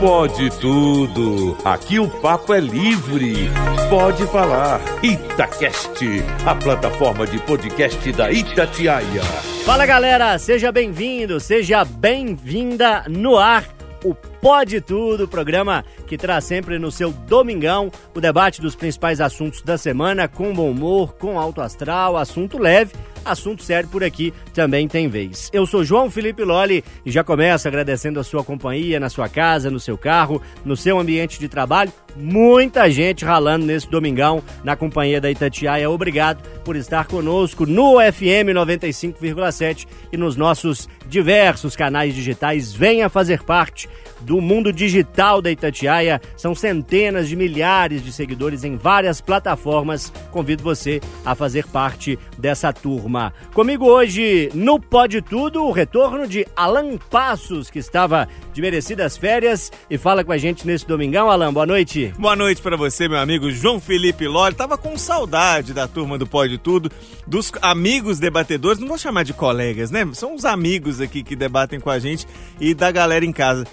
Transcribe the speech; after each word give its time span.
Pode 0.00 0.48
tudo. 0.58 1.58
Aqui 1.62 1.98
o 1.98 2.08
papo 2.08 2.54
é 2.54 2.58
livre. 2.58 3.50
Pode 3.90 4.26
falar. 4.28 4.80
Itacast, 5.04 6.02
a 6.46 6.54
plataforma 6.54 7.26
de 7.26 7.38
podcast 7.40 8.10
da 8.12 8.32
Itatiaia. 8.32 9.22
Fala 9.66 9.84
galera, 9.84 10.38
seja 10.38 10.72
bem-vindo, 10.72 11.38
seja 11.38 11.84
bem-vinda 11.84 13.04
no 13.10 13.36
ar. 13.36 13.68
O 14.02 14.14
Pode 14.14 14.80
Tudo, 14.80 15.28
programa 15.28 15.84
que 16.06 16.16
traz 16.16 16.44
sempre 16.44 16.78
no 16.78 16.90
seu 16.90 17.12
domingão 17.12 17.92
o 18.16 18.20
debate 18.22 18.62
dos 18.62 18.74
principais 18.74 19.20
assuntos 19.20 19.60
da 19.60 19.76
semana, 19.76 20.26
com 20.26 20.54
bom 20.54 20.70
humor, 20.70 21.14
com 21.16 21.38
alto 21.38 21.60
astral, 21.60 22.16
assunto 22.16 22.56
leve 22.56 22.94
assunto 23.24 23.62
sério 23.62 23.88
por 23.88 24.02
aqui 24.02 24.32
também 24.52 24.88
tem 24.88 25.08
vez. 25.08 25.50
Eu 25.52 25.66
sou 25.66 25.84
João 25.84 26.10
Felipe 26.10 26.44
Loli 26.44 26.84
e 27.04 27.10
já 27.10 27.22
começo 27.22 27.68
agradecendo 27.68 28.20
a 28.20 28.24
sua 28.24 28.44
companhia 28.44 29.00
na 29.00 29.08
sua 29.08 29.28
casa, 29.28 29.70
no 29.70 29.80
seu 29.80 29.96
carro, 29.96 30.42
no 30.64 30.76
seu 30.76 30.98
ambiente 30.98 31.38
de 31.38 31.48
trabalho. 31.48 31.92
Muita 32.16 32.90
gente 32.90 33.24
ralando 33.24 33.66
nesse 33.66 33.88
domingão 33.88 34.42
na 34.64 34.74
companhia 34.76 35.20
da 35.20 35.30
Itatiaia. 35.30 35.88
Obrigado 35.90 36.42
por 36.64 36.76
estar 36.76 37.06
conosco 37.06 37.66
no 37.66 37.98
FM 38.00 38.52
95,7 38.54 39.86
e 40.12 40.16
nos 40.16 40.36
nossos 40.36 40.88
diversos 41.06 41.76
canais 41.76 42.14
digitais. 42.14 42.72
Venha 42.72 43.08
fazer 43.08 43.42
parte 43.42 43.88
do 44.20 44.40
mundo 44.40 44.72
digital 44.72 45.40
da 45.40 45.50
Itatiaia. 45.50 46.20
São 46.36 46.54
centenas 46.54 47.28
de 47.28 47.36
milhares 47.36 48.04
de 48.04 48.12
seguidores 48.12 48.64
em 48.64 48.76
várias 48.76 49.20
plataformas. 49.20 50.12
Convido 50.30 50.62
você 50.62 51.00
a 51.24 51.34
fazer 51.34 51.66
parte 51.66 52.18
dessa 52.38 52.72
turma. 52.72 53.32
Comigo 53.52 53.86
hoje 53.86 54.50
no 54.54 54.78
Pode 54.80 55.22
Tudo, 55.22 55.64
o 55.64 55.72
retorno 55.72 56.26
de 56.26 56.46
Alan 56.56 56.96
Passos, 57.10 57.70
que 57.70 57.78
estava 57.78 58.28
de 58.52 58.60
merecidas 58.60 59.16
férias 59.16 59.70
e 59.88 59.96
fala 59.96 60.24
com 60.24 60.32
a 60.32 60.38
gente 60.38 60.66
nesse 60.66 60.86
domingão. 60.86 61.30
Alan, 61.30 61.52
boa 61.52 61.66
noite. 61.66 62.12
Boa 62.18 62.36
noite 62.36 62.60
para 62.62 62.76
você, 62.76 63.08
meu 63.08 63.18
amigo 63.18 63.50
João 63.50 63.80
Felipe 63.80 64.26
Loli. 64.26 64.54
Tava 64.54 64.76
com 64.76 64.96
saudade 64.96 65.72
da 65.72 65.86
turma 65.86 66.18
do 66.18 66.26
Pode 66.26 66.58
Tudo, 66.58 66.90
dos 67.26 67.52
amigos 67.62 68.18
debatedores, 68.18 68.78
não 68.78 68.88
vou 68.88 68.98
chamar 68.98 69.22
de 69.22 69.32
colegas, 69.32 69.90
né? 69.90 70.06
São 70.12 70.34
os 70.34 70.44
amigos 70.44 71.00
aqui 71.00 71.22
que 71.22 71.36
debatem 71.36 71.80
com 71.80 71.90
a 71.90 71.98
gente 71.98 72.26
e 72.60 72.74
da 72.74 72.90
galera 72.90 73.24
em 73.24 73.32
casa. 73.32 73.64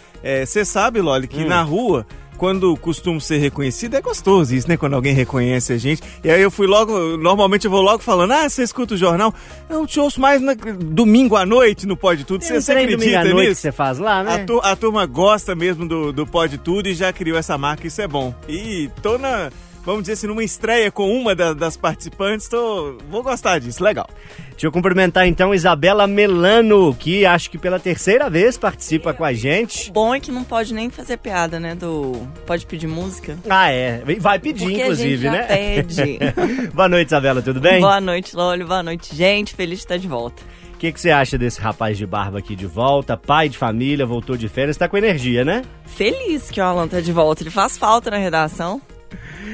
Você 0.45 0.59
é, 0.59 0.65
sabe, 0.65 1.01
Loli, 1.01 1.27
que 1.27 1.43
hum. 1.43 1.47
na 1.47 1.61
rua 1.61 2.05
quando 2.37 2.77
costumo 2.77 3.19
ser 3.19 3.37
reconhecido, 3.39 3.95
é 3.95 4.01
gostoso 4.01 4.55
isso, 4.55 4.69
né? 4.69 4.77
Quando 4.77 4.93
alguém 4.93 5.13
reconhece 5.13 5.73
a 5.73 5.77
gente. 5.77 6.01
E 6.23 6.29
aí 6.29 6.41
eu 6.41 6.51
fui 6.51 6.67
logo, 6.67 7.17
normalmente 7.17 7.65
eu 7.65 7.71
vou 7.71 7.81
logo 7.81 8.01
falando, 8.03 8.31
ah, 8.31 8.47
você 8.47 8.63
escuta 8.63 8.93
o 8.93 8.97
jornal? 8.97 9.33
Eu 9.69 9.85
te 9.85 9.99
ouço 9.99 10.21
mais 10.21 10.39
na, 10.39 10.53
domingo 10.53 11.35
à 11.35 11.45
noite 11.45 11.85
no 11.85 11.97
Pode 11.97 12.23
Tudo. 12.23 12.43
Você 12.43 12.53
acredita 12.53 12.97
domingo 12.97 13.17
à 13.17 13.43
nisso? 13.43 13.61
você 13.61 13.71
faz 13.71 13.97
lá, 13.97 14.23
né? 14.23 14.35
A, 14.35 14.45
tu, 14.45 14.59
a 14.63 14.75
turma 14.75 15.05
gosta 15.05 15.55
mesmo 15.55 15.87
do, 15.87 16.13
do 16.13 16.25
Pode 16.25 16.57
Tudo 16.59 16.87
e 16.87 16.93
já 16.93 17.11
criou 17.11 17.37
essa 17.37 17.57
marca, 17.57 17.87
isso 17.87 18.01
é 18.01 18.07
bom. 18.07 18.33
E 18.47 18.89
tô 19.01 19.17
na 19.17 19.49
vamos 19.83 20.01
dizer 20.01 20.13
assim, 20.13 20.27
numa 20.27 20.43
estreia 20.43 20.91
com 20.91 21.09
uma 21.09 21.33
da, 21.33 21.53
das 21.53 21.77
participantes, 21.77 22.49
tô, 22.49 22.97
vou 23.09 23.23
gostar 23.23 23.57
disso, 23.57 23.81
legal. 23.81 24.09
Deixa 24.57 24.65
eu 24.65 24.71
cumprimentar 24.71 25.27
então 25.27 25.53
Isabela 25.53 26.07
Melano, 26.07 26.91
que 26.95 27.27
acho 27.27 27.47
que 27.47 27.59
pela 27.59 27.79
terceira 27.79 28.27
vez 28.27 28.57
participa 28.57 29.13
com 29.13 29.23
a 29.23 29.31
gente. 29.31 29.91
O 29.91 29.93
bom 29.93 30.15
é 30.15 30.19
que 30.19 30.31
não 30.31 30.43
pode 30.43 30.73
nem 30.73 30.89
fazer 30.89 31.17
piada, 31.17 31.59
né? 31.59 31.75
Do. 31.75 32.27
Pode 32.43 32.65
pedir 32.65 32.87
música. 32.87 33.37
Ah, 33.47 33.69
é. 33.69 34.01
Vai 34.19 34.39
pedir, 34.39 34.65
Porque 34.65 34.81
inclusive, 34.81 35.27
a 35.27 35.31
gente 35.31 35.47
já 35.47 35.47
né? 35.47 35.83
Pede. 35.83 36.19
boa 36.73 36.89
noite, 36.89 37.09
Isabela, 37.09 37.39
tudo 37.39 37.61
bem? 37.61 37.79
Boa 37.79 38.01
noite, 38.01 38.35
Loli. 38.35 38.63
Boa 38.63 38.81
noite, 38.81 39.15
gente. 39.15 39.53
Feliz 39.53 39.77
de 39.77 39.85
estar 39.85 39.97
de 39.97 40.07
volta. 40.07 40.41
O 40.73 40.77
que, 40.79 40.91
que 40.91 40.99
você 40.99 41.11
acha 41.11 41.37
desse 41.37 41.61
rapaz 41.61 41.95
de 41.95 42.07
barba 42.07 42.39
aqui 42.39 42.55
de 42.55 42.65
volta? 42.65 43.15
Pai 43.15 43.49
de 43.49 43.59
família, 43.59 44.07
voltou 44.07 44.35
de 44.35 44.49
férias, 44.49 44.75
tá 44.75 44.89
com 44.89 44.97
energia, 44.97 45.45
né? 45.45 45.61
Feliz 45.85 46.49
que 46.49 46.59
o 46.59 46.63
Alan 46.63 46.87
tá 46.87 46.99
de 46.99 47.11
volta. 47.11 47.43
Ele 47.43 47.51
faz 47.51 47.77
falta 47.77 48.09
na 48.09 48.17
redação. 48.17 48.81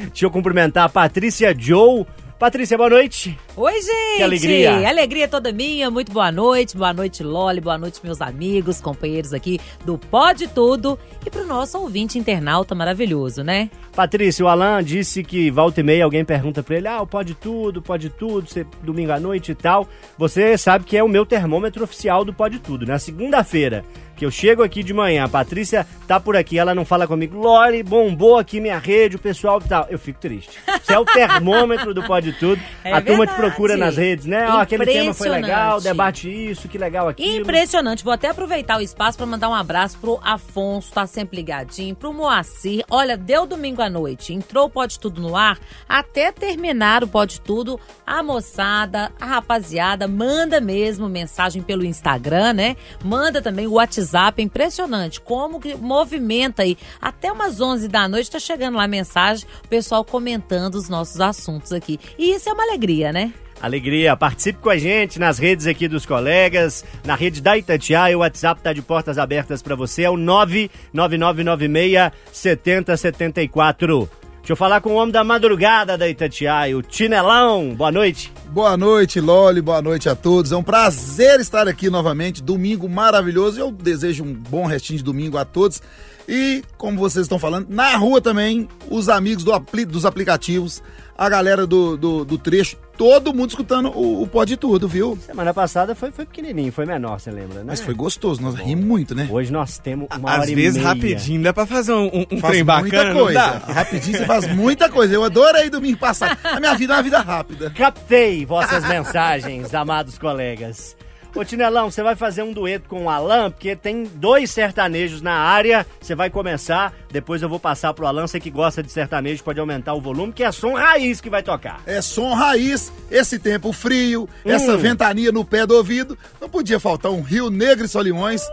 Deixa 0.07 0.25
eu 0.25 0.31
cumprimentar 0.31 0.85
a 0.85 0.89
Patrícia 0.89 1.53
Joe. 1.57 2.05
Patrícia, 2.43 2.77
boa 2.77 2.89
noite. 2.89 3.39
Oi, 3.55 3.71
gente! 3.71 4.17
Que 4.17 4.21
alegria! 4.21 4.89
Alegria 4.89 5.27
toda 5.29 5.53
minha. 5.53 5.89
Muito 5.89 6.11
boa 6.11 6.29
noite. 6.29 6.75
Boa 6.75 6.91
noite, 6.91 7.23
Loli. 7.23 7.61
Boa 7.61 7.77
noite, 7.77 8.01
meus 8.03 8.19
amigos, 8.19 8.81
companheiros 8.81 9.33
aqui 9.33 9.61
do 9.85 9.97
Pode 9.97 10.49
Tudo. 10.49 10.99
E 11.25 11.29
pro 11.29 11.45
nosso 11.45 11.79
ouvinte 11.79 12.19
internauta 12.19 12.75
maravilhoso, 12.75 13.45
né? 13.45 13.69
Patrícia, 13.95 14.43
o 14.43 14.49
Alan 14.49 14.83
disse 14.83 15.23
que 15.23 15.49
volta 15.49 15.79
e 15.79 15.83
meia 15.83 16.03
alguém 16.03 16.25
pergunta 16.25 16.61
pra 16.61 16.75
ele: 16.75 16.87
ah, 16.89 17.05
pode 17.05 17.33
tudo, 17.33 17.81
pode 17.81 18.09
tudo, 18.09 18.45
domingo 18.81 19.13
à 19.13 19.21
noite 19.21 19.53
e 19.53 19.55
tal. 19.55 19.87
Você 20.17 20.57
sabe 20.57 20.83
que 20.83 20.97
é 20.97 21.03
o 21.03 21.07
meu 21.07 21.25
termômetro 21.25 21.81
oficial 21.81 22.25
do 22.25 22.33
Pode 22.33 22.59
Tudo. 22.59 22.85
Na 22.85 22.99
segunda-feira, 22.99 23.85
que 24.23 24.25
eu 24.25 24.31
chego 24.31 24.63
aqui 24.63 24.83
de 24.83 24.93
manhã, 24.93 25.25
a 25.25 25.27
Patrícia 25.27 25.85
tá 26.07 26.17
por 26.17 26.37
aqui, 26.37 26.57
ela 26.57 26.73
não 26.73 26.85
fala 26.85 27.05
comigo, 27.05 27.37
Lore, 27.37 27.83
bombou 27.83 28.37
aqui 28.37 28.61
minha 28.61 28.77
rede, 28.77 29.17
o 29.17 29.19
pessoal 29.19 29.61
e 29.63 29.67
tal. 29.67 29.85
Eu 29.89 29.99
fico 29.99 30.17
triste. 30.17 30.57
Você 30.81 30.93
é 30.93 30.99
o 30.99 31.03
termômetro 31.03 31.93
do 31.93 32.01
Pode 32.03 32.31
Tudo. 32.33 32.61
É 32.85 32.93
a 32.93 32.99
verdade. 32.99 33.05
turma 33.05 33.27
te 33.27 33.35
procura 33.35 33.75
nas 33.75 33.97
redes, 33.97 34.25
né? 34.25 34.47
Ó, 34.49 34.59
aquele 34.59 34.85
tema 34.85 35.13
foi 35.13 35.27
legal, 35.27 35.81
debate 35.81 36.29
isso, 36.29 36.69
que 36.69 36.77
legal 36.77 37.09
aquilo. 37.09 37.41
Impressionante. 37.41 38.03
Vou 38.03 38.13
até 38.13 38.29
aproveitar 38.29 38.77
o 38.77 38.81
espaço 38.81 39.17
para 39.17 39.27
mandar 39.27 39.49
um 39.49 39.53
abraço 39.53 39.97
pro 39.97 40.19
Afonso, 40.23 40.93
tá 40.93 41.05
sempre 41.05 41.35
ligadinho, 41.35 41.93
pro 41.93 42.13
Moacir. 42.13 42.85
Olha, 42.89 43.17
deu 43.17 43.45
domingo 43.45 43.81
à 43.81 43.89
noite, 43.89 44.33
entrou 44.33 44.67
o 44.67 44.69
Pode 44.69 44.99
Tudo 44.99 45.21
no 45.21 45.35
ar, 45.35 45.59
até 45.87 46.31
terminar 46.31 47.03
o 47.03 47.07
Pode 47.07 47.41
Tudo, 47.41 47.77
a 48.05 48.23
moçada, 48.23 49.11
a 49.19 49.25
rapaziada, 49.25 50.07
manda 50.07 50.61
mesmo 50.61 51.09
mensagem 51.09 51.61
pelo 51.61 51.83
Instagram, 51.83 52.53
né? 52.53 52.77
Manda 53.03 53.41
também 53.41 53.67
o 53.67 53.73
WhatsApp 53.73 54.12
WhatsApp, 54.13 54.41
impressionante 54.41 55.19
como 55.19 55.59
que 55.59 55.75
movimenta 55.75 56.63
aí. 56.63 56.77
Até 57.01 57.31
umas 57.31 57.59
11 57.59 57.87
da 57.87 58.07
noite 58.07 58.29
tá 58.29 58.39
chegando 58.39 58.77
lá 58.77 58.87
mensagem, 58.87 59.45
o 59.63 59.67
pessoal 59.67 60.05
comentando 60.05 60.75
os 60.75 60.87
nossos 60.87 61.19
assuntos 61.19 61.71
aqui. 61.71 61.99
E 62.17 62.31
isso 62.33 62.47
é 62.49 62.53
uma 62.53 62.63
alegria, 62.63 63.11
né? 63.11 63.33
Alegria, 63.61 64.15
participe 64.17 64.59
com 64.59 64.69
a 64.69 64.77
gente 64.77 65.19
nas 65.19 65.37
redes 65.39 65.67
aqui 65.67 65.87
dos 65.87 66.05
colegas, 66.05 66.83
na 67.05 67.15
rede 67.15 67.41
da 67.41 67.57
Itatiaia, 67.57 68.17
o 68.17 68.19
WhatsApp 68.19 68.61
tá 68.61 68.73
de 68.73 68.81
portas 68.81 69.17
abertas 69.17 69.61
para 69.61 69.73
você, 69.73 70.03
é 70.03 70.09
o 70.09 70.17
99996 70.17 72.11
7074. 72.31 74.22
Deixa 74.43 74.51
eu 74.51 74.57
falar 74.57 74.81
com 74.81 74.89
o 74.89 74.95
homem 74.95 75.13
da 75.13 75.23
madrugada 75.23 75.97
da 75.97 76.05
Itatiaia, 76.05 76.77
o 76.77 76.81
Tinelão. 76.81 77.73
Boa 77.75 77.89
noite. 77.89 78.29
Boa 78.47 78.75
noite, 78.75 79.21
Loli. 79.21 79.61
Boa 79.61 79.81
noite 79.81 80.09
a 80.09 80.15
todos. 80.15 80.51
É 80.51 80.57
um 80.57 80.61
prazer 80.61 81.39
estar 81.39 81.65
aqui 81.65 81.89
novamente. 81.89 82.43
Domingo 82.43 82.89
maravilhoso. 82.89 83.57
Eu 83.57 83.71
desejo 83.71 84.25
um 84.25 84.33
bom 84.33 84.65
restinho 84.65 84.97
de 84.97 85.03
domingo 85.05 85.37
a 85.37 85.45
todos. 85.45 85.81
E, 86.27 86.61
como 86.77 86.97
vocês 86.97 87.23
estão 87.23 87.39
falando, 87.39 87.67
na 87.69 87.95
rua 87.95 88.19
também, 88.19 88.67
os 88.89 89.07
amigos 89.07 89.45
do, 89.45 89.57
dos 89.87 90.05
aplicativos, 90.05 90.83
a 91.17 91.29
galera 91.29 91.65
do, 91.67 91.95
do, 91.95 92.25
do 92.25 92.37
trecho, 92.37 92.75
todo 92.97 93.33
mundo 93.33 93.49
escutando 93.49 93.89
o, 93.89 94.21
o 94.23 94.27
Pode 94.27 94.57
Tudo, 94.57 94.87
viu? 94.87 95.17
Semana 95.25 95.53
passada 95.53 95.93
foi, 95.95 96.11
foi 96.11 96.25
pequenininho, 96.25 96.71
foi 96.71 96.85
menor, 96.85 97.19
você 97.19 97.31
lembra, 97.31 97.59
né? 97.59 97.65
Mas 97.67 97.81
foi 97.81 97.93
gostoso, 97.93 98.41
nós 98.41 98.55
rimos 98.55 98.85
muito, 98.85 99.13
né? 99.15 99.27
Hoje 99.29 99.51
nós 99.51 99.77
temos 99.77 100.07
uma 100.15 100.31
Às 100.31 100.39
hora 100.41 100.51
e 100.51 100.55
vezes 100.55 100.77
meia. 100.77 100.87
rapidinho, 100.89 101.43
dá 101.43 101.53
pra 101.53 101.65
fazer 101.65 101.93
um, 101.93 102.05
um, 102.07 102.25
um 102.31 102.39
faz 102.39 102.51
trem 102.53 102.63
bacana, 102.63 102.81
muita 102.81 103.13
coisa. 103.13 103.47
Rapidinho 103.73 104.17
você 104.17 104.25
faz 104.25 104.47
muita 104.53 104.89
coisa. 104.89 105.13
Eu 105.13 105.23
adorei 105.23 105.69
domingo 105.69 105.97
passado. 105.97 106.37
A 106.43 106.59
minha 106.59 106.73
vida 106.75 106.93
é 106.93 106.97
uma 106.97 107.03
vida 107.03 107.19
rápida. 107.19 107.69
Captei 107.71 108.45
vossas 108.45 108.87
mensagens, 108.87 109.73
amados 109.75 110.17
colegas. 110.17 110.95
Ô 111.35 111.43
Tinelão, 111.43 111.89
você 111.89 112.03
vai 112.03 112.15
fazer 112.15 112.43
um 112.43 112.53
dueto 112.53 112.87
com 112.87 113.05
o 113.05 113.09
Alan, 113.09 113.49
porque 113.49 113.75
tem 113.75 114.03
dois 114.03 114.51
sertanejos 114.51 115.19
na 115.19 115.33
área. 115.33 115.83
Você 115.99 116.13
vai 116.13 116.29
começar, 116.29 116.93
depois 117.11 117.41
eu 117.41 117.49
vou 117.49 117.59
passar 117.59 117.91
pro 117.91 118.05
Alan. 118.05 118.27
Você 118.27 118.39
que 118.39 118.51
gosta 118.51 118.83
de 118.83 118.91
sertanejo 118.91 119.43
pode 119.43 119.59
aumentar 119.59 119.95
o 119.95 120.01
volume, 120.01 120.31
que 120.31 120.43
é 120.43 120.51
som 120.51 120.75
raiz 120.75 121.19
que 121.19 121.31
vai 121.31 121.41
tocar. 121.41 121.81
É 121.87 122.03
som 122.03 122.35
raiz, 122.35 122.93
esse 123.09 123.39
tempo 123.39 123.73
frio, 123.73 124.29
hum. 124.45 124.51
essa 124.51 124.77
ventania 124.77 125.31
no 125.31 125.43
pé 125.43 125.65
do 125.65 125.75
ouvido. 125.75 126.15
Não 126.39 126.47
podia 126.47 126.79
faltar 126.79 127.11
um 127.11 127.21
Rio 127.21 127.49
Negro 127.49 127.85
e 127.85 127.89
Solimões. 127.89 128.43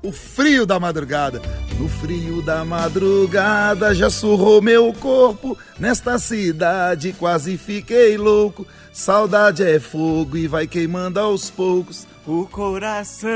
O 0.00 0.12
frio 0.12 0.64
da 0.64 0.78
madrugada. 0.78 1.42
No 1.80 1.88
frio 1.88 2.40
da 2.42 2.64
madrugada 2.64 3.92
já 3.92 4.08
surrou 4.08 4.62
meu 4.62 4.92
corpo. 4.92 5.58
Nesta 5.80 6.16
cidade 6.16 7.12
quase 7.12 7.58
fiquei 7.58 8.16
louco. 8.16 8.64
Saudade 8.92 9.64
é 9.64 9.80
fogo 9.80 10.36
e 10.36 10.46
vai 10.46 10.68
queimando 10.68 11.18
aos 11.18 11.50
poucos 11.50 12.06
o 12.26 12.46
coração. 12.46 13.30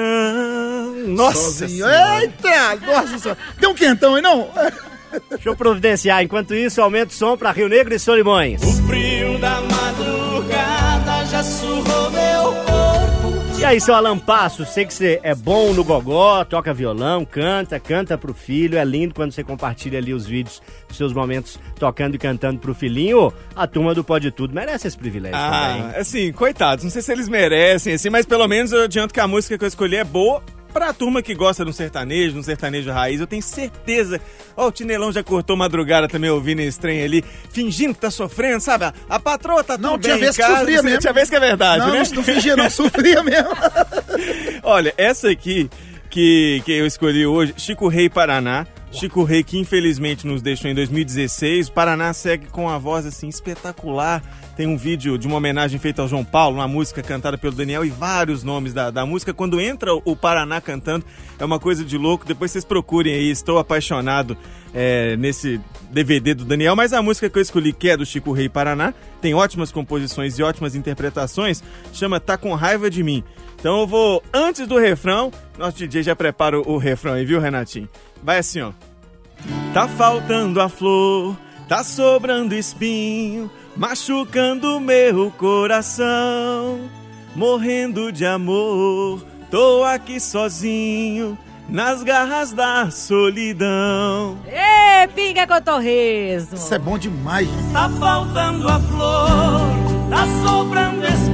Nossa! 1.08 1.66
Sozinho. 1.66 1.86
Eita! 1.86 2.76
Nossa 2.86 3.18
senhora! 3.18 3.38
Tem 3.58 3.68
um 3.68 3.74
quentão 3.74 4.14
aí, 4.14 4.22
não? 4.22 4.48
Deixa 5.30 5.48
eu 5.48 5.56
providenciar. 5.56 6.22
Enquanto 6.22 6.54
isso, 6.54 6.80
aumenta 6.80 7.12
o 7.12 7.16
som 7.16 7.36
para 7.36 7.52
Rio 7.52 7.68
Negro 7.68 7.94
e 7.94 7.98
Solimões. 7.98 8.62
O 8.62 8.86
frio 8.86 9.38
da 9.38 9.60
madrugada 9.60 11.24
já 11.26 11.42
surrou 11.42 12.10
meu 12.10 12.52
corpo. 12.52 12.73
E 13.64 13.66
aí, 13.66 13.80
seu 13.80 13.94
Alan 13.94 14.18
Passo, 14.18 14.66
sei 14.66 14.84
que 14.84 14.92
você 14.92 15.18
é 15.22 15.34
bom 15.34 15.72
no 15.72 15.82
gogó, 15.82 16.44
toca 16.44 16.74
violão, 16.74 17.24
canta, 17.24 17.80
canta 17.80 18.18
pro 18.18 18.34
filho. 18.34 18.76
É 18.76 18.84
lindo 18.84 19.14
quando 19.14 19.32
você 19.32 19.42
compartilha 19.42 19.98
ali 19.98 20.12
os 20.12 20.26
vídeos 20.26 20.60
dos 20.86 20.98
seus 20.98 21.14
momentos 21.14 21.58
tocando 21.78 22.14
e 22.14 22.18
cantando 22.18 22.60
pro 22.60 22.74
filhinho. 22.74 23.32
A 23.56 23.66
turma 23.66 23.94
do 23.94 24.04
Pode 24.04 24.30
Tudo 24.32 24.54
merece 24.54 24.86
esse 24.86 24.98
privilégio 24.98 25.38
ah, 25.38 25.78
também. 25.78 25.98
Assim, 25.98 26.30
coitados, 26.30 26.84
não 26.84 26.90
sei 26.90 27.00
se 27.00 27.10
eles 27.10 27.26
merecem, 27.26 27.94
assim, 27.94 28.10
mas 28.10 28.26
pelo 28.26 28.46
menos 28.46 28.70
eu 28.70 28.82
adianto 28.82 29.14
que 29.14 29.20
a 29.20 29.26
música 29.26 29.56
que 29.56 29.64
eu 29.64 29.68
escolhi 29.68 29.96
é 29.96 30.04
boa 30.04 30.42
Pra 30.74 30.92
turma 30.92 31.22
que 31.22 31.36
gosta 31.36 31.64
de 31.64 31.70
um 31.70 31.72
sertanejo, 31.72 32.32
de 32.32 32.38
um 32.40 32.42
sertanejo 32.42 32.90
raiz, 32.90 33.20
eu 33.20 33.28
tenho 33.28 33.40
certeza. 33.40 34.20
Ó, 34.56 34.66
o 34.66 34.72
Tinelão 34.72 35.12
já 35.12 35.22
cortou 35.22 35.56
madrugada 35.56 36.08
também 36.08 36.28
ouvindo 36.28 36.62
esse 36.62 36.80
trem 36.80 37.00
ali, 37.00 37.24
fingindo 37.52 37.94
que 37.94 38.00
tá 38.00 38.10
sofrendo, 38.10 38.60
sabe? 38.60 38.92
A, 39.08 39.20
patroa 39.20 39.62
tá 39.62 39.78
Não, 39.78 39.92
tudo 39.92 40.02
tinha 40.02 40.14
bem 40.14 40.24
vez 40.24 40.36
em 40.36 40.40
que 40.40 40.42
casa, 40.42 40.58
sofria 40.58 40.82
mesmo. 40.82 40.98
Tinha 40.98 41.12
vez 41.12 41.30
que 41.30 41.36
é 41.36 41.40
verdade, 41.40 41.86
não, 41.86 41.92
né? 41.92 42.02
não 42.12 42.22
fingia, 42.24 42.56
não, 42.56 42.68
sofria 42.68 43.22
mesmo. 43.22 43.50
Olha, 44.64 44.92
essa 44.98 45.30
aqui 45.30 45.70
que, 46.10 46.60
que 46.64 46.72
eu 46.72 46.86
escolhi 46.86 47.24
hoje, 47.24 47.54
Chico 47.56 47.86
Rei 47.86 48.10
Paraná. 48.10 48.66
Chico 48.90 49.24
Rei 49.24 49.42
que 49.42 49.58
infelizmente 49.58 50.26
nos 50.26 50.42
deixou 50.42 50.68
em 50.68 50.74
2016. 50.74 51.68
O 51.68 51.72
Paraná 51.72 52.12
segue 52.12 52.46
com 52.46 52.68
a 52.68 52.78
voz 52.78 53.06
assim 53.06 53.28
espetacular. 53.28 54.22
Tem 54.56 54.68
um 54.68 54.76
vídeo 54.76 55.18
de 55.18 55.26
uma 55.26 55.36
homenagem 55.36 55.80
feita 55.80 56.00
ao 56.00 56.08
João 56.08 56.24
Paulo, 56.24 56.58
uma 56.58 56.68
música 56.68 57.02
cantada 57.02 57.36
pelo 57.36 57.54
Daniel 57.54 57.84
e 57.84 57.90
vários 57.90 58.44
nomes 58.44 58.72
da, 58.72 58.90
da 58.90 59.04
música. 59.04 59.34
Quando 59.34 59.60
entra 59.60 59.92
o 59.92 60.14
Paraná 60.14 60.60
cantando, 60.60 61.04
é 61.38 61.44
uma 61.44 61.58
coisa 61.58 61.84
de 61.84 61.98
louco. 61.98 62.24
Depois 62.24 62.52
vocês 62.52 62.64
procurem 62.64 63.14
aí, 63.14 63.30
estou 63.30 63.58
apaixonado 63.58 64.36
é, 64.72 65.16
nesse 65.16 65.60
DVD 65.90 66.34
do 66.34 66.44
Daniel. 66.44 66.76
Mas 66.76 66.92
a 66.92 67.02
música 67.02 67.28
que 67.28 67.36
eu 67.36 67.42
escolhi, 67.42 67.72
que 67.72 67.88
é 67.88 67.96
do 67.96 68.06
Chico 68.06 68.32
Rei 68.32 68.48
Paraná, 68.48 68.94
tem 69.20 69.34
ótimas 69.34 69.72
composições 69.72 70.38
e 70.38 70.42
ótimas 70.42 70.76
interpretações, 70.76 71.62
chama 71.92 72.20
Tá 72.20 72.38
Com 72.38 72.54
Raiva 72.54 72.88
de 72.88 73.02
Mim. 73.02 73.24
Então 73.58 73.80
eu 73.80 73.86
vou, 73.88 74.22
antes 74.32 74.68
do 74.68 74.78
refrão, 74.78 75.32
nosso 75.58 75.78
DJ 75.78 76.04
já 76.04 76.14
prepara 76.14 76.60
o, 76.60 76.74
o 76.74 76.78
refrão 76.78 77.14
aí, 77.14 77.24
viu, 77.24 77.40
Renatinho? 77.40 77.88
Vai 78.22 78.38
assim, 78.38 78.60
ó. 78.60 78.72
Tá 79.72 79.88
faltando 79.88 80.60
a 80.60 80.68
flor, 80.68 81.36
tá 81.68 81.82
sobrando 81.82 82.54
espinho, 82.54 83.50
machucando 83.76 84.80
meu 84.80 85.30
coração. 85.32 86.80
Morrendo 87.34 88.12
de 88.12 88.24
amor, 88.24 89.24
tô 89.50 89.82
aqui 89.82 90.20
sozinho, 90.20 91.36
nas 91.68 92.02
garras 92.02 92.52
da 92.52 92.90
solidão. 92.90 94.38
Ê, 94.46 95.08
pinga 95.08 95.44
cotorresmo! 95.46 96.54
Isso 96.54 96.72
é 96.72 96.78
bom 96.78 96.96
demais. 96.96 97.48
Tá 97.72 97.90
faltando 97.98 98.68
a 98.68 98.78
flor, 98.78 99.60
tá 100.08 100.24
sobrando 100.46 101.04
espinho. 101.04 101.33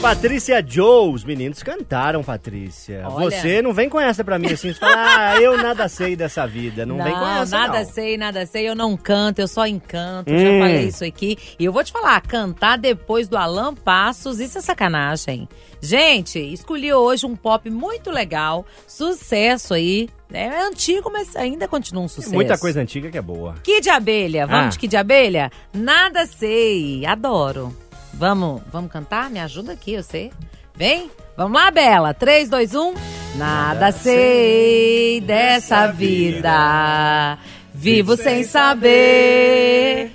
Patrícia 0.00 0.64
Joe, 0.66 1.12
os 1.12 1.24
meninos 1.24 1.62
cantaram, 1.62 2.22
Patrícia. 2.24 3.04
Olha. 3.06 3.30
Você 3.30 3.60
não 3.60 3.72
vem 3.74 3.88
com 3.88 4.00
essa 4.00 4.24
pra 4.24 4.38
mim 4.38 4.46
assim, 4.50 4.72
você 4.72 4.78
fala, 4.80 4.94
ah, 5.32 5.40
eu 5.40 5.58
nada 5.58 5.88
sei 5.88 6.16
dessa 6.16 6.46
vida. 6.46 6.86
Não, 6.86 6.96
vem 6.96 7.12
com 7.12 7.28
essa, 7.28 7.58
nada 7.58 7.78
não. 7.80 7.84
sei, 7.84 8.16
nada 8.16 8.46
sei. 8.46 8.66
Eu 8.68 8.74
não 8.74 8.96
canto, 8.96 9.40
eu 9.40 9.46
só 9.46 9.66
encanto. 9.66 10.32
Hum. 10.32 10.38
Já 10.38 10.58
falei 10.58 10.88
isso 10.88 11.04
aqui. 11.04 11.36
E 11.58 11.64
eu 11.66 11.72
vou 11.72 11.84
te 11.84 11.92
falar, 11.92 12.18
cantar 12.22 12.78
depois 12.78 13.28
do 13.28 13.36
Alan 13.36 13.74
Passos, 13.74 14.40
isso 14.40 14.56
é 14.56 14.60
sacanagem. 14.62 15.46
Gente, 15.82 16.38
escolhi 16.38 16.92
hoje 16.92 17.26
um 17.26 17.36
pop 17.36 17.68
muito 17.68 18.10
legal, 18.10 18.64
sucesso 18.86 19.74
aí. 19.74 20.08
É 20.32 20.62
antigo, 20.62 21.10
mas 21.12 21.36
ainda 21.36 21.68
continua 21.68 22.04
um 22.04 22.08
sucesso. 22.08 22.32
Muita 22.34 22.56
coisa 22.56 22.80
antiga 22.80 23.10
que 23.10 23.18
é 23.18 23.22
boa. 23.22 23.54
Kid 23.62 23.88
Abelha, 23.90 24.46
vamos 24.46 24.66
Ah. 24.66 24.68
de 24.70 24.78
Kid 24.78 24.96
Abelha? 24.96 25.50
Nada 25.74 26.24
sei, 26.24 27.04
adoro. 27.04 27.76
Vamos, 28.20 28.60
vamos 28.70 28.92
cantar? 28.92 29.30
Me 29.30 29.40
ajuda 29.40 29.72
aqui, 29.72 29.94
eu 29.94 30.02
sei. 30.02 30.30
Vem, 30.76 31.10
vamos 31.34 31.58
lá, 31.58 31.70
Bela. 31.70 32.12
3, 32.12 32.50
2, 32.50 32.74
1. 32.74 32.94
Nada 33.36 33.92
sei 33.92 35.22
dessa 35.22 35.86
vida, 35.86 37.38
vivo 37.72 38.18
sem 38.18 38.44
saber. 38.44 40.12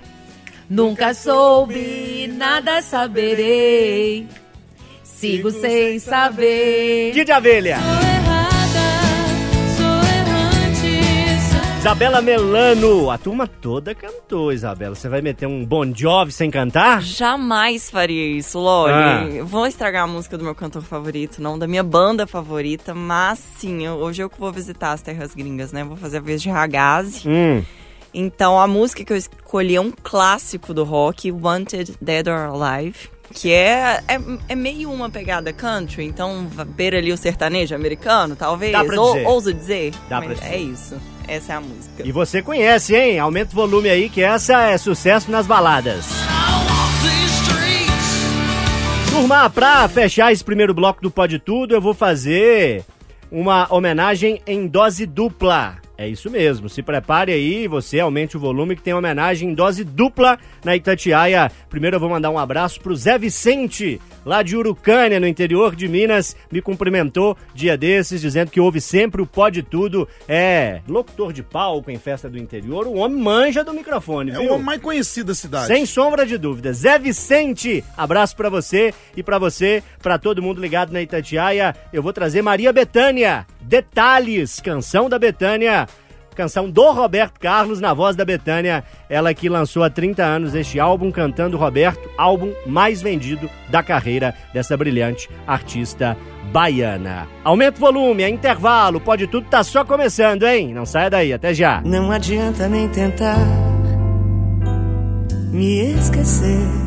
Nunca 0.69 1.15
soube, 1.15 2.31
nada 2.31 2.79
saberei. 2.83 4.27
Sigo 5.03 5.49
sem 5.49 5.97
saber. 5.97 7.11
Kid 7.11 7.31
Abelha. 7.31 7.79
Isabela 11.85 12.19
Melano, 12.19 13.11
a 13.11 13.17
turma 13.19 13.45
toda 13.45 13.93
cantou, 13.93 14.51
Isabela. 14.51 14.95
Você 14.95 15.07
vai 15.07 15.21
meter 15.21 15.45
um 15.45 15.63
Bon 15.63 15.85
Jovi 15.93 16.31
sem 16.31 16.49
cantar? 16.49 16.99
Jamais 17.03 17.91
faria 17.91 18.25
isso, 18.25 18.57
Loli. 18.57 18.91
Ah. 18.91 19.43
Vou 19.43 19.67
estragar 19.67 20.05
a 20.05 20.07
música 20.07 20.35
do 20.35 20.43
meu 20.43 20.55
cantor 20.55 20.81
favorito, 20.81 21.39
não 21.39 21.59
da 21.59 21.67
minha 21.67 21.83
banda 21.83 22.25
favorita, 22.25 22.95
mas 22.95 23.37
sim, 23.37 23.87
hoje 23.87 24.23
eu 24.23 24.31
que 24.31 24.39
vou 24.39 24.51
visitar 24.51 24.93
as 24.93 25.03
terras 25.03 25.35
gringas, 25.35 25.71
né? 25.71 25.83
Vou 25.83 25.95
fazer 25.95 26.17
a 26.17 26.21
vez 26.21 26.41
de 26.41 26.49
Ragazzi. 26.49 27.29
Hum, 27.29 27.61
Então 28.11 28.59
a 28.59 28.65
música 28.65 29.05
que 29.05 29.13
eu 29.13 29.17
escolhi 29.17 29.75
é 29.75 29.79
um 29.81 29.91
clássico 29.91 30.73
do 30.73 30.83
rock, 30.83 31.31
Wanted 31.31 31.97
Dead 32.01 32.25
or 32.27 32.49
Alive. 32.63 33.11
Que 33.33 33.51
é, 33.51 34.01
é, 34.07 34.19
é 34.49 34.55
meio 34.55 34.91
uma 34.91 35.09
pegada 35.09 35.51
country, 35.51 36.05
então 36.05 36.47
beira 36.69 36.97
ali 36.97 37.11
o 37.11 37.17
sertanejo 37.17 37.75
americano, 37.75 38.35
talvez. 38.35 38.71
Dá 38.71 38.83
pra 38.83 38.99
Ou- 39.01 39.13
dizer. 39.13 39.27
ouso 39.27 39.53
dizer. 39.53 39.93
Dá 40.07 40.21
pra 40.21 40.31
É 40.31 40.35
dizer. 40.35 40.57
isso. 40.57 40.95
Essa 41.27 41.53
é 41.53 41.55
a 41.55 41.61
música. 41.61 42.03
e 42.05 42.11
você 42.11 42.41
conhece, 42.41 42.95
hein? 42.95 43.17
Aumenta 43.19 43.51
o 43.51 43.55
volume 43.55 43.89
aí 43.89 44.09
que 44.09 44.21
essa 44.21 44.61
é 44.69 44.77
sucesso 44.77 45.31
nas 45.31 45.47
baladas. 45.47 46.05
Turma, 49.09 49.49
pra 49.49 49.87
fechar 49.87 50.31
esse 50.31 50.43
primeiro 50.43 50.73
bloco 50.73 51.01
do 51.01 51.09
Pode 51.09 51.39
Tudo, 51.39 51.73
eu 51.73 51.81
vou 51.81 51.93
fazer 51.93 52.83
uma 53.31 53.65
homenagem 53.73 54.41
em 54.45 54.67
dose 54.67 55.05
dupla. 55.05 55.77
É 55.97 56.07
isso 56.07 56.29
mesmo, 56.29 56.67
se 56.67 56.81
prepare 56.83 57.31
aí, 57.31 57.69
você 57.69 58.01
aumente 58.01 58.35
o 58.35 58.39
volume 58.39 58.75
que 58.75 58.81
tem 58.81 58.93
homenagem 58.93 59.49
em 59.49 59.53
dose 59.53 59.83
dupla 59.85 60.37
na 60.63 60.75
Itatiaia. 60.75 61.49
Primeiro 61.69 61.95
eu 61.95 61.99
vou 62.01 62.09
mandar 62.09 62.29
um 62.31 62.37
abraço 62.37 62.81
pro 62.81 62.93
Zé 62.95 63.17
Vicente, 63.17 64.01
lá 64.25 64.43
de 64.43 64.57
Urucânia, 64.57 65.21
no 65.21 65.27
interior 65.27 65.73
de 65.73 65.87
Minas, 65.87 66.35
me 66.51 66.61
cumprimentou 66.61 67.37
dia 67.53 67.77
desses, 67.77 68.19
dizendo 68.19 68.51
que 68.51 68.59
ouve 68.59 68.81
sempre 68.81 69.21
o 69.21 69.25
Pode 69.25 69.63
Tudo. 69.63 70.05
É, 70.27 70.81
locutor 70.85 71.31
de 71.31 71.41
palco 71.41 71.89
em 71.89 71.97
festa 71.97 72.29
do 72.29 72.37
interior, 72.37 72.87
o 72.87 72.95
homem 72.95 73.17
manja 73.21 73.63
do 73.63 73.73
microfone, 73.73 74.31
É 74.31 74.33
viu? 74.39 74.49
o 74.49 74.53
homem 74.55 74.65
mais 74.65 74.81
conhecido 74.81 75.27
da 75.27 75.35
cidade. 75.35 75.67
Sem 75.67 75.85
sombra 75.85 76.25
de 76.25 76.37
dúvida. 76.37 76.73
Zé 76.73 76.99
Vicente, 76.99 77.83
abraço 77.95 78.35
pra 78.35 78.49
você 78.49 78.93
e 79.15 79.23
pra 79.23 79.39
você, 79.39 79.81
pra 80.03 80.17
todo 80.17 80.41
mundo 80.41 80.59
ligado 80.59 80.91
na 80.91 81.01
Itatiaia. 81.01 81.73
Eu 81.93 82.03
vou 82.03 82.11
trazer 82.11 82.41
Maria 82.41 82.73
Bethânia. 82.73 83.47
Detalhes, 83.61 84.59
canção 84.59 85.09
da 85.09 85.17
Betânia. 85.17 85.84
Canção 86.35 86.69
do 86.69 86.91
Roberto 86.91 87.39
Carlos 87.39 87.79
na 87.79 87.93
voz 87.93 88.15
da 88.15 88.25
Betânia. 88.25 88.83
Ela 89.09 89.33
que 89.33 89.49
lançou 89.49 89.83
há 89.83 89.89
30 89.89 90.23
anos 90.23 90.53
este 90.53 90.79
álbum 90.79 91.11
Cantando 91.11 91.57
Roberto, 91.57 92.09
álbum 92.17 92.53
mais 92.65 93.01
vendido 93.01 93.49
da 93.69 93.81
carreira 93.81 94.35
dessa 94.53 94.77
brilhante 94.77 95.29
artista 95.47 96.17
baiana. 96.51 97.27
Aumenta 97.43 97.77
o 97.77 97.81
volume, 97.81 98.23
é 98.23 98.29
intervalo, 98.29 98.99
pode 98.99 99.27
tudo, 99.27 99.47
tá 99.49 99.63
só 99.63 99.83
começando, 99.83 100.43
hein? 100.43 100.73
Não 100.73 100.85
saia 100.85 101.09
daí, 101.09 101.33
até 101.33 101.53
já. 101.53 101.81
Não 101.85 102.11
adianta 102.11 102.67
nem 102.67 102.87
tentar 102.89 103.37
me 105.51 105.93
esquecer. 105.93 106.85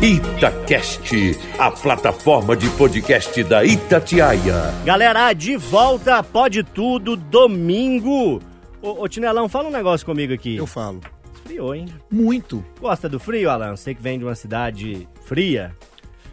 Itacast, 0.00 1.36
a 1.58 1.72
plataforma 1.72 2.56
de 2.56 2.68
podcast 2.70 3.42
da 3.42 3.64
Itatiaia. 3.64 4.72
Galera, 4.84 5.32
de 5.32 5.56
volta, 5.56 6.22
pode 6.22 6.62
tudo, 6.62 7.16
domingo. 7.16 8.40
Ô, 8.82 9.02
ô 9.02 9.08
Tinelão, 9.08 9.48
fala 9.48 9.68
um 9.68 9.72
negócio 9.72 10.06
comigo 10.06 10.32
aqui. 10.32 10.56
Eu 10.56 10.66
falo. 10.66 11.00
Friou, 11.44 11.74
hein? 11.74 11.86
Muito. 12.10 12.64
Gosta 12.80 13.08
do 13.08 13.18
frio, 13.18 13.50
Alan? 13.50 13.76
Você 13.76 13.94
que 13.94 14.02
vem 14.02 14.18
de 14.18 14.24
uma 14.24 14.34
cidade 14.34 15.08
fria. 15.24 15.74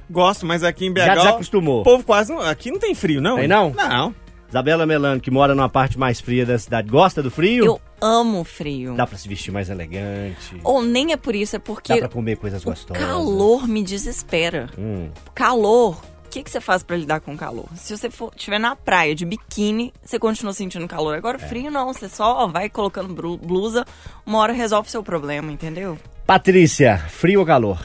Gosto, 0.09 0.45
mas 0.45 0.63
aqui 0.63 0.85
em 0.85 0.93
BH. 0.93 0.99
Já 1.05 1.15
desacostumou. 1.15 1.81
O 1.81 1.83
povo 1.83 2.03
quase 2.03 2.31
não. 2.31 2.41
Aqui 2.41 2.69
não 2.71 2.79
tem 2.79 2.93
frio, 2.93 3.21
não? 3.21 3.37
Tem 3.37 3.47
não? 3.47 3.71
Não. 3.71 4.13
Isabela 4.47 4.85
Melano, 4.85 5.19
que 5.19 5.31
mora 5.31 5.55
numa 5.55 5.67
parte 5.67 5.97
mais 5.97 6.21
fria 6.21 6.45
da 6.45 6.57
cidade, 6.57 6.87
gosta 6.87 7.21
do 7.21 7.31
frio? 7.31 7.65
Eu 7.65 7.81
amo 7.99 8.43
frio. 8.43 8.93
Dá 8.95 9.07
pra 9.07 9.17
se 9.17 9.27
vestir 9.27 9.51
mais 9.51 9.69
elegante. 9.69 10.55
Ou 10.63 10.81
nem 10.81 11.11
é 11.11 11.17
por 11.17 11.35
isso, 11.35 11.55
é 11.55 11.59
Dá 11.59 11.65
porque 11.65 11.97
pra 11.97 12.07
comer 12.07 12.37
coisas 12.37 12.61
o 12.61 12.65
gostosas. 12.65 13.03
calor 13.03 13.67
me 13.67 13.83
desespera. 13.83 14.69
Hum. 14.77 15.09
Calor. 15.33 15.99
O 16.35 16.37
que, 16.37 16.43
que 16.43 16.51
você 16.51 16.59
faz 16.59 16.83
pra 16.83 16.97
lidar 16.97 17.21
com 17.21 17.33
o 17.33 17.37
calor? 17.37 17.63
Se 17.77 17.95
você 17.95 18.09
for 18.09 18.29
estiver 18.35 18.59
na 18.59 18.75
praia 18.75 19.15
de 19.15 19.25
biquíni, 19.25 19.93
você 20.03 20.19
continua 20.19 20.51
sentindo 20.51 20.85
calor. 20.85 21.15
Agora, 21.15 21.37
É. 21.37 21.47
frio 21.47 21.71
não, 21.71 21.93
você 21.93 22.09
só 22.09 22.45
vai 22.45 22.67
colocando 22.69 23.13
blusa, 23.37 23.85
uma 24.25 24.39
hora 24.39 24.51
resolve 24.51 24.89
o 24.89 24.91
seu 24.91 25.01
problema, 25.01 25.49
entendeu? 25.49 25.97
Patrícia, 26.27 26.97
frio 27.07 27.39
ou 27.39 27.45
calor? 27.45 27.79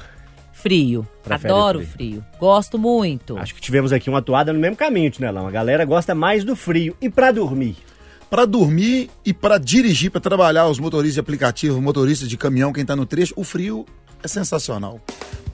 Frio. 0.53 1.07
Prefere 1.23 1.53
Adoro 1.53 1.79
frio. 1.79 1.91
frio. 1.93 2.25
Gosto 2.41 2.77
muito. 2.77 3.39
Acho 3.39 3.55
que 3.55 3.61
tivemos 3.61 3.93
aqui 3.93 4.11
uma 4.11 4.21
toada 4.21 4.53
no 4.53 4.59
mesmo 4.59 4.75
caminho, 4.75 5.13
Tinelão. 5.13 5.47
A 5.47 5.51
galera 5.53 5.85
gosta 5.85 6.13
mais 6.13 6.43
do 6.43 6.57
frio. 6.57 6.97
E 7.01 7.09
pra 7.09 7.31
dormir? 7.31 7.77
Pra 8.29 8.45
dormir 8.47 9.11
e 9.25 9.33
pra 9.33 9.59
dirigir, 9.59 10.11
pra 10.11 10.21
trabalhar, 10.21 10.67
os 10.67 10.81
motoristas 10.81 11.15
de 11.15 11.21
aplicativo, 11.21 11.81
motoristas 11.81 12.29
de 12.29 12.37
caminhão, 12.37 12.73
quem 12.73 12.85
tá 12.85 12.97
no 12.97 13.07
trecho, 13.07 13.33
o 13.37 13.45
frio 13.45 13.87
é 14.23 14.29
sensacional. 14.29 15.01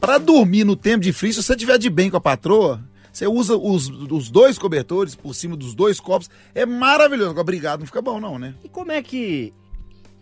Pra 0.00 0.18
dormir 0.18 0.64
no 0.64 0.76
tempo 0.76 1.02
de 1.02 1.12
frio, 1.12 1.32
se 1.32 1.42
você 1.42 1.56
tiver 1.56 1.78
de 1.78 1.88
bem 1.88 2.10
com 2.10 2.16
a 2.16 2.20
patroa, 2.20 2.82
você 3.12 3.26
usa 3.26 3.56
os, 3.56 3.88
os 3.88 4.30
dois 4.30 4.58
cobertores 4.58 5.14
por 5.14 5.34
cima 5.34 5.56
dos 5.56 5.74
dois 5.74 5.98
copos, 5.98 6.28
é 6.54 6.66
maravilhoso. 6.66 7.38
Obrigado, 7.38 7.80
não 7.80 7.86
fica 7.86 8.02
bom 8.02 8.20
não, 8.20 8.38
né? 8.38 8.54
E 8.62 8.68
como 8.68 8.92
é 8.92 9.02
que 9.02 9.54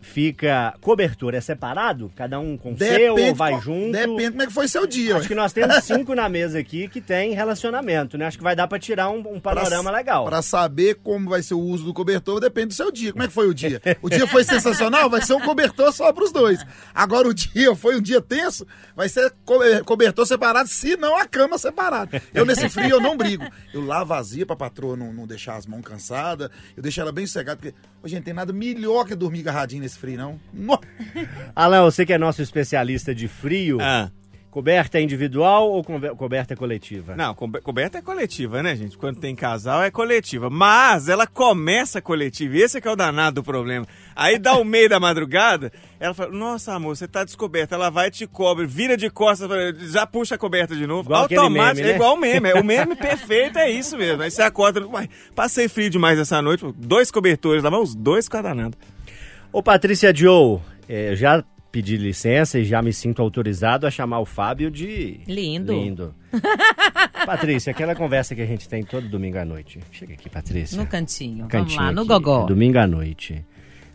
fica 0.05 0.75
cobertor 0.81 1.35
é 1.35 1.41
separado? 1.41 2.13
Cada 2.15 2.39
um 2.39 2.57
com 2.57 2.73
o 2.73 2.79
seu 2.79 3.17
ou 3.17 3.35
vai 3.35 3.61
junto? 3.61 3.93
Depende 3.93 4.31
como 4.31 4.43
é 4.43 4.47
que 4.47 4.53
foi 4.53 4.69
seu 4.69 4.87
dia. 4.87 5.17
Acho 5.17 5.29
que 5.29 5.35
nós 5.35 5.53
temos 5.53 5.83
cinco 5.85 6.15
na 6.15 6.29
mesa 6.29 6.59
aqui 6.59 6.89
que 6.89 7.01
tem 7.01 7.33
relacionamento, 7.33 8.17
né? 8.17 8.27
Acho 8.27 8.39
que 8.39 8.45
vai 8.45 8.55
dar 8.55 8.69
pra 8.69 8.79
tirar 8.79 9.11
um, 9.11 9.19
um 9.35 9.41
panorama 9.41 9.91
legal. 9.91 10.25
Pra 10.27 10.43
saber 10.43 10.97
como 11.03 11.31
vai 11.31 11.43
ser 11.43 11.55
o 11.55 11.61
uso 11.61 11.85
do 11.85 11.95
cobertor, 11.95 12.41
depende 12.41 12.69
do 12.69 12.75
seu 12.75 12.93
dia. 12.93 13.13
Como 13.13 13.25
é 13.25 13.27
que 13.27 13.33
foi 13.33 13.49
o 13.49 13.55
dia? 13.55 13.81
O 14.03 14.09
dia 14.09 14.27
foi 14.27 14.45
sensacional, 14.45 15.09
vai 15.11 15.23
ser 15.23 15.35
um 15.35 15.41
cobertor 15.41 15.93
só 15.93 16.13
pros 16.13 16.31
dois. 16.31 16.65
Agora 16.95 17.29
o 17.29 17.35
dia 17.35 17.75
foi 17.75 17.97
um 17.97 18.01
dia 18.01 18.21
tenso, 18.21 18.67
vai 18.95 19.09
ser 19.09 19.27
eh, 19.27 19.83
cobertor 19.85 20.27
separado, 20.27 20.69
se 20.69 20.97
não 20.97 21.17
a 21.17 21.27
cama 21.27 21.59
separada. 21.59 22.23
Eu 22.33 22.45
nesse 22.45 22.69
frio 22.69 22.91
eu 22.91 23.01
não 23.01 23.17
brigo. 23.17 23.45
Eu 23.73 23.85
lavo 23.85 24.15
vazia 24.15 24.47
pra 24.47 24.55
patroa 24.55 24.97
não, 24.97 25.13
não 25.13 25.27
deixar 25.27 25.57
as 25.57 25.67
mãos 25.67 25.83
cansadas, 25.83 26.51
eu 26.77 26.83
deixo 26.83 27.01
ela 27.01 27.11
bem 27.11 27.27
sossegada, 27.27 27.57
porque, 27.57 27.75
ô, 28.03 28.07
gente, 28.07 28.25
tem 28.25 28.35
nada 28.35 28.53
melhor 28.53 29.05
que 29.05 29.15
dormir 29.15 29.41
agarradinho 29.41 29.83
nesse 29.83 29.94
frio, 29.97 30.17
não. 30.19 30.41
Alan, 31.55 31.83
você 31.83 32.05
que 32.07 32.13
é 32.13 32.19
nosso 32.19 32.43
especialista 32.43 33.15
de 33.15 33.29
frio, 33.29 33.79
Ah. 33.81 34.11
coberta 34.51 34.99
é 34.99 35.03
individual 35.03 35.69
ou 35.69 35.83
coberta 36.17 36.55
é 36.55 36.57
coletiva? 36.57 37.17
Não, 37.17 37.35
co- 37.35 37.49
coberta 37.61 37.99
é 37.99 38.03
coletiva, 38.03 38.63
né, 38.63 38.77
gente? 38.77 38.97
Quando 38.97 39.19
tem 39.19 39.35
casal 39.35 39.83
é 39.83 39.91
coletiva. 39.91 40.49
Mas 40.49 41.09
ela 41.09 41.27
começa 41.27 42.01
coletiva. 42.01 42.57
E 42.57 42.63
esse 42.63 42.79
é 42.79 42.81
que 42.81 42.87
é 42.87 42.91
o 42.91 42.95
danado 42.95 43.37
do 43.41 43.43
problema. 43.43 43.85
Aí 44.15 44.39
dá 44.39 44.55
o 44.57 44.63
meio 44.65 44.89
da 44.89 45.01
madrugada, 45.01 45.73
ela 45.99 46.15
fala: 46.15 46.31
Nossa, 46.31 46.73
amor, 46.73 46.97
você 46.97 47.09
tá 47.09 47.25
descoberta. 47.25 47.75
Ela 47.75 47.91
vai, 47.91 48.13
te 48.13 48.29
cobre, 48.29 48.65
vira 48.65 48.97
de 48.97 49.11
costas, 49.11 49.49
já 49.91 50.07
puxa 50.07 50.37
a 50.37 50.39
coberta 50.39 50.77
de 50.77 50.87
novo. 50.87 51.09
Igual 51.09 51.23
Automático, 51.23 51.51
meme, 51.77 51.83
né? 51.83 51.91
é 51.91 51.95
igual 51.97 52.15
o 52.15 52.17
meme. 52.17 52.49
É, 52.51 52.55
o 52.55 52.65
meme 52.65 52.95
perfeito 52.97 53.59
é 53.59 53.69
isso 53.69 53.97
mesmo. 53.99 54.23
Aí 54.23 54.31
você 54.31 54.43
acorda, 54.43 54.87
uai, 54.87 55.09
passei 55.35 55.67
frio 55.69 55.91
demais 55.91 56.17
essa 56.17 56.41
noite, 56.41 56.65
dois 56.77 57.11
cobertores 57.11 57.61
lá, 57.65 57.73
mas 57.73 57.81
os 57.81 57.95
dois 57.97 58.29
com 58.29 58.37
a 58.37 58.43
danada. 58.43 58.77
Ô, 59.55 59.63
Patrícia 59.63 60.13
Joe, 60.13 60.59
é, 60.89 61.15
já 61.15 61.45
pedi 61.71 61.97
licença 61.97 62.59
e 62.59 62.65
já 62.65 62.83
me 62.83 62.93
sinto 62.93 63.23
autorizado 63.23 63.87
a 63.87 63.91
chamar 63.91 64.19
o 64.19 64.25
Fábio 64.25 64.69
de... 64.69 65.21
Lindo. 65.29 65.73
Lindo. 65.73 66.15
Patrícia, 67.25 67.71
aquela 67.71 67.95
conversa 67.95 68.35
que 68.35 68.43
a 68.43 68.47
gente 68.47 68.69
tem 68.69 68.83
todo 68.83 69.09
domingo 69.09 69.39
à 69.39 69.45
noite. 69.45 69.79
Chega 69.93 70.15
aqui, 70.15 70.29
Patrícia. 70.29 70.77
No 70.77 70.85
cantinho. 70.89 71.37
Vamos 71.37 71.53
Cantinho 71.53 71.83
lá, 71.83 71.93
no 71.93 72.01
aqui, 72.01 72.09
gogó. 72.09 72.47
Domingo 72.47 72.79
à 72.79 72.87
noite. 72.89 73.47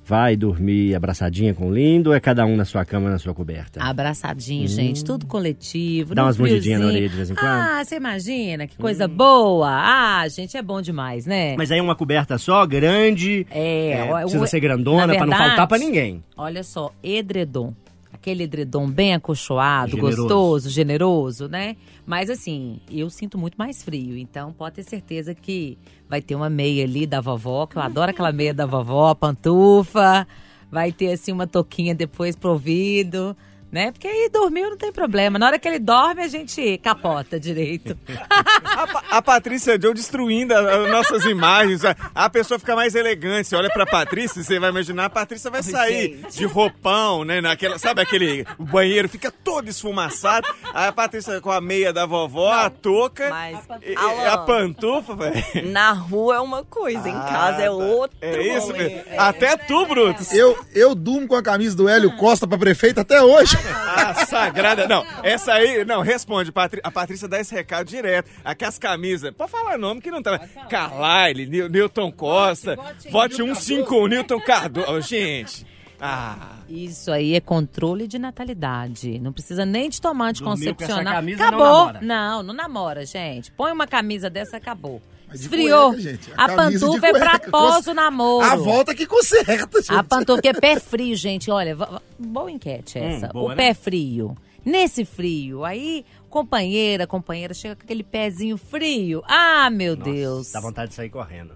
Vai 0.09 0.35
dormir 0.35 0.95
abraçadinha 0.95 1.53
com 1.53 1.67
o 1.69 1.71
lindo 1.71 2.09
ou 2.09 2.15
é 2.15 2.19
cada 2.19 2.43
um 2.43 2.55
na 2.55 2.65
sua 2.65 2.83
cama, 2.83 3.11
na 3.11 3.19
sua 3.19 3.31
coberta? 3.31 3.79
Abraçadinho, 3.79 4.67
gente, 4.67 5.05
tudo 5.05 5.27
coletivo. 5.27 6.13
Hum. 6.13 6.15
Dá 6.15 6.23
umas 6.23 6.35
mordidinhas 6.35 6.81
na 6.81 6.87
orelha 6.87 7.07
de 7.09 7.15
vez 7.15 7.29
em 7.29 7.35
quando? 7.35 7.45
Hum. 7.45 7.61
Ah, 7.77 7.85
você 7.85 7.95
imagina, 7.97 8.65
que 8.65 8.75
coisa 8.75 9.07
boa. 9.07 9.69
Ah, 9.69 10.27
gente, 10.27 10.57
é 10.57 10.63
bom 10.63 10.81
demais, 10.81 11.27
né? 11.27 11.55
Mas 11.55 11.71
aí 11.71 11.79
uma 11.79 11.95
coberta 11.95 12.39
só, 12.39 12.65
grande, 12.65 13.45
É, 13.51 13.91
é, 13.91 14.21
precisa 14.21 14.43
o- 14.45 14.47
ser 14.47 14.59
grandona 14.59 15.05
na 15.05 15.15
pra 15.15 15.25
não 15.27 15.37
faltar 15.37 15.67
pra 15.67 15.77
ninguém. 15.77 16.23
Olha 16.35 16.63
só, 16.63 16.91
edredom. 17.03 17.71
Aquele 18.11 18.43
edredom 18.43 18.89
bem 18.89 19.13
acolchoado, 19.13 19.91
Generoso. 19.91 20.17
gostoso, 20.23 20.69
generoso, 20.69 21.47
né? 21.47 21.75
Mas 22.05 22.29
assim, 22.29 22.79
eu 22.89 23.09
sinto 23.09 23.37
muito 23.37 23.55
mais 23.55 23.83
frio. 23.83 24.17
Então 24.17 24.51
pode 24.51 24.75
ter 24.75 24.83
certeza 24.83 25.35
que 25.35 25.77
vai 26.09 26.21
ter 26.21 26.35
uma 26.35 26.49
meia 26.49 26.83
ali 26.83 27.05
da 27.05 27.21
vovó, 27.21 27.67
que 27.67 27.77
eu 27.77 27.81
adoro 27.81 28.11
aquela 28.11 28.31
meia 28.31 28.53
da 28.53 28.65
vovó, 28.65 29.13
pantufa. 29.13 30.27
Vai 30.71 30.91
ter 30.91 31.11
assim 31.11 31.31
uma 31.31 31.47
touquinha 31.47 31.95
depois 31.95 32.35
pro 32.35 32.51
ouvido, 32.51 33.35
né? 33.71 33.91
Porque 33.91 34.07
aí 34.07 34.29
dormiu 34.31 34.69
não 34.71 34.77
tem 34.77 34.91
problema. 34.91 35.37
Na 35.39 35.47
hora 35.47 35.59
que 35.59 35.67
ele 35.67 35.79
dorme, 35.79 36.21
a 36.23 36.27
gente 36.27 36.77
capota 36.79 37.39
direito. 37.39 37.97
A, 38.29 39.17
a 39.17 39.21
Patrícia 39.21 39.79
Joe 39.81 39.93
destruindo 39.93 40.53
as 40.53 40.89
nossas 40.91 41.25
imagens. 41.25 41.83
A, 41.85 41.95
a 42.15 42.29
pessoa 42.29 42.59
fica 42.59 42.75
mais 42.75 42.95
elegante. 42.95 43.47
Você 43.49 43.55
olha 43.55 43.69
pra 43.69 43.85
Patrícia, 43.85 44.43
você 44.43 44.59
vai 44.59 44.69
imaginar, 44.69 45.05
a 45.05 45.09
Patrícia 45.09 45.49
vai 45.51 45.61
sair 45.63 46.17
gente. 46.21 46.37
de 46.37 46.45
roupão, 46.45 47.23
né? 47.23 47.41
Naquela, 47.41 47.77
sabe 47.77 48.01
aquele 48.01 48.45
banheiro 48.57 49.07
fica 49.09 49.31
todo 49.31 49.69
esfumaçado. 49.69 50.47
Aí 50.73 50.87
a 50.87 50.91
Patrícia 50.91 51.39
com 51.41 51.51
a 51.51 51.61
meia 51.61 51.93
da 51.93 52.05
vovó, 52.05 52.51
a 52.51 52.69
touca, 52.69 53.29
Mas, 53.29 53.59
e- 53.83 53.95
a 53.95 54.37
pantufa, 54.39 55.15
velho. 55.15 55.69
na 55.71 55.91
rua 55.91 56.35
é 56.35 56.39
uma 56.39 56.63
coisa, 56.63 57.07
em 57.09 57.13
casa 57.13 57.61
é 57.63 57.69
outro. 57.69 58.17
É 58.21 58.57
isso 58.57 58.71
mesmo. 58.73 59.01
Até 59.17 59.55
tu, 59.57 59.85
Brutus. 59.85 60.31
Eu, 60.33 60.57
eu 60.73 60.95
durmo 60.95 61.27
com 61.27 61.35
a 61.35 61.43
camisa 61.43 61.75
do 61.75 61.87
Hélio 61.87 62.15
Costa 62.17 62.47
pra 62.47 62.57
prefeito 62.57 62.99
até 62.99 63.21
hoje. 63.21 63.58
A 63.95 64.25
sagrada. 64.25 64.87
Não, 64.87 65.05
essa 65.23 65.53
aí. 65.53 65.83
Não, 65.85 66.01
responde. 66.01 66.51
Patri- 66.51 66.81
a 66.83 66.91
Patrícia 66.91 67.27
dá 67.27 67.39
esse 67.39 67.53
recado 67.53 67.87
direto. 67.87 68.29
Aqui 68.43 68.65
as 68.65 68.77
camisas. 68.77 69.31
Pode 69.31 69.51
falar 69.51 69.77
nome 69.77 70.01
que 70.01 70.11
não 70.11 70.21
tá. 70.21 70.39
Carlyle, 70.69 71.45
Newton 71.69 72.11
Costa. 72.11 72.75
Vote 73.11 73.35
151, 73.35 74.07
Newton 74.07 74.39
Cardoso. 74.39 74.91
Ô, 74.91 75.01
gente. 75.01 75.65
Ah. 76.01 76.59
Isso 76.69 77.11
aí 77.11 77.35
é 77.35 77.41
controle 77.41 78.07
de 78.07 78.17
natalidade. 78.17 79.19
Não 79.19 79.33
precisa 79.33 79.65
nem 79.65 79.89
de 79.89 79.99
tomar 79.99 80.27
anticoncepcional. 80.29 81.21
não 81.21 81.33
acabou. 81.33 81.59
namora. 81.59 81.99
Não, 82.01 82.43
não 82.43 82.53
namora, 82.53 83.05
gente. 83.05 83.51
Põe 83.51 83.71
uma 83.73 83.85
camisa 83.85 84.29
dessa, 84.29 84.55
acabou. 84.57 85.01
Esfriou. 85.33 85.91
cueca, 85.93 86.01
gente. 86.01 86.31
A, 86.35 86.47
de 86.47 86.55
pantufa 86.55 87.07
é 87.07 87.13
pra 87.13 87.39
pós 87.39 87.87
o 87.87 87.93
namoro. 87.93 88.45
A 88.45 88.55
volta 88.55 88.95
que 88.95 89.05
conserta, 89.05 89.81
gente. 89.81 89.93
A 89.93 90.03
pantufa, 90.03 90.41
que 90.41 90.47
é 90.47 90.53
pé 90.53 90.79
frio, 90.81 91.15
gente. 91.15 91.51
Olha, 91.51 91.77
boa 92.17 92.51
enquete 92.51 92.97
essa. 92.97 93.27
Hum, 93.27 93.33
boa, 93.33 93.45
o 93.45 93.49
né? 93.49 93.55
pé 93.55 93.73
frio. 93.73 94.35
Nesse 94.65 95.05
frio, 95.05 95.63
aí, 95.63 96.05
companheira, 96.29 97.07
companheira, 97.07 97.53
chega 97.53 97.75
com 97.75 97.83
aquele 97.83 98.03
pezinho 98.03 98.57
frio. 98.57 99.23
Ah, 99.27 99.69
meu 99.69 99.95
Deus. 99.95 100.51
Dá 100.51 100.59
vontade 100.59 100.89
de 100.89 100.95
sair 100.95 101.09
correndo. 101.09 101.53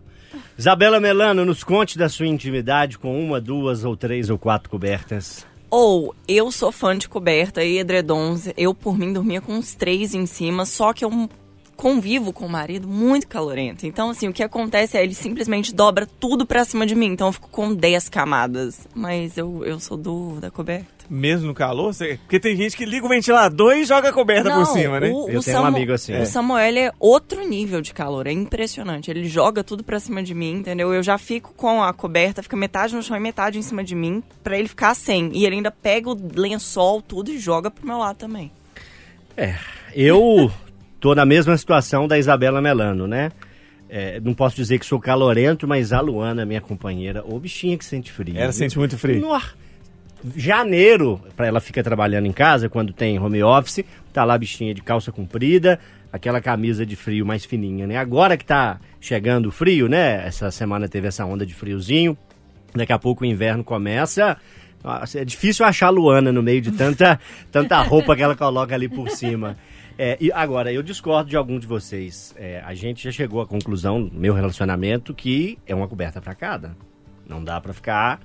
Isabela 0.58 1.00
Melano, 1.00 1.46
nos 1.46 1.64
conte 1.64 1.98
da 1.98 2.10
sua 2.10 2.28
intimidade 2.28 2.98
com 2.98 3.24
uma, 3.24 3.40
duas 3.40 3.84
ou 3.84 3.96
três 3.96 4.30
ou 4.30 4.38
quatro 4.38 4.70
cobertas. 4.70 5.46
Ou 5.70 6.16
eu 6.28 6.52
sou 6.52 6.72
fã 6.72 6.98
de 6.98 7.10
coberta 7.10 7.64
e 7.64 7.80
edredons. 7.80 8.48
Eu, 8.56 8.74
por 8.74 8.98
mim, 8.98 9.12
dormia 9.12 9.42
com 9.42 9.54
uns 9.54 9.74
três 9.74 10.14
em 10.14 10.26
cima, 10.26 10.66
só 10.66 10.94
que 10.94 11.04
eu 11.04 11.30
convivo 11.84 12.32
com 12.32 12.46
o 12.46 12.50
marido 12.50 12.88
muito 12.88 13.28
calorento. 13.28 13.86
Então, 13.86 14.10
assim, 14.10 14.30
o 14.30 14.34
que 14.34 14.42
acontece 14.42 14.98
é 14.98 15.04
ele 15.04 15.14
simplesmente 15.14 15.76
dobra 15.76 16.08
tudo 16.18 16.46
pra 16.46 16.64
cima 16.64 16.86
de 16.86 16.96
mim. 16.96 17.08
Então 17.08 17.28
eu 17.28 17.34
fico 17.34 17.50
com 17.50 17.76
10 17.76 18.08
camadas. 18.08 18.88
Mas 18.96 19.38
eu, 19.38 19.66
eu 19.66 19.78
sou 19.82 19.98
do 19.98 20.38
da 20.40 20.50
coberta. 20.50 20.88
Mesmo 21.10 21.48
no 21.48 21.54
calor? 21.54 21.94
Você- 21.94 22.18
Porque 22.24 22.40
tem 22.40 22.56
gente 22.56 22.78
que 22.78 22.86
liga 22.86 23.06
o 23.06 23.10
ventilador 23.10 23.74
e 23.76 23.84
joga 23.84 24.08
a 24.10 24.14
coberta 24.14 24.50
por 24.50 24.66
cima, 24.68 25.02
né? 25.02 25.10
O, 25.10 25.28
Eu 25.30 25.42
o 25.42 25.44
tenho 25.44 25.60
um 25.62 25.66
amigo 25.66 25.92
assim. 25.92 26.14
O 26.14 26.16
É. 26.16 26.26
Samuel 26.26 26.78
é 26.78 26.92
outro 26.98 27.46
nível 27.46 27.82
de 27.82 27.94
calor, 27.94 28.26
é 28.28 28.32
impressionante. 28.32 29.12
Ele 29.12 29.28
joga 29.28 29.62
tudo 29.66 29.84
pra 29.84 30.00
cima 30.00 30.24
de 30.24 30.34
mim, 30.34 30.54
entendeu? 30.54 30.94
Eu 30.94 31.04
já 31.04 31.18
fico 31.18 31.54
com 31.58 31.84
a 31.84 31.92
coberta, 31.94 32.42
fica 32.42 32.56
metade 32.56 32.96
no 32.96 33.04
chão 33.04 33.18
e 33.18 33.20
metade 33.20 33.60
em 33.60 33.62
cima 33.62 33.84
de 33.84 33.94
mim, 33.94 34.24
pra 34.42 34.58
ele 34.58 34.70
ficar 34.70 34.96
sem. 34.96 35.30
E 35.34 35.46
ele 35.46 35.58
ainda 35.58 35.70
pega 35.72 36.10
o 36.10 36.18
lençol, 36.36 37.02
tudo 37.02 37.30
e 37.30 37.38
joga 37.38 37.70
pro 37.70 37.86
meu 37.86 37.98
lado 37.98 38.16
também. 38.16 38.50
Eu 39.94 40.52
tô 41.04 41.14
na 41.14 41.26
mesma 41.26 41.58
situação 41.58 42.08
da 42.08 42.18
Isabela 42.18 42.62
Melano, 42.62 43.06
né? 43.06 43.30
É, 43.90 44.22
não 44.22 44.34
posso 44.34 44.56
dizer 44.56 44.80
que 44.80 44.86
sou 44.86 45.02
calorento, 45.02 45.68
mas 45.68 45.92
a 45.92 46.00
Luana, 46.00 46.46
minha 46.46 46.62
companheira, 46.62 47.22
ô 47.28 47.38
bichinha 47.38 47.78
que 47.78 47.84
sente 47.84 48.10
frio. 48.10 48.38
Ela 48.38 48.46
viu? 48.46 48.54
sente 48.54 48.80
muito 48.80 48.98
frio. 48.98 49.20
Nó. 49.20 49.42
Janeiro, 50.34 51.20
pra 51.36 51.46
ela 51.46 51.60
fica 51.60 51.84
trabalhando 51.84 52.26
em 52.26 52.32
casa, 52.32 52.70
quando 52.70 52.94
tem 52.94 53.20
home 53.20 53.44
office, 53.44 53.84
tá 54.14 54.24
lá 54.24 54.36
a 54.36 54.38
bichinha 54.38 54.74
de 54.74 54.82
calça 54.82 55.12
comprida, 55.12 55.78
aquela 56.10 56.40
camisa 56.40 56.86
de 56.86 56.96
frio 56.96 57.26
mais 57.26 57.44
fininha, 57.44 57.86
né? 57.86 57.98
Agora 57.98 58.38
que 58.38 58.46
tá 58.46 58.80
chegando 59.02 59.48
o 59.48 59.52
frio, 59.52 59.90
né? 59.90 60.26
Essa 60.26 60.52
semana 60.52 60.88
teve 60.88 61.10
essa 61.10 61.26
onda 61.26 61.46
de 61.46 61.54
friozinho, 61.54 62.18
daqui 62.74 62.94
a 62.94 62.98
pouco 62.98 63.26
o 63.26 63.28
inverno 63.28 63.62
começa. 63.62 64.38
Nossa, 64.82 65.20
é 65.20 65.26
difícil 65.26 65.66
achar 65.66 65.88
a 65.88 65.90
Luana 65.90 66.32
no 66.32 66.42
meio 66.42 66.62
de 66.62 66.72
tanta, 66.72 67.20
tanta 67.52 67.82
roupa 67.82 68.16
que 68.16 68.24
ela 68.24 68.38
coloca 68.38 68.74
ali 68.74 68.88
por 68.88 69.10
cima. 69.10 69.58
É, 69.98 70.18
e 70.20 70.32
agora, 70.32 70.72
eu 70.74 70.82
discordo 70.82 71.30
de 71.30 71.38
algum 71.38 71.60
de 71.60 71.68
vocês. 71.68 72.34
É, 72.38 72.62
a 72.66 72.74
gente 72.74 73.04
já 73.04 73.12
chegou 73.12 73.42
à 73.42 73.46
conclusão, 73.48 74.00
no 74.00 74.20
meu 74.20 74.34
relacionamento, 74.34 75.14
que 75.14 75.58
é 75.68 75.76
uma 75.76 75.88
coberta 75.88 76.20
pra 76.22 76.34
cada. 76.34 76.76
Não 77.28 77.44
dá 77.44 77.60
pra 77.62 77.74
ficar 77.74 78.20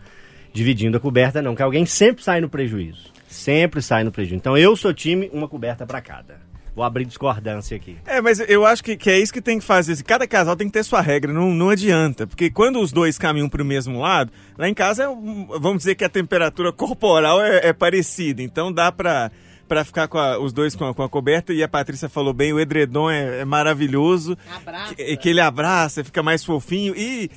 dividindo 0.52 0.96
a 0.96 1.00
coberta, 1.00 1.42
não, 1.42 1.54
que 1.54 1.62
alguém 1.62 1.84
sempre 1.86 2.24
sai 2.24 2.40
no 2.40 2.48
prejuízo. 2.48 3.12
Sempre 3.28 3.82
sai 3.82 4.02
no 4.02 4.10
prejuízo. 4.10 4.36
Então 4.36 4.56
eu 4.56 4.74
sou 4.74 4.94
time, 4.94 5.30
uma 5.32 5.46
coberta 5.46 5.86
pra 5.86 6.00
cada. 6.00 6.40
Vou 6.74 6.84
abrir 6.84 7.04
discordância 7.04 7.76
aqui. 7.76 7.96
É, 8.06 8.20
mas 8.20 8.38
eu 8.40 8.64
acho 8.64 8.82
que, 8.84 8.96
que 8.96 9.10
é 9.10 9.18
isso 9.18 9.32
que 9.32 9.42
tem 9.42 9.58
que 9.58 9.64
fazer. 9.64 10.00
Cada 10.04 10.26
casal 10.28 10.54
tem 10.56 10.68
que 10.68 10.72
ter 10.72 10.84
sua 10.84 11.00
regra, 11.00 11.32
não, 11.32 11.50
não 11.52 11.70
adianta. 11.70 12.26
Porque 12.26 12.50
quando 12.50 12.80
os 12.80 12.92
dois 12.92 13.18
caminham 13.18 13.48
para 13.48 13.62
o 13.62 13.64
mesmo 13.66 14.00
lado, 14.00 14.32
lá 14.56 14.68
em 14.68 14.74
casa, 14.74 15.02
é 15.02 15.08
um- 15.08 15.46
vamos 15.60 15.78
dizer 15.78 15.96
que 15.96 16.04
a 16.04 16.08
temperatura 16.08 16.72
corporal 16.72 17.42
é, 17.42 17.68
é 17.68 17.72
parecida. 17.72 18.42
Então 18.42 18.72
dá 18.72 18.92
para 18.92 19.30
para 19.68 19.84
ficar 19.84 20.08
com 20.08 20.18
a- 20.18 20.38
os 20.38 20.52
dois 20.52 20.74
com 20.74 20.84
a, 20.86 20.94
com 20.94 21.02
a 21.02 21.08
coberta. 21.08 21.52
E 21.52 21.62
a 21.62 21.68
Patrícia 21.68 22.08
falou 22.08 22.32
bem, 22.32 22.52
o 22.52 22.58
edredom 22.58 23.10
é, 23.10 23.40
é 23.40 23.44
maravilhoso. 23.44 24.36
Abraça. 24.54 24.94
Que, 24.94 25.16
que 25.16 25.28
ele 25.28 25.40
abraça, 25.40 26.02
fica 26.02 26.22
mais 26.22 26.44
fofinho. 26.44 26.94
E 26.96 27.30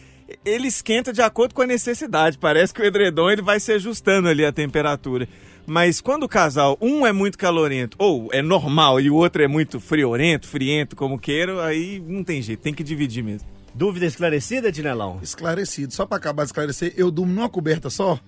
ele 0.46 0.68
esquenta 0.68 1.12
de 1.12 1.22
acordo 1.22 1.54
com 1.54 1.62
a 1.62 1.68
necessidade. 1.68 2.38
Parece 2.38 2.74
que 2.74 2.82
o 2.82 2.86
edredom 2.86 3.30
ele 3.30 3.42
vai 3.42 3.60
se 3.60 3.72
ajustando 3.74 4.28
ali 4.30 4.46
a 4.46 4.52
temperatura. 4.52 5.28
Mas 5.68 6.02
quando 6.02 6.24
o 6.24 6.30
casal, 6.30 6.78
um 6.82 7.06
é 7.06 7.12
muito 7.12 7.38
calorento, 7.38 7.96
ou 8.00 8.30
é 8.34 8.42
normal, 8.42 9.00
e 9.00 9.12
o 9.12 9.16
outro 9.16 9.44
é 9.44 9.48
muito 9.48 9.80
friorento, 9.80 10.48
friento, 10.48 10.96
como 10.96 11.20
queiram, 11.20 11.60
aí 11.60 12.04
não 12.08 12.24
tem 12.24 12.42
jeito, 12.42 12.62
tem 12.62 12.74
que 12.74 12.84
dividir 12.84 13.24
mesmo. 13.24 13.48
Dúvida 13.74 14.06
esclarecida, 14.08 14.72
Tinelão? 14.72 15.20
Esclarecido. 15.22 15.94
Só 15.94 16.06
pra 16.06 16.18
acabar 16.18 16.44
de 16.44 16.48
esclarecer, 16.50 16.94
eu 16.98 17.12
durmo 17.12 17.32
numa 17.34 17.48
coberta 17.48 17.90
só. 17.92 18.20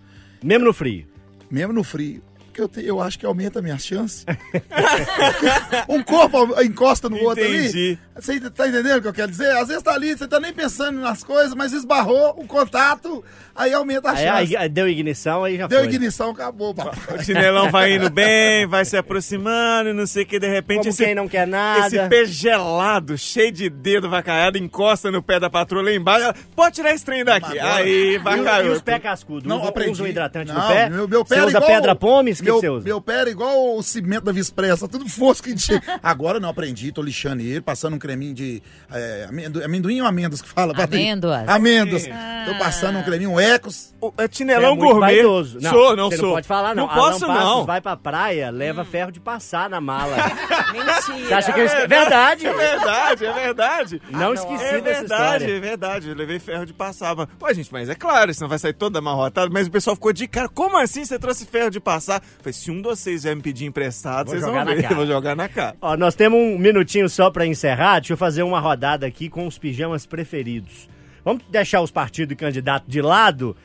Mesmo 0.44 0.66
no 0.66 0.74
frio. 0.74 1.06
Mesmo 1.50 1.74
no 1.74 1.84
frio. 1.84 2.22
Que 2.54 2.62
eu, 2.62 2.68
te- 2.68 2.86
eu 2.86 3.02
acho 3.02 3.18
que 3.18 3.26
aumenta 3.26 3.58
a 3.60 3.62
minha 3.62 3.78
chance. 3.80 4.24
um 5.90 6.02
corpo 6.04 6.62
encosta 6.62 7.10
no 7.10 7.18
outro 7.24 7.44
ali. 7.44 7.64
Entendi. 7.68 7.98
Você 8.16 8.40
tá 8.52 8.68
entendendo 8.68 8.98
o 8.98 9.02
que 9.02 9.08
eu 9.08 9.14
quero 9.14 9.32
dizer? 9.32 9.50
Às 9.58 9.70
vezes 9.70 9.82
tá 9.82 9.92
ali, 9.94 10.16
você 10.16 10.28
tá 10.28 10.40
nem 10.40 10.54
pensando 10.54 11.00
nas 11.00 11.24
coisas, 11.24 11.56
mas 11.56 11.74
esbarrou 11.74 12.36
o 12.38 12.46
contato, 12.46 13.24
aí 13.56 13.74
aumenta 13.74 14.10
a 14.10 14.12
Aí, 14.14 14.24
chance. 14.46 14.56
aí 14.56 14.70
deu 14.70 14.88
ignição, 14.88 15.44
aí 15.44 15.58
já 15.58 15.66
Deu 15.66 15.80
foi. 15.80 15.88
ignição, 15.88 16.30
acabou, 16.30 16.76
papai. 16.76 16.94
O 17.18 17.24
chinelão 17.24 17.72
vai 17.72 17.94
indo 17.96 18.12
bem, 18.12 18.68
vai 18.68 18.86
se 18.86 18.96
aproximando, 18.96 19.90
e 19.90 19.94
não 19.94 20.06
sei 20.06 20.24
o 20.24 20.26
que, 20.28 20.38
de 20.38 20.48
repente 20.48 20.78
Como 20.82 20.90
esse, 20.90 21.04
quem 21.04 21.16
não 21.16 21.28
quer 21.28 21.48
nada. 21.48 21.88
esse 21.88 22.08
pé 22.08 22.24
gelado, 22.26 23.18
cheio 23.18 23.52
de 23.52 23.68
dedo 23.68 24.08
vacaiado, 24.08 24.60
encosta 24.60 25.10
no 25.10 25.24
pé 25.24 25.40
da 25.40 25.50
patroa 25.50 25.82
lá 25.82 25.92
embaixo. 25.92 26.26
ela, 26.26 26.36
Pode 26.56 26.76
tirar 26.76 26.94
esse 26.94 27.04
trem 27.04 27.26
daqui. 27.26 27.58
Aí, 27.58 27.90
E, 27.90 28.10
o- 28.10 28.12
e 28.14 28.18
vacaiou. 28.20 28.74
os 28.76 28.82
pés 28.84 29.02
cascudos? 29.02 29.46
Não, 29.50 29.58
usa, 29.60 29.70
aprendi. 29.70 29.90
usa 29.92 30.04
um 30.04 30.08
hidratante 30.08 30.52
Não, 30.54 30.62
no 30.62 30.68
pé? 30.68 30.90
Meu, 30.90 31.08
meu 31.08 31.26
pé 31.26 31.30
você 31.30 31.42
era 31.42 31.48
usa 31.48 31.58
igual- 31.58 31.72
pedra 31.72 31.96
pomes? 31.96 32.40
Que, 32.44 32.52
meu, 32.52 32.56
que 32.56 32.62
você 32.62 32.70
usa? 32.70 32.86
Meu 32.86 33.02
pé 33.02 33.22
era 33.22 33.30
igual 33.30 33.78
o 33.78 33.84
cimento 33.84 34.24
da 34.26 34.32
Vispressa, 34.32 34.88
tudo 34.88 35.08
fosco. 35.10 35.50
e 35.50 35.58
cheio. 35.58 35.82
Agora 36.04 36.40
não 36.40 36.50
aprendi, 36.50 36.92
tô 36.92 37.02
lixando 37.02 37.42
ele, 37.42 37.62
passando 37.62 37.96
um 37.96 38.00
creminho 38.00 38.34
de 38.34 38.62
é, 38.92 39.26
amendo- 39.30 39.64
amendoim 39.64 40.02
ou 40.02 40.08
amêndoas 40.08 40.42
que 40.42 40.50
fala? 40.50 40.74
Amêndoas. 40.78 41.48
Amêndoas. 41.48 42.04
Tô 42.46 42.56
passando 42.60 43.00
um 43.00 43.04
creminho, 43.04 43.32
um 43.32 43.40
Ecos. 43.40 43.94
O, 44.02 44.12
é 44.18 44.28
Você 44.28 44.44
é 44.44 44.76
gourmet. 44.76 45.00
vaidoso. 45.00 45.60
Não, 45.62 45.72
sou, 45.72 45.96
não 45.96 46.12
sou. 46.12 46.22
não 46.28 46.32
pode 46.34 46.48
falar, 46.48 46.76
não. 46.76 46.88
Não 46.88 46.94
posso, 46.94 47.26
Passos 47.26 47.44
não. 47.46 47.66
vai 47.66 47.80
pra 47.80 47.96
praia, 47.96 48.50
leva 48.50 48.84
ferro 48.84 49.12
de 49.12 49.20
passar 49.20 49.70
na 49.70 49.80
mala. 49.80 50.16
Mentira. 50.74 51.28
Você 51.28 51.34
acha 51.34 51.54
que 51.54 51.60
eu 51.60 51.66
esque... 51.66 51.88
Verdade! 51.88 52.46
É 52.48 52.54
verdade, 52.54 53.26
é 53.26 53.32
verdade. 53.34 54.02
Não 54.10 54.34
esqueci 54.34 54.64
É 54.64 54.82
dessa 54.82 55.00
verdade, 55.02 55.44
história. 55.44 55.58
é 55.58 55.60
verdade. 55.60 56.10
Eu 56.10 56.16
levei 56.16 56.40
ferro 56.40 56.66
de 56.66 56.74
passar. 56.74 57.16
Mas... 57.16 57.28
Pô, 57.40 57.54
gente, 57.54 57.72
mas 57.72 57.90
é 57.90 57.96
claro, 57.96 58.34
senão 58.34 58.50
vai 58.50 58.60
sair 58.60 58.74
toda 58.74 59.00
amarrotada. 59.00 59.50
Mas 59.52 59.68
o 59.68 59.72
pessoal 59.72 59.96
ficou 59.96 60.12
de 60.12 60.28
cara. 60.28 60.50
Como 60.50 60.78
assim 60.78 61.06
você 61.06 61.18
trouxe 61.18 61.46
ferro 61.46 61.70
de 61.70 61.80
passar? 61.80 62.22
Falei, 62.40 62.54
se 62.54 62.72
um 62.72 62.78
de 62.78 62.84
vocês 62.84 63.24
vier 63.24 63.36
me 63.36 63.42
pedir 63.42 63.66
emprestado, 63.66 64.28
Vou 64.28 64.36
vocês 64.36 64.44
vão 64.44 64.66
ver. 64.66 64.84
Eu 64.90 64.96
vou 64.96 65.08
jogar 65.08 65.36
na 65.36 65.48
cara. 65.48 65.76
Ó, 65.82 65.96
nós 65.96 66.16
temos 66.16 66.40
um 66.40 66.58
minutinho 66.58 67.08
só 67.10 67.30
pra 67.30 67.46
encerrar. 67.46 68.00
Deixa 68.00 68.14
eu 68.14 68.18
fazer 68.18 68.44
uma 68.44 68.60
rodada 68.60 69.06
aqui 69.06 69.30
com 69.30 69.48
os 69.48 69.58
pijamas 69.58 70.06
preferidos. 70.06 70.90
Vamos 71.24 71.44
deixar 71.50 71.82
os 71.82 71.92
partidos 71.92 72.34
e 72.34 72.36
candidatos 72.36 72.90
de 72.92 73.02
lado. 73.02 73.56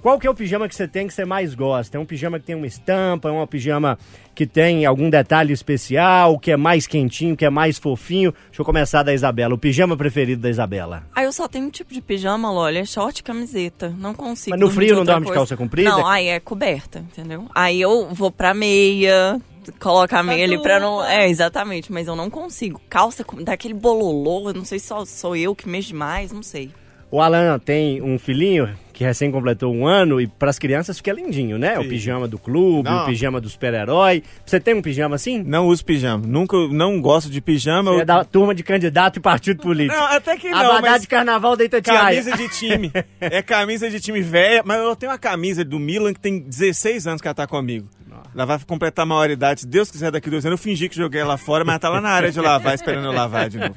Qual 0.00 0.18
que 0.18 0.26
é 0.26 0.30
o 0.30 0.34
pijama 0.34 0.68
que 0.68 0.74
você 0.76 0.86
tem 0.86 1.06
que 1.08 1.12
você 1.12 1.24
mais 1.24 1.54
gosta? 1.54 1.96
É 1.96 2.00
um 2.00 2.06
pijama 2.06 2.38
que 2.38 2.46
tem 2.46 2.54
uma 2.54 2.66
estampa, 2.66 3.28
é 3.28 3.32
um 3.32 3.44
pijama 3.46 3.98
que 4.34 4.46
tem 4.46 4.86
algum 4.86 5.10
detalhe 5.10 5.52
especial, 5.52 6.38
que 6.38 6.52
é 6.52 6.56
mais 6.56 6.86
quentinho, 6.86 7.36
que 7.36 7.44
é 7.44 7.50
mais 7.50 7.78
fofinho? 7.78 8.32
Deixa 8.46 8.62
eu 8.62 8.64
começar 8.64 9.02
da 9.02 9.12
Isabela. 9.12 9.54
O 9.54 9.58
pijama 9.58 9.96
preferido 9.96 10.40
da 10.42 10.48
Isabela. 10.48 11.02
Aí 11.14 11.24
eu 11.24 11.32
só 11.32 11.48
tenho 11.48 11.66
um 11.66 11.70
tipo 11.70 11.92
de 11.92 12.00
pijama, 12.00 12.50
Loli, 12.50 12.78
é 12.78 12.84
short 12.84 13.18
e 13.20 13.22
camiseta. 13.24 13.92
Não 13.98 14.14
consigo. 14.14 14.50
Mas 14.56 14.60
no 14.60 14.70
frio 14.70 14.94
não 14.94 15.04
dorme 15.04 15.26
de 15.26 15.32
calça 15.32 15.56
comprida? 15.56 15.90
Não, 15.90 16.06
aí 16.06 16.28
é 16.28 16.38
coberta, 16.38 17.00
entendeu? 17.00 17.46
Aí 17.52 17.80
eu 17.80 18.08
vou 18.14 18.30
pra 18.30 18.54
meia, 18.54 19.40
colocar 19.80 20.20
a 20.20 20.22
meia 20.22 20.44
ali 20.44 20.62
pra 20.62 20.78
não. 20.78 21.04
É, 21.04 21.28
exatamente, 21.28 21.92
mas 21.92 22.06
eu 22.06 22.14
não 22.14 22.30
consigo. 22.30 22.80
Calça 22.88 23.24
com- 23.24 23.42
daquele 23.42 23.74
bololô, 23.74 24.50
eu 24.50 24.54
não 24.54 24.64
sei 24.64 24.78
se 24.78 24.86
só 24.86 25.04
sou 25.04 25.34
eu 25.34 25.56
que 25.56 25.68
mexo 25.68 25.88
demais, 25.88 26.30
não 26.32 26.42
sei. 26.42 26.70
O 27.10 27.20
Alan 27.22 27.58
tem 27.58 28.02
um 28.02 28.18
filhinho 28.18 28.68
que 28.98 29.04
recém 29.04 29.30
completou 29.30 29.72
um 29.72 29.86
ano 29.86 30.20
e 30.20 30.26
para 30.26 30.50
as 30.50 30.58
crianças 30.58 30.96
fica 30.96 31.12
lindinho, 31.12 31.56
né? 31.56 31.78
O 31.78 31.84
Sim. 31.84 31.88
pijama 31.88 32.26
do 32.26 32.36
clube, 32.36 32.90
Não. 32.90 33.04
o 33.04 33.06
pijama 33.06 33.40
do 33.40 33.48
super-herói. 33.48 34.24
Você 34.44 34.58
tem 34.58 34.74
um 34.74 34.82
pijama 34.82 35.14
assim? 35.14 35.40
Não 35.40 35.68
uso 35.68 35.84
pijama. 35.84 36.26
Nunca, 36.26 36.56
não 36.66 37.00
gosto 37.00 37.30
de 37.30 37.40
pijama. 37.40 37.92
Você 37.92 37.98
eu- 37.98 38.02
é 38.02 38.04
da 38.04 38.24
turma 38.24 38.52
de 38.52 38.64
candidato 38.64 39.18
e 39.18 39.20
partido 39.20 39.62
político. 39.62 39.94
Não, 39.96 40.04
até 40.08 40.36
que 40.36 40.50
não, 40.50 40.58
Abadá 40.58 40.90
mas... 40.90 41.02
de 41.02 41.06
carnaval 41.06 41.54
Itatiaia. 41.62 42.00
Camisa 42.24 42.36
de 42.36 42.48
time. 42.48 42.90
É 43.20 43.40
camisa 43.40 43.88
de 43.88 44.00
time 44.00 44.20
velha, 44.20 44.64
mas 44.66 44.80
eu 44.80 44.96
tenho 44.96 45.12
uma 45.12 45.18
camisa 45.18 45.64
do 45.64 45.78
Milan 45.78 46.12
que 46.12 46.18
tem 46.18 46.40
16 46.40 47.06
anos 47.06 47.22
que 47.22 47.28
ela 47.28 47.34
tá 47.36 47.46
comigo. 47.46 47.88
Ela 48.34 48.44
vai 48.44 48.58
completar 48.66 49.02
a 49.02 49.06
maioridade, 49.06 49.60
se 49.60 49.66
Deus 49.66 49.90
quiser, 49.90 50.10
daqui 50.10 50.30
dois 50.30 50.44
anos. 50.46 50.58
Eu 50.58 50.62
fingi 50.62 50.88
que 50.88 50.96
joguei 50.96 51.20
ela 51.20 51.36
fora, 51.36 51.64
mas 51.64 51.72
ela 51.74 51.78
tá 51.80 51.88
lá 51.88 52.00
na 52.00 52.10
área 52.10 52.30
de 52.30 52.40
lavar, 52.40 52.74
esperando 52.74 53.04
eu 53.06 53.12
lavar 53.12 53.48
de 53.48 53.58
novo. 53.58 53.74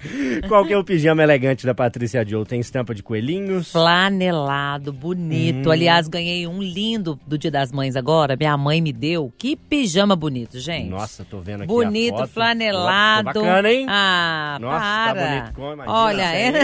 Qual 0.48 0.66
que 0.66 0.74
é 0.74 0.78
o 0.78 0.84
pijama 0.84 1.24
elegante 1.24 1.66
da 1.66 1.74
Patrícia 1.74 2.26
Joe? 2.28 2.46
Tem 2.46 2.60
estampa 2.60 2.94
de 2.94 3.02
coelhinhos? 3.02 3.72
Flanelado, 3.72 4.94
bonito. 4.94 5.70
Hum. 5.70 5.72
Aliás, 5.72 6.08
ganhei 6.08 6.46
um 6.48 6.62
lindo 6.62 7.20
do 7.26 7.38
Dia 7.38 7.50
das 7.52 7.72
Mães 7.72 7.96
agora. 7.96 8.36
Minha 8.36 8.58
mãe 8.58 8.82
me 8.82 8.92
deu. 8.94 9.32
Que 9.38 9.56
pijama 9.56 10.16
bonito, 10.16 10.60
gente. 10.60 10.90
Nossa, 10.90 11.26
tô 11.26 11.40
vendo 11.40 11.62
aqui 11.64 11.68
Bonito, 11.68 12.16
a 12.16 12.18
foto. 12.20 12.30
flanelado. 12.30 13.24
Nossa, 13.34 13.40
bacana, 13.40 13.72
hein? 13.72 13.86
Ah, 13.90 14.58
Nossa, 14.60 14.80
para. 14.80 15.14
tá 15.14 15.28
bonito. 15.30 15.54
Como, 15.56 15.74
imagina, 15.74 15.94
Olha, 15.98 16.22
essa 16.24 16.58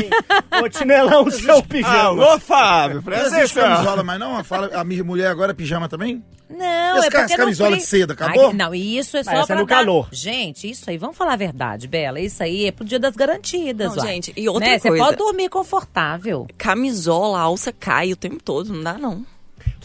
é... 0.54 0.62
Ô, 0.62 0.70
Tinelão, 0.70 1.24
o 1.26 1.32
seu 1.32 1.64
pijama. 1.64 1.98
Alô, 1.98 2.40
Fábio, 2.40 2.96
Não 2.98 3.04
presta 3.04 3.28
existe 3.40 3.60
atenção. 3.60 3.76
camisola 3.76 4.04
mais 4.04 4.20
não? 4.20 4.44
Fala, 4.44 4.70
a 4.76 4.84
minha 4.84 5.04
mulher 5.04 5.28
agora 5.28 5.52
é 5.52 5.56
pijama 5.56 5.88
também? 5.90 6.24
Não, 6.50 6.98
Esse 6.98 7.08
é 7.08 7.10
ca- 7.12 7.20
porque 7.20 7.34
essa 7.34 7.38
no 7.38 7.44
camisola 7.44 7.76
de 7.78 7.84
seda, 7.86 8.14
acabou? 8.14 8.48
Ai, 8.48 8.54
não, 8.54 8.74
e 8.74 8.98
isso 8.98 9.18
é 9.18 9.24
só 9.24 9.32
essa 9.32 9.42
é 9.42 9.46
pra 9.48 9.56
no 9.58 9.66
dar- 9.66 9.76
calor. 9.76 10.08
Gente, 10.12 10.70
isso 10.70 10.90
aí, 10.90 10.98
vamos 10.98 11.18
falar 11.18 11.34
a 11.34 11.38
verdade, 11.38 11.88
Bela. 11.88 12.20
Isso 12.20 12.42
aí 12.42 12.66
é 12.66 12.72
pro 12.72 12.86
dia 12.86 13.00
das 13.00 13.16
garantidas, 13.16 13.96
Não, 13.96 14.04
uai. 14.04 14.14
gente, 14.14 14.34
e 14.36 14.48
outra 14.48 14.70
né? 14.70 14.80
Você 14.80 14.88
coisa. 14.88 15.04
pode 15.04 15.18
dormir 15.18 15.50
confortável. 15.50 16.48
Camisola, 16.58 17.40
alça 17.40 17.72
cai 17.74 18.14
o 18.14 18.16
tempo 18.16 18.42
todo, 18.42 18.72
não 18.74 18.82
dá 18.84 18.94
não. 18.98 19.26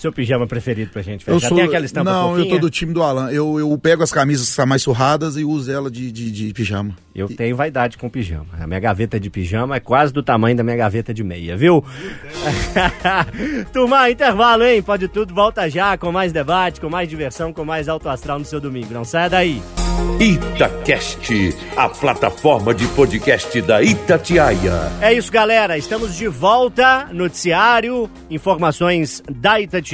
Seu 0.03 0.13
pijama 0.13 0.49
preferido 0.49 0.91
pra 0.91 1.01
gente 1.01 1.25
Eu 1.29 1.35
fechar? 1.35 1.47
sou, 1.51 1.57
Tem 1.57 1.65
aquela 1.65 1.85
estampa 1.87 2.11
não, 2.11 2.31
fofinha? 2.31 2.47
eu 2.47 2.51
tô 2.51 2.59
do 2.59 2.69
time 2.69 2.93
do 2.93 3.05
Alan. 3.05 3.31
Eu, 3.31 3.61
eu 3.61 3.79
pego 3.79 4.03
as 4.03 4.11
camisas 4.11 4.49
que 4.49 4.55
são 4.57 4.67
mais 4.67 4.83
surradas 4.83 5.37
e 5.37 5.45
uso 5.45 5.71
ela 5.71 5.89
de, 5.89 6.11
de, 6.11 6.29
de 6.33 6.53
pijama. 6.53 6.97
Eu 7.15 7.29
tenho 7.29 7.55
vaidade 7.55 7.97
com 7.97 8.09
pijama. 8.11 8.47
A 8.59 8.67
minha 8.67 8.81
gaveta 8.81 9.21
de 9.21 9.31
pijama 9.31 9.77
é 9.77 9.81
quase 9.81 10.13
do 10.13 10.21
tamanho 10.21 10.57
da 10.57 10.65
minha 10.65 10.75
gaveta 10.75 11.15
de 11.15 11.23
meia, 11.23 11.57
viu? 11.57 11.85
Turma, 13.73 14.11
intervalo, 14.11 14.65
hein? 14.65 14.83
Pode 14.83 15.07
tudo, 15.07 15.33
volta 15.33 15.71
já 15.71 15.97
com 15.97 16.11
mais 16.11 16.33
debate, 16.33 16.81
com 16.81 16.91
mais 16.91 17.09
diversão, 17.09 17.53
com 17.53 17.65
mais 17.65 17.89
alto 17.89 18.09
astral 18.09 18.41
no 18.41 18.45
seu 18.45 18.61
domingo. 18.61 18.93
Não 18.93 19.05
saia 19.05 19.31
daí. 19.31 19.63
Itacast, 20.19 21.55
a 21.77 21.89
plataforma 21.89 22.75
de 22.75 22.87
podcast 22.89 23.61
da 23.63 23.83
Itatiaia. 23.83 24.91
É 25.01 25.13
isso, 25.13 25.31
galera. 25.31 25.77
Estamos 25.79 26.17
de 26.17 26.27
volta. 26.29 27.09
Noticiário, 27.13 28.11
informações 28.31 29.23
da 29.31 29.61
Itatiaia, 29.61 29.92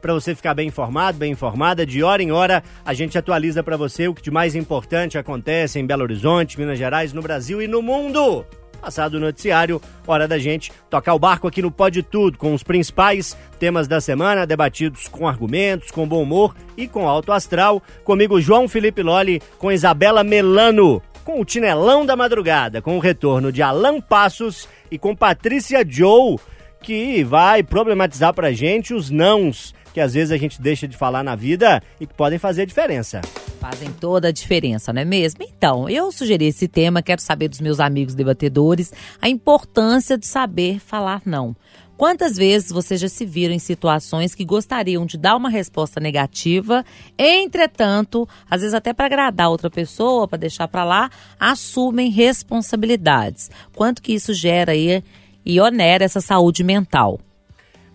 para 0.00 0.12
você 0.12 0.34
ficar 0.34 0.54
bem 0.54 0.68
informado, 0.68 1.18
bem 1.18 1.32
informada. 1.32 1.86
De 1.86 2.02
hora 2.02 2.22
em 2.22 2.32
hora, 2.32 2.62
a 2.84 2.94
gente 2.94 3.16
atualiza 3.16 3.62
para 3.62 3.76
você 3.76 4.08
o 4.08 4.14
que 4.14 4.22
de 4.22 4.30
mais 4.30 4.54
importante 4.54 5.18
acontece 5.18 5.78
em 5.78 5.86
Belo 5.86 6.02
Horizonte, 6.02 6.58
Minas 6.58 6.78
Gerais, 6.78 7.12
no 7.12 7.22
Brasil 7.22 7.62
e 7.62 7.68
no 7.68 7.80
mundo. 7.80 8.44
Passado 8.80 9.14
o 9.14 9.20
noticiário, 9.20 9.80
hora 10.06 10.26
da 10.26 10.38
gente 10.38 10.72
tocar 10.88 11.12
o 11.12 11.18
barco 11.18 11.46
aqui 11.46 11.60
no 11.60 11.70
Pode 11.70 12.02
Tudo, 12.02 12.38
com 12.38 12.54
os 12.54 12.62
principais 12.62 13.36
temas 13.58 13.86
da 13.86 14.00
semana, 14.00 14.46
debatidos 14.46 15.06
com 15.06 15.28
argumentos, 15.28 15.90
com 15.90 16.08
bom 16.08 16.22
humor 16.22 16.54
e 16.76 16.88
com 16.88 17.06
alto 17.06 17.30
astral. 17.30 17.82
Comigo, 18.02 18.40
João 18.40 18.66
Felipe 18.66 19.02
Loli, 19.02 19.42
com 19.58 19.70
Isabela 19.70 20.24
Melano, 20.24 21.02
com 21.24 21.40
o 21.40 21.44
Tinelão 21.44 22.06
da 22.06 22.16
Madrugada, 22.16 22.80
com 22.80 22.96
o 22.96 23.00
retorno 23.00 23.52
de 23.52 23.60
Alan 23.60 24.00
Passos 24.00 24.66
e 24.90 24.98
com 24.98 25.14
Patrícia 25.14 25.84
Joe, 25.86 26.38
que 26.82 27.22
vai 27.24 27.62
problematizar 27.62 28.32
pra 28.34 28.52
gente 28.52 28.94
os 28.94 29.10
nãos 29.10 29.74
que 29.92 30.00
às 30.00 30.14
vezes 30.14 30.30
a 30.30 30.36
gente 30.36 30.60
deixa 30.60 30.86
de 30.86 30.96
falar 30.96 31.22
na 31.22 31.34
vida 31.34 31.82
e 32.00 32.06
que 32.06 32.14
podem 32.14 32.38
fazer 32.38 32.66
diferença. 32.66 33.20
Fazem 33.58 33.90
toda 33.92 34.28
a 34.28 34.32
diferença, 34.32 34.92
não 34.92 35.02
é 35.02 35.04
mesmo? 35.04 35.42
Então, 35.42 35.88
eu 35.88 36.10
sugeri 36.12 36.46
esse 36.46 36.68
tema, 36.68 37.02
quero 37.02 37.20
saber 37.20 37.48
dos 37.48 37.60
meus 37.60 37.80
amigos 37.80 38.14
debatedores 38.14 38.92
a 39.20 39.28
importância 39.28 40.16
de 40.16 40.26
saber 40.26 40.78
falar 40.78 41.22
não. 41.24 41.54
Quantas 41.96 42.34
vezes 42.34 42.70
vocês 42.70 42.98
já 42.98 43.10
se 43.10 43.26
viram 43.26 43.52
em 43.52 43.58
situações 43.58 44.34
que 44.34 44.42
gostariam 44.42 45.04
de 45.04 45.18
dar 45.18 45.36
uma 45.36 45.50
resposta 45.50 46.00
negativa, 46.00 46.82
entretanto, 47.18 48.26
às 48.48 48.62
vezes 48.62 48.72
até 48.72 48.94
para 48.94 49.04
agradar 49.04 49.50
outra 49.50 49.68
pessoa, 49.68 50.26
para 50.26 50.38
deixar 50.38 50.66
para 50.66 50.82
lá, 50.82 51.10
assumem 51.38 52.10
responsabilidades. 52.10 53.50
Quanto 53.74 54.00
que 54.00 54.14
isso 54.14 54.32
gera 54.32 54.72
aí 54.72 55.04
e 55.50 55.60
onera 55.60 56.04
essa 56.04 56.20
saúde 56.20 56.62
mental? 56.62 57.18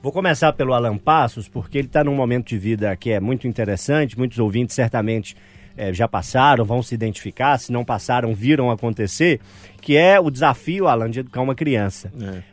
Vou 0.01 0.11
começar 0.11 0.51
pelo 0.53 0.73
Alan 0.73 0.97
Passos, 0.97 1.47
porque 1.47 1.77
ele 1.77 1.87
está 1.87 2.03
num 2.03 2.13
momento 2.13 2.49
de 2.49 2.57
vida 2.57 2.95
que 2.95 3.11
é 3.11 3.19
muito 3.19 3.47
interessante. 3.47 4.17
Muitos 4.17 4.37
ouvintes 4.37 4.75
certamente 4.75 5.35
eh, 5.77 5.93
já 5.93 6.07
passaram, 6.07 6.65
vão 6.65 6.83
se 6.83 6.93
identificar. 6.93 7.57
Se 7.57 7.71
não 7.71 7.85
passaram, 7.85 8.33
viram 8.35 8.69
acontecer. 8.69 9.39
Que 9.81 9.95
é 9.95 10.19
o 10.19 10.29
desafio, 10.29 10.87
Alan, 10.87 11.09
de 11.09 11.21
educar 11.21 11.41
uma 11.41 11.55
criança. 11.55 12.11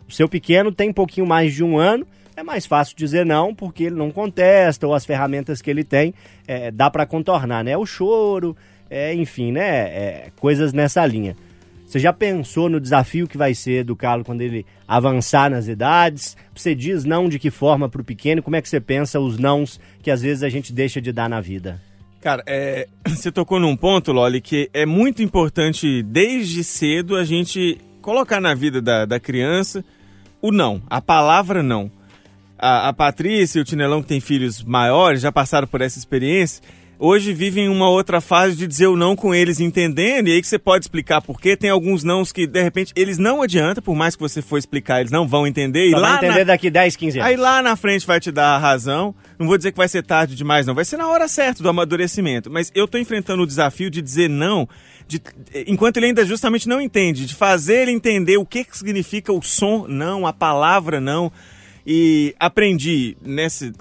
O 0.09 0.13
seu 0.13 0.29
pequeno 0.29 0.71
tem 0.71 0.91
um 0.91 0.95
pouquinho 0.95 1.27
mais 1.27 1.53
de 1.53 1.65
um 1.65 1.77
ano. 1.77 2.07
É 2.37 2.43
mais 2.43 2.65
fácil 2.65 2.97
dizer 2.97 3.27
não, 3.27 3.55
porque 3.55 3.85
ele 3.85 3.97
não 3.97 4.11
contesta, 4.11 4.87
ou 4.87 4.95
as 4.95 5.05
ferramentas 5.05 5.61
que 5.61 5.69
ele 5.69 5.85
tem 5.85 6.15
eh, 6.47 6.71
dá 6.71 6.89
para 6.89 7.05
contornar, 7.05 7.63
né? 7.63 7.77
O 7.77 7.85
choro, 7.85 8.57
eh, 8.89 9.15
enfim, 9.15 9.53
né? 9.53 9.69
Eh, 9.69 10.31
coisas 10.37 10.73
nessa 10.73 11.05
linha. 11.05 11.37
Você 11.93 11.99
já 11.99 12.11
pensou 12.11 12.71
no 12.71 12.81
desafio 12.81 13.29
que 13.29 13.37
vai 13.37 13.53
ser 13.53 13.81
educá-lo 13.81 14.25
quando 14.25 14.41
ele 14.41 14.65
avançar 14.89 15.51
nas 15.51 15.69
idades? 15.69 16.35
Você 16.55 16.75
diz 16.75 17.05
não 17.05 17.29
de 17.29 17.39
que 17.39 17.51
forma 17.51 17.87
para 17.87 18.01
o 18.01 18.05
pequeno? 18.05 18.43
Como 18.43 18.57
é 18.57 18.63
que 18.63 18.69
você 18.71 18.81
pensa 18.81 19.21
os 19.21 19.37
nãos 19.37 19.79
que 20.03 20.11
às 20.11 20.23
vezes 20.23 20.43
a 20.43 20.49
gente 20.49 20.73
deixa 20.73 21.03
de 21.03 21.13
dar 21.13 21.29
na 21.29 21.39
vida? 21.39 21.79
Cara, 22.19 22.43
é, 22.47 22.89
você 23.07 23.31
tocou 23.31 23.61
num 23.61 23.77
ponto, 23.77 24.11
Loli, 24.11 24.41
que 24.41 24.71
é 24.73 24.87
muito 24.87 25.23
importante 25.23 26.03
desde 26.03 26.65
cedo 26.65 27.15
a 27.15 27.25
gente 27.25 27.79
colocar 28.01 28.41
na 28.41 28.55
vida 28.55 28.81
da, 28.81 29.05
da 29.05 29.21
criança 29.21 29.85
o 30.41 30.51
não, 30.51 30.81
a 30.89 30.99
palavra 30.99 31.63
não. 31.63 31.91
a, 32.59 32.89
a 32.89 32.93
Patrícia 32.95 33.59
e 33.59 33.61
o 33.61 33.67
Tinelão, 33.67 34.01
que 34.01 34.09
tem 34.09 34.19
filhos 34.19 34.63
maiores, 34.63 35.21
já 35.21 35.31
passaram 35.31 35.67
por 35.67 35.83
essa 35.83 35.99
experiência, 35.99 36.63
hoje 37.05 37.35
vivem 37.35 37.69
uma 37.69 37.89
outra 37.89 38.21
fase 38.21 38.55
de 38.55 38.65
dizer 38.65 38.87
o 38.87 38.97
não 38.97 39.17
com 39.17 39.35
eles 39.35 39.59
entendendo, 39.59 40.29
e 40.29 40.33
aí 40.33 40.41
que 40.41 40.47
você 40.47 40.59
pode 40.59 40.85
explicar 40.85 41.21
por 41.21 41.41
quê. 41.41 41.57
Tem 41.57 41.69
alguns 41.69 42.05
nãos 42.05 42.31
que, 42.31 42.47
de 42.47 42.63
repente, 42.63 42.93
eles 42.95 43.19
não 43.19 43.43
adianta, 43.43 43.83
por 43.83 43.97
mais 43.97 44.15
que 44.15 44.23
você 44.23 44.41
for 44.41 44.57
explicar, 44.57 45.01
eles 45.01 45.11
não 45.11 45.27
vão 45.27 45.45
entender. 45.45 45.91
Só 45.91 45.99
e 45.99 46.01
vai 46.01 46.01
lá 46.01 46.17
entender 46.19 46.39
na... 46.39 46.45
daqui 46.45 46.71
10, 46.71 46.95
15 46.95 47.19
anos. 47.19 47.29
Aí 47.29 47.37
lá 47.37 47.61
na 47.61 47.75
frente 47.75 48.07
vai 48.07 48.21
te 48.21 48.31
dar 48.31 48.55
a 48.55 48.59
razão. 48.59 49.13
Não 49.37 49.49
vou 49.49 49.57
dizer 49.57 49.73
que 49.73 49.79
vai 49.79 49.89
ser 49.89 50.05
tarde 50.05 50.37
demais, 50.37 50.65
não. 50.65 50.77
Vai 50.77 50.85
ser 50.85 50.97
na 50.97 51.09
hora 51.09 51.27
certa 51.27 51.61
do 51.61 51.69
amadurecimento. 51.69 52.49
Mas 52.49 52.71
eu 52.73 52.87
tô 52.87 52.97
enfrentando 52.99 53.43
o 53.43 53.47
desafio 53.47 53.91
de 53.91 54.01
dizer 54.01 54.31
não, 54.31 54.69
de, 55.09 55.21
enquanto 55.67 55.97
ele 55.97 56.07
ainda 56.07 56.25
justamente 56.25 56.69
não 56.69 56.81
entende, 56.81 57.27
de 57.27 57.35
fazer 57.35 57.83
ele 57.83 57.91
entender 57.91 58.37
o 58.37 58.47
que, 58.47 58.63
que 58.63 58.79
significa 58.79 59.33
o 59.33 59.43
som 59.43 59.87
não, 59.89 60.25
a 60.25 60.33
palavra 60.33 61.01
não. 61.01 61.33
E 61.85 62.33
aprendi 62.39 63.17
nesse 63.21 63.73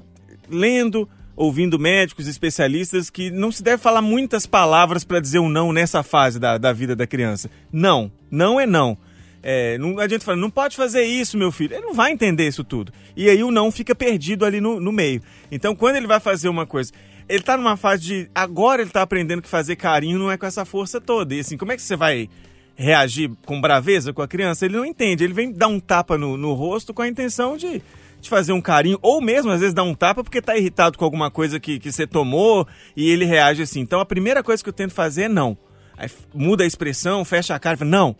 lendo, 0.50 1.08
ouvindo 1.36 1.80
médicos, 1.80 2.28
especialistas, 2.28 3.10
que 3.10 3.32
não 3.32 3.52
se 3.52 3.64
deve 3.64 3.82
falar 3.82 4.02
muitas 4.02 4.46
palavras 4.46 5.04
para 5.04 5.20
dizer 5.20 5.40
um 5.40 5.50
não 5.50 5.72
nessa 5.72 6.04
fase 6.04 6.40
da, 6.40 6.58
da 6.58 6.74
vida 6.74 6.96
da 6.96 7.08
criança. 7.08 7.50
Não. 7.72 8.12
Não 8.30 8.60
é 8.60 8.66
não. 8.66 8.98
É, 9.44 9.78
não 9.78 9.98
adianta 10.00 10.24
falar, 10.24 10.38
não 10.38 10.52
pode 10.52 10.76
fazer 10.76 11.04
isso, 11.04 11.38
meu 11.38 11.52
filho. 11.52 11.74
Ele 11.74 11.86
não 11.86 11.94
vai 11.94 12.12
entender 12.12 12.48
isso 12.48 12.64
tudo. 12.64 12.94
E 13.16 13.30
aí 13.30 13.44
o 13.44 13.52
não 13.52 13.72
fica 13.72 13.96
perdido 13.96 14.46
ali 14.46 14.62
no, 14.62 14.80
no 14.80 14.92
meio. 14.92 15.22
Então, 15.52 15.76
quando 15.76 15.96
ele 15.96 16.08
vai 16.08 16.20
fazer 16.20 16.48
uma 16.48 16.66
coisa, 16.66 16.92
ele 17.28 17.42
tá 17.42 17.58
numa 17.58 17.76
fase 17.76 18.04
de. 18.04 18.32
Agora 18.36 18.82
ele 18.82 18.92
tá 18.92 19.02
aprendendo 19.02 19.42
que 19.42 19.50
fazer 19.50 19.76
carinho 19.76 20.20
não 20.20 20.32
é 20.32 20.38
com 20.38 20.46
essa 20.46 20.66
força 20.66 21.02
toda. 21.02 21.34
E 21.34 21.40
assim, 21.40 21.58
como 21.58 21.72
é 21.72 21.76
que 21.76 21.82
você 21.82 21.96
vai 21.96 22.30
reagir 22.76 23.32
com 23.46 23.60
braveza 23.60 24.14
com 24.14 24.22
a 24.22 24.28
criança? 24.28 24.66
Ele 24.66 24.76
não 24.76 24.86
entende. 24.86 25.24
Ele 25.24 25.34
vem 25.34 25.52
dar 25.52 25.68
um 25.68 25.80
tapa 25.80 26.18
no, 26.18 26.38
no 26.38 26.54
rosto 26.54 26.94
com 26.94 27.02
a 27.02 27.08
intenção 27.08 27.58
de, 27.58 27.82
de 28.22 28.30
fazer 28.30 28.54
um 28.54 28.62
carinho, 28.62 29.00
ou 29.02 29.20
mesmo 29.20 29.52
às 29.52 29.60
vezes 29.60 29.74
dar 29.74 29.84
um 29.84 29.96
tapa 29.96 30.24
porque 30.24 30.42
tá 30.42 30.56
irritado 30.56 30.98
com 30.98 31.04
alguma 31.04 31.30
coisa 31.32 31.60
que, 31.60 31.80
que 31.80 31.92
você 31.92 32.06
tomou 32.06 32.68
e 32.96 33.10
ele 33.10 33.26
reage 33.26 33.64
assim. 33.64 33.82
Então 33.82 34.00
a 34.00 34.06
primeira 34.06 34.44
coisa 34.44 34.64
que 34.64 34.70
eu 34.70 34.74
tento 34.74 34.94
fazer 34.94 35.24
é 35.24 35.30
não. 35.30 35.58
Aí 35.98 36.10
muda 36.34 36.64
a 36.64 36.68
expressão, 36.68 37.26
fecha 37.26 37.54
a 37.54 37.60
cara 37.60 37.76
e 37.76 37.80
fala, 37.80 37.92
não. 37.92 38.16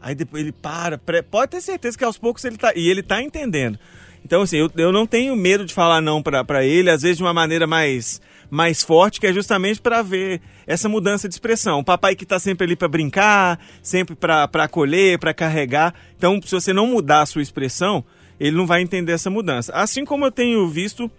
Aí 0.00 0.14
depois 0.14 0.42
ele 0.42 0.52
para, 0.52 0.98
pode 1.30 1.52
ter 1.52 1.60
certeza 1.60 1.96
que 1.96 2.04
aos 2.04 2.18
poucos 2.18 2.44
ele 2.44 2.56
tá. 2.56 2.72
E 2.76 2.88
ele 2.88 3.02
tá 3.02 3.22
entendendo. 3.22 3.78
Então, 4.24 4.42
assim, 4.42 4.56
eu, 4.56 4.70
eu 4.76 4.90
não 4.90 5.06
tenho 5.06 5.36
medo 5.36 5.64
de 5.64 5.72
falar 5.72 6.00
não 6.00 6.20
pra 6.20 6.64
ele, 6.64 6.90
às 6.90 7.02
vezes 7.02 7.16
de 7.16 7.22
uma 7.22 7.32
maneira 7.32 7.64
mais, 7.64 8.20
mais 8.50 8.82
forte, 8.82 9.20
que 9.20 9.26
é 9.28 9.32
justamente 9.32 9.80
pra 9.80 10.02
ver 10.02 10.40
essa 10.66 10.88
mudança 10.88 11.28
de 11.28 11.34
expressão. 11.34 11.78
O 11.78 11.84
papai 11.84 12.16
que 12.16 12.26
tá 12.26 12.38
sempre 12.40 12.64
ali 12.64 12.74
pra 12.74 12.88
brincar, 12.88 13.60
sempre 13.80 14.16
pra 14.16 14.48
acolher, 14.52 15.16
pra 15.20 15.32
carregar. 15.32 15.94
Então, 16.16 16.40
se 16.42 16.50
você 16.50 16.72
não 16.72 16.88
mudar 16.88 17.22
a 17.22 17.26
sua 17.26 17.40
expressão, 17.40 18.04
ele 18.38 18.56
não 18.56 18.66
vai 18.66 18.82
entender 18.82 19.12
essa 19.12 19.30
mudança. 19.30 19.72
Assim 19.72 20.04
como 20.04 20.24
eu 20.24 20.30
tenho 20.30 20.68
visto 20.68 21.10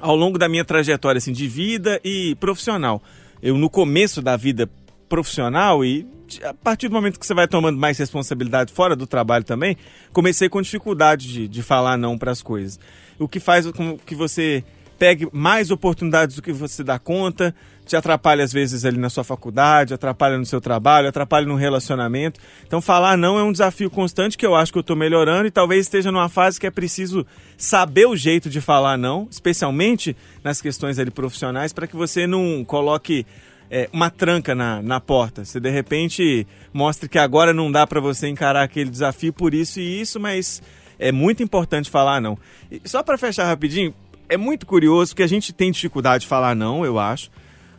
ao 0.00 0.16
longo 0.16 0.38
da 0.38 0.48
minha 0.48 0.64
trajetória 0.64 1.18
assim, 1.18 1.32
de 1.32 1.46
vida 1.46 2.00
e 2.04 2.34
profissional. 2.36 3.02
Eu, 3.42 3.56
no 3.56 3.70
começo 3.70 4.22
da 4.22 4.36
vida 4.36 4.68
profissional 5.08 5.84
e 5.84 6.06
a 6.42 6.54
partir 6.54 6.88
do 6.88 6.94
momento 6.94 7.20
que 7.20 7.26
você 7.26 7.34
vai 7.34 7.46
tomando 7.46 7.78
mais 7.78 7.98
responsabilidade 7.98 8.72
fora 8.72 8.96
do 8.96 9.06
trabalho 9.06 9.44
também, 9.44 9.76
comecei 10.12 10.48
com 10.48 10.62
dificuldade 10.62 11.30
de, 11.30 11.48
de 11.48 11.62
falar 11.62 11.96
não 11.96 12.16
para 12.16 12.32
as 12.32 12.42
coisas. 12.42 12.80
O 13.18 13.28
que 13.28 13.38
faz 13.38 13.70
com 13.70 13.98
que 13.98 14.14
você 14.14 14.64
pegue 14.98 15.28
mais 15.32 15.70
oportunidades 15.70 16.36
do 16.36 16.42
que 16.42 16.52
você 16.52 16.82
dá 16.82 16.98
conta, 16.98 17.54
te 17.84 17.96
atrapalha 17.96 18.42
às 18.42 18.52
vezes 18.52 18.84
ali 18.84 18.98
na 18.98 19.10
sua 19.10 19.24
faculdade, 19.24 19.94
atrapalha 19.94 20.38
no 20.38 20.46
seu 20.46 20.60
trabalho, 20.60 21.08
atrapalha 21.08 21.46
no 21.46 21.54
relacionamento. 21.54 22.40
Então 22.66 22.80
falar 22.80 23.16
não 23.16 23.38
é 23.38 23.42
um 23.42 23.52
desafio 23.52 23.90
constante 23.90 24.38
que 24.38 24.46
eu 24.46 24.54
acho 24.54 24.72
que 24.72 24.78
eu 24.78 24.80
estou 24.82 24.96
melhorando 24.96 25.46
e 25.46 25.50
talvez 25.50 25.86
esteja 25.86 26.10
numa 26.10 26.28
fase 26.28 26.58
que 26.58 26.66
é 26.66 26.70
preciso 26.70 27.26
saber 27.56 28.06
o 28.06 28.16
jeito 28.16 28.48
de 28.48 28.60
falar 28.60 28.96
não, 28.96 29.28
especialmente 29.30 30.16
nas 30.42 30.60
questões 30.60 30.98
ali 30.98 31.10
profissionais, 31.10 31.72
para 31.72 31.86
que 31.86 31.96
você 31.96 32.26
não 32.26 32.64
coloque 32.64 33.26
é, 33.70 33.88
uma 33.92 34.10
tranca 34.10 34.54
na, 34.54 34.82
na 34.82 35.00
porta. 35.00 35.44
Você 35.44 35.60
de 35.60 35.70
repente 35.70 36.46
mostra 36.72 37.08
que 37.08 37.18
agora 37.18 37.52
não 37.52 37.70
dá 37.70 37.86
para 37.86 38.00
você 38.00 38.28
encarar 38.28 38.62
aquele 38.62 38.90
desafio 38.90 39.32
por 39.32 39.54
isso 39.54 39.80
e 39.80 40.00
isso, 40.00 40.18
mas 40.18 40.62
é 40.98 41.12
muito 41.12 41.42
importante 41.42 41.90
falar 41.90 42.20
não. 42.20 42.38
E 42.70 42.80
só 42.84 43.02
para 43.02 43.18
fechar 43.18 43.44
rapidinho, 43.44 43.94
é 44.28 44.36
muito 44.36 44.66
curioso 44.66 45.14
que 45.14 45.22
a 45.22 45.26
gente 45.26 45.52
tem 45.52 45.70
dificuldade 45.70 46.22
de 46.22 46.28
falar 46.28 46.54
não, 46.54 46.84
eu 46.84 46.98
acho. 46.98 47.30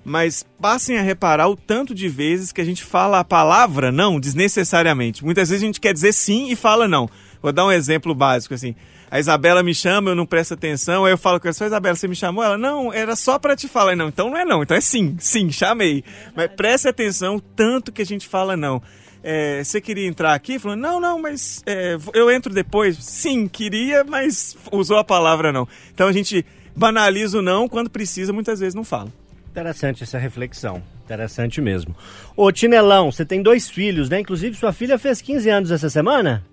Mas 0.05 0.45
passem 0.61 0.99
a 0.99 1.01
reparar 1.01 1.49
o 1.49 1.55
tanto 1.55 1.95
de 1.95 2.07
vezes 2.07 2.51
que 2.51 2.61
a 2.61 2.65
gente 2.65 2.83
fala 2.83 3.19
a 3.19 3.23
palavra 3.23 3.91
não 3.91 4.19
desnecessariamente. 4.19 5.25
Muitas 5.25 5.49
vezes 5.49 5.63
a 5.63 5.65
gente 5.65 5.81
quer 5.81 5.93
dizer 5.93 6.13
sim 6.13 6.51
e 6.51 6.55
fala 6.55 6.87
não. 6.87 7.09
Vou 7.41 7.51
dar 7.51 7.65
um 7.65 7.71
exemplo 7.71 8.13
básico 8.13 8.53
assim. 8.53 8.75
A 9.09 9.19
Isabela 9.19 9.63
me 9.63 9.73
chama, 9.73 10.11
eu 10.11 10.15
não 10.15 10.25
presto 10.25 10.53
atenção, 10.53 11.05
aí 11.05 11.13
eu 11.13 11.17
falo 11.17 11.39
com 11.39 11.47
ela, 11.47 11.53
só 11.53 11.65
Isabela, 11.65 11.95
você 11.95 12.07
me 12.07 12.15
chamou? 12.15 12.43
Ela, 12.43 12.57
não, 12.57 12.93
era 12.93 13.15
só 13.15 13.39
para 13.39 13.55
te 13.55 13.67
falar. 13.67 13.95
Não, 13.95 14.07
então 14.07 14.29
não 14.29 14.37
é 14.37 14.45
não, 14.45 14.61
então 14.61 14.77
é 14.77 14.81
sim, 14.81 15.15
sim, 15.19 15.51
chamei. 15.51 16.03
Mas 16.35 16.51
preste 16.55 16.87
atenção 16.87 17.37
o 17.37 17.41
tanto 17.41 17.91
que 17.91 18.01
a 18.01 18.05
gente 18.05 18.27
fala 18.27 18.55
não. 18.55 18.81
É, 19.23 19.63
você 19.63 19.81
queria 19.81 20.07
entrar 20.07 20.35
aqui? 20.35 20.59
Falou, 20.59 20.77
não, 20.77 20.99
não, 20.99 21.19
mas 21.19 21.63
é, 21.65 21.97
eu 22.13 22.29
entro 22.29 22.53
depois. 22.53 22.97
Sim, 22.97 23.47
queria, 23.47 24.03
mas 24.03 24.55
usou 24.71 24.97
a 24.97 25.03
palavra 25.03 25.51
não. 25.51 25.67
Então 25.91 26.07
a 26.07 26.11
gente 26.11 26.45
banaliza 26.75 27.39
o 27.39 27.41
não, 27.41 27.67
quando 27.67 27.89
precisa, 27.89 28.31
muitas 28.31 28.59
vezes 28.59 28.75
não 28.75 28.83
fala. 28.83 29.11
Interessante 29.55 30.03
essa 30.03 30.17
reflexão. 30.17 30.83
Interessante 31.05 31.61
mesmo. 31.61 31.95
Ô, 32.35 32.51
Tinelão, 32.51 33.09
você 33.09 33.23
tem 33.23 33.41
dois 33.41 33.69
filhos, 33.69 34.09
né? 34.09 34.19
Inclusive, 34.19 34.57
sua 34.57 34.73
filha 34.73 34.99
fez 34.99 35.21
15 35.21 35.49
anos 35.49 35.71
essa 35.71 35.89
semana? 35.89 36.43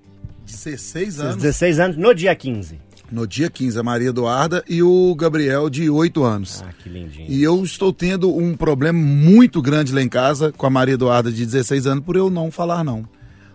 16 0.46 0.92
Fez 0.92 1.20
anos. 1.20 1.36
16 1.36 1.80
anos 1.80 1.96
no 1.96 2.14
dia 2.14 2.32
15. 2.32 2.78
No 3.10 3.26
dia 3.26 3.50
15, 3.50 3.76
a 3.76 3.82
Maria 3.82 4.10
Eduarda 4.10 4.64
e 4.68 4.84
o 4.84 5.12
Gabriel, 5.16 5.68
de 5.68 5.90
8 5.90 6.22
anos. 6.22 6.64
Ah, 6.64 6.72
que 6.80 6.88
lindinho. 6.88 7.28
E 7.28 7.42
eu 7.42 7.62
estou 7.64 7.92
tendo 7.92 8.32
um 8.34 8.54
problema 8.54 8.98
muito 9.00 9.60
grande 9.60 9.92
lá 9.92 10.00
em 10.00 10.08
casa 10.08 10.52
com 10.52 10.64
a 10.64 10.70
Maria 10.70 10.94
Eduarda, 10.94 11.32
de 11.32 11.44
16 11.44 11.88
anos, 11.88 12.04
por 12.04 12.14
eu 12.14 12.30
não 12.30 12.52
falar 12.52 12.84
não. 12.84 13.04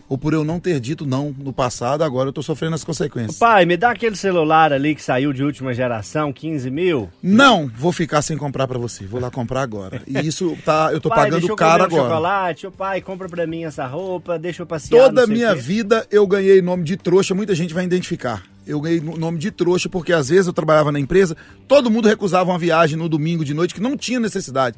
Ou 0.10 0.17
por 0.17 0.34
eu 0.34 0.43
não 0.43 0.58
ter 0.60 0.80
dito 0.80 1.06
não 1.06 1.36
no 1.38 1.52
passado, 1.52 2.02
agora 2.02 2.28
eu 2.28 2.30
estou 2.30 2.43
sofrendo 2.43 2.76
as 2.76 2.84
consequências. 2.84 3.38
Pai, 3.38 3.65
me 3.65 3.76
dá 3.76 3.91
aquele 3.91 4.15
celular 4.15 4.72
ali 4.72 4.96
que 4.96 5.04
saiu 5.04 5.34
de 5.34 5.43
última 5.43 5.74
geração, 5.74 6.32
15 6.32 6.72
mil. 6.72 7.10
Não, 7.22 7.70
vou 7.76 7.91
ficar 7.91 8.22
sem 8.22 8.38
comprar 8.38 8.67
para 8.67 8.80
você. 8.80 9.06
Vou 9.06 9.20
lá 9.20 9.30
comprar 9.30 9.62
agora. 9.62 10.02
E 10.08 10.17
isso 10.26 10.58
tá, 10.63 10.89
eu 10.93 11.02
tô 11.02 11.10
pai, 11.10 11.26
pagando 11.30 11.54
caro 11.56 11.84
um 11.84 11.86
agora. 11.88 12.04
chocolate, 12.04 12.67
ô 12.67 12.72
pai, 12.72 13.02
compra 13.02 13.28
pra 13.28 13.46
mim 13.46 13.65
essa 13.65 13.86
roupa, 13.86 14.39
deixa 14.39 14.62
eu 14.62 14.65
passear. 14.65 14.98
Toda 15.08 15.26
a 15.26 15.28
minha 15.28 15.52
o 15.54 15.58
vida 15.58 16.08
eu 16.10 16.26
ganhei 16.26 16.62
nome 16.62 16.86
de 16.86 16.96
trouxa, 16.96 17.36
muita 17.36 17.54
gente 17.54 17.74
vai 17.74 17.84
identificar. 17.84 18.43
Eu 18.65 18.80
ganhei 18.82 19.00
no- 19.02 19.17
nome 19.17 19.38
de 19.38 19.50
trouxa 19.52 19.88
porque 19.89 20.12
às 20.13 20.30
vezes 20.30 20.48
eu 20.48 20.54
trabalhava 20.54 20.91
na 20.91 21.00
empresa, 21.00 21.36
todo 21.67 21.89
mundo 21.91 22.08
recusava 22.08 22.50
uma 22.52 22.60
viagem 22.60 22.98
no 22.98 23.08
domingo 23.10 23.43
de 23.46 23.54
noite 23.54 23.74
que 23.74 23.82
não 23.82 23.96
tinha 23.98 24.20
necessidade. 24.20 24.78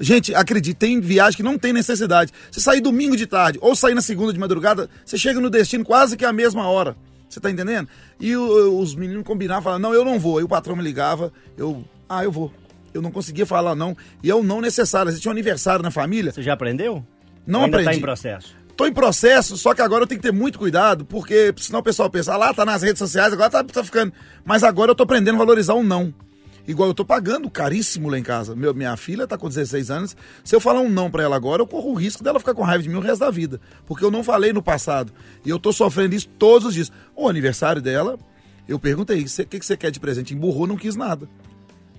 Gente, 0.00 0.34
acredite, 0.34 0.74
tem 0.76 1.00
viagem 1.00 1.36
que 1.36 1.42
não 1.42 1.58
tem 1.58 1.72
necessidade. 1.72 2.32
Você 2.50 2.60
sair 2.60 2.80
domingo 2.80 3.16
de 3.16 3.26
tarde 3.26 3.58
ou 3.60 3.74
sair 3.74 3.94
na 3.94 4.00
segunda 4.00 4.32
de 4.32 4.38
madrugada, 4.38 4.88
você 5.04 5.18
chega 5.18 5.40
no 5.40 5.50
destino 5.50 5.84
quase 5.84 6.16
que 6.16 6.24
à 6.24 6.32
mesma 6.32 6.68
hora. 6.68 6.96
Você 7.28 7.40
tá 7.40 7.50
entendendo? 7.50 7.88
E 8.18 8.34
o- 8.36 8.78
os 8.78 8.94
meninos 8.94 9.24
combinavam, 9.24 9.62
falavam, 9.62 9.82
não, 9.82 9.94
eu 9.94 10.04
não 10.04 10.18
vou. 10.18 10.38
Aí 10.38 10.44
o 10.44 10.48
patrão 10.48 10.74
me 10.76 10.82
ligava, 10.82 11.32
eu, 11.56 11.84
ah, 12.08 12.24
eu 12.24 12.32
vou. 12.32 12.52
Eu 12.94 13.02
não 13.02 13.10
conseguia 13.10 13.44
falar 13.44 13.74
não. 13.74 13.96
E 14.22 14.30
é 14.30 14.34
o 14.34 14.42
não 14.42 14.60
necessário. 14.60 15.12
Você 15.12 15.20
tinha 15.20 15.30
um 15.30 15.32
aniversário 15.32 15.82
na 15.82 15.90
família, 15.90 16.32
Você 16.32 16.42
já 16.42 16.54
aprendeu? 16.54 17.04
não 17.46 17.60
Ou 17.60 17.64
ainda 17.66 17.76
aprendi. 17.78 17.90
tá 17.92 17.96
em 17.98 18.00
processo. 18.00 18.56
Tô 18.76 18.86
em 18.86 18.92
processo, 18.92 19.56
só 19.58 19.74
que 19.74 19.82
agora 19.82 20.04
eu 20.04 20.06
tenho 20.06 20.20
que 20.20 20.26
ter 20.28 20.32
muito 20.32 20.56
cuidado, 20.58 21.04
porque 21.04 21.52
senão 21.58 21.80
o 21.80 21.82
pessoal 21.82 22.08
pensa, 22.08 22.32
ah 22.32 22.36
lá, 22.36 22.54
tá 22.54 22.64
nas 22.64 22.80
redes 22.82 22.98
sociais, 23.00 23.32
agora 23.32 23.50
tá, 23.50 23.64
tá 23.64 23.82
ficando. 23.82 24.12
Mas 24.44 24.62
agora 24.62 24.92
eu 24.92 24.94
tô 24.94 25.02
aprendendo 25.02 25.34
a 25.34 25.38
valorizar 25.38 25.74
um 25.74 25.82
não. 25.82 26.14
Igual 26.68 26.90
eu 26.90 26.94
tô 26.94 27.02
pagando 27.02 27.48
caríssimo 27.48 28.10
lá 28.10 28.18
em 28.18 28.22
casa. 28.22 28.54
Meu, 28.54 28.74
minha 28.74 28.94
filha 28.94 29.26
tá 29.26 29.38
com 29.38 29.48
16 29.48 29.90
anos. 29.90 30.14
Se 30.44 30.54
eu 30.54 30.60
falar 30.60 30.80
um 30.80 30.90
não 30.90 31.10
pra 31.10 31.22
ela 31.22 31.34
agora, 31.34 31.62
eu 31.62 31.66
corro 31.66 31.92
o 31.92 31.94
risco 31.94 32.22
dela 32.22 32.38
ficar 32.38 32.52
com 32.52 32.62
raiva 32.62 32.82
de 32.82 32.90
mim 32.90 32.96
o 32.96 33.00
resto 33.00 33.20
da 33.20 33.30
vida. 33.30 33.58
Porque 33.86 34.04
eu 34.04 34.10
não 34.10 34.22
falei 34.22 34.52
no 34.52 34.62
passado. 34.62 35.10
E 35.46 35.48
eu 35.48 35.58
tô 35.58 35.72
sofrendo 35.72 36.14
isso 36.14 36.28
todos 36.38 36.68
os 36.68 36.74
dias. 36.74 36.92
O 37.16 37.26
aniversário 37.26 37.80
dela, 37.80 38.18
eu 38.68 38.78
perguntei, 38.78 39.22
o 39.22 39.24
que, 39.24 39.58
que 39.58 39.64
você 39.64 39.78
quer 39.78 39.90
de 39.90 39.98
presente? 39.98 40.34
Emburrou, 40.34 40.66
não 40.66 40.76
quis 40.76 40.94
nada. 40.94 41.26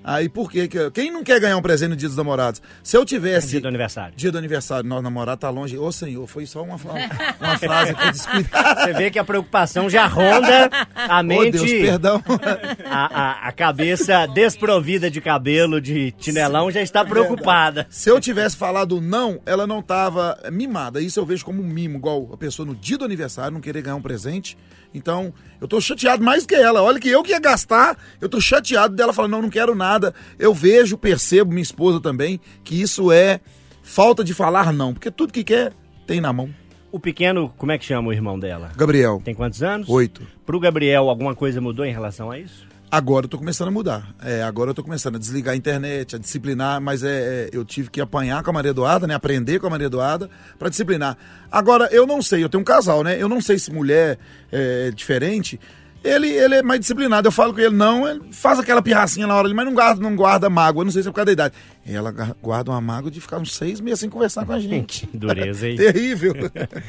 Aí 0.09 0.27
por 0.27 0.51
quê? 0.51 0.67
que- 0.67 0.89
Quem 0.91 1.11
não 1.11 1.23
quer 1.23 1.39
ganhar 1.39 1.55
um 1.57 1.61
presente 1.61 1.89
no 1.91 1.95
dia 1.95 2.07
dos 2.07 2.17
namorados? 2.17 2.61
Se 2.83 2.97
eu 2.97 3.05
tivesse. 3.05 3.49
Dia 3.49 3.61
do 3.61 3.67
aniversário. 3.67 4.13
Dia 4.15 4.31
do 4.31 4.37
aniversário, 4.37 4.87
nosso 4.89 5.03
namorado 5.03 5.39
tá 5.41 5.49
longe. 5.49 5.77
Ô 5.77 5.91
senhor, 5.91 6.25
foi 6.27 6.45
só 6.45 6.63
uma, 6.63 6.75
uma 6.75 7.57
frase 7.59 7.91
aqui 7.91 8.11
descuidada. 8.11 8.81
Você 8.85 8.93
vê 8.93 9.11
que 9.11 9.19
a 9.19 9.23
preocupação 9.23 9.89
já 9.89 10.07
ronda 10.07 10.69
a 10.95 11.19
Ô 11.19 11.23
mente, 11.23 11.51
Deus, 11.51 11.71
perdão. 11.71 12.23
a, 12.89 13.21
a, 13.45 13.47
a 13.49 13.51
cabeça 13.51 14.25
desprovida 14.27 15.11
de 15.11 15.21
cabelo, 15.21 15.79
de 15.79 16.11
tinelão, 16.13 16.71
já 16.71 16.81
está 16.81 17.05
preocupada. 17.05 17.85
Se 17.89 18.09
eu 18.09 18.19
tivesse 18.19 18.57
falado 18.57 18.99
não, 18.99 19.39
ela 19.45 19.67
não 19.67 19.81
tava 19.81 20.37
mimada. 20.51 20.99
Isso 21.01 21.19
eu 21.19 21.25
vejo 21.25 21.45
como 21.45 21.61
um 21.61 21.65
mimo, 21.67 21.97
igual 21.97 22.29
a 22.33 22.37
pessoa 22.37 22.65
no 22.65 22.75
dia 22.75 22.97
do 22.97 23.05
aniversário 23.05 23.51
não 23.53 23.61
querer 23.61 23.81
ganhar 23.83 23.95
um 23.95 24.01
presente. 24.01 24.57
Então, 24.93 25.34
eu 25.62 25.67
tô 25.67 25.80
chateado 25.80 26.23
mais 26.23 26.45
que 26.45 26.56
ela. 26.56 26.82
Olha 26.82 26.99
que 26.99 27.10
eu 27.10 27.21
que 27.21 27.32
ia 27.32 27.39
gastar, 27.39 27.97
eu 28.19 28.28
tô 28.28 28.41
chateado 28.41 28.95
dela 28.95 29.13
falando, 29.13 29.32
não, 29.34 29.41
não 29.43 29.49
quero 29.49 29.75
nada. 29.75 30.13
Eu 30.38 30.54
vejo, 30.54 30.97
percebo, 30.97 31.52
minha 31.52 31.62
esposa 31.62 31.99
também, 31.99 32.39
que 32.63 32.82
isso 32.82 33.12
é 33.12 33.39
falta 33.84 34.23
de 34.23 34.34
falar 34.34 34.73
não. 34.73 34.93
Porque 34.93 35.12
tudo 35.12 35.34
que 35.34 35.43
quer, 35.43 35.73
tem 36.08 36.19
na 36.19 36.34
mão. 36.34 36.49
O 36.91 36.99
pequeno, 36.99 37.54
como 37.56 37.71
é 37.71 37.78
que 37.78 37.86
chama 37.86 38.10
o 38.10 38.13
irmão 38.13 38.39
dela? 38.39 38.71
Gabriel, 38.75 39.21
Tem 39.23 39.36
quantos 39.36 39.62
anos? 39.62 39.88
oito. 39.88 40.25
Pro 40.43 40.60
Gabriel, 40.60 41.08
alguma 41.08 41.36
coisa 41.36 41.62
mudou 41.62 41.86
em 41.86 41.93
relação 41.93 42.32
a 42.32 42.39
isso? 42.39 42.67
Agora 42.91 43.25
eu 43.25 43.30
tô 43.30 43.38
começando 43.38 43.67
a 43.67 43.71
mudar. 43.71 44.15
É, 44.23 44.41
agora 44.41 44.71
eu 44.71 44.73
tô 44.73 44.84
começando 44.84 45.15
a 45.15 45.19
desligar 45.19 45.54
a 45.54 45.58
internet, 45.58 46.15
a 46.15 46.19
disciplinar, 46.19 46.82
mas 46.82 47.04
é, 47.04 47.10
é, 47.10 47.49
eu 47.54 47.63
tive 47.63 47.89
que 47.89 48.02
apanhar 48.02 48.41
com 48.41 48.49
a 48.49 48.54
Maria 48.54 48.71
Eduarda, 48.71 49.06
né? 49.06 49.13
Aprender 49.13 49.60
com 49.60 49.67
a 49.67 49.69
Maria 49.69 49.86
Eduarda 49.86 50.28
para 50.58 50.69
disciplinar. 50.69 51.15
Agora, 51.52 51.88
eu 51.91 52.08
não 52.08 52.19
sei, 52.19 52.43
eu 52.43 52.49
tenho 52.49 52.62
um 52.62 52.65
casal, 52.65 53.04
né? 53.04 53.21
Eu 53.21 53.30
não 53.30 53.41
sei 53.41 53.60
se 53.60 53.71
mulher 53.71 54.17
é 54.52 54.89
diferente. 54.89 55.60
Ele, 56.04 56.30
ele 56.30 56.56
é 56.56 56.63
mais 56.63 56.80
disciplinado. 56.80 57.28
Eu 57.28 57.32
falo 57.32 57.54
com 57.54 57.60
ele, 57.60 57.75
não, 57.75 58.08
ele 58.08 58.21
faz 58.32 58.58
aquela 58.58 58.82
pirracinha 58.82 59.28
na 59.28 59.36
hora 59.36 59.47
ali, 59.47 59.54
mas 59.54 59.65
não 59.65 59.73
guarda, 59.73 60.02
não 60.02 60.15
guarda 60.15 60.49
mágoa. 60.49 60.82
Eu 60.82 60.86
não 60.86 60.91
sei 60.91 61.04
se 61.04 61.10
é 61.10 61.12
por 61.12 61.15
causa 61.15 61.25
da 61.28 61.32
idade. 61.32 61.54
Ela 61.86 62.12
guarda 62.41 62.71
uma 62.71 62.82
mágoa 62.82 63.12
de 63.12 63.19
ficar 63.19 63.38
uns 63.38 63.54
seis 63.54 63.80
meses 63.82 63.99
sem 63.99 64.10
conversar 64.10 64.45
com 64.45 64.54
a 64.54 64.60
gente. 64.60 65.08
Dureza, 65.13 65.67
hein? 65.67 65.75
Terrível. 65.78 66.34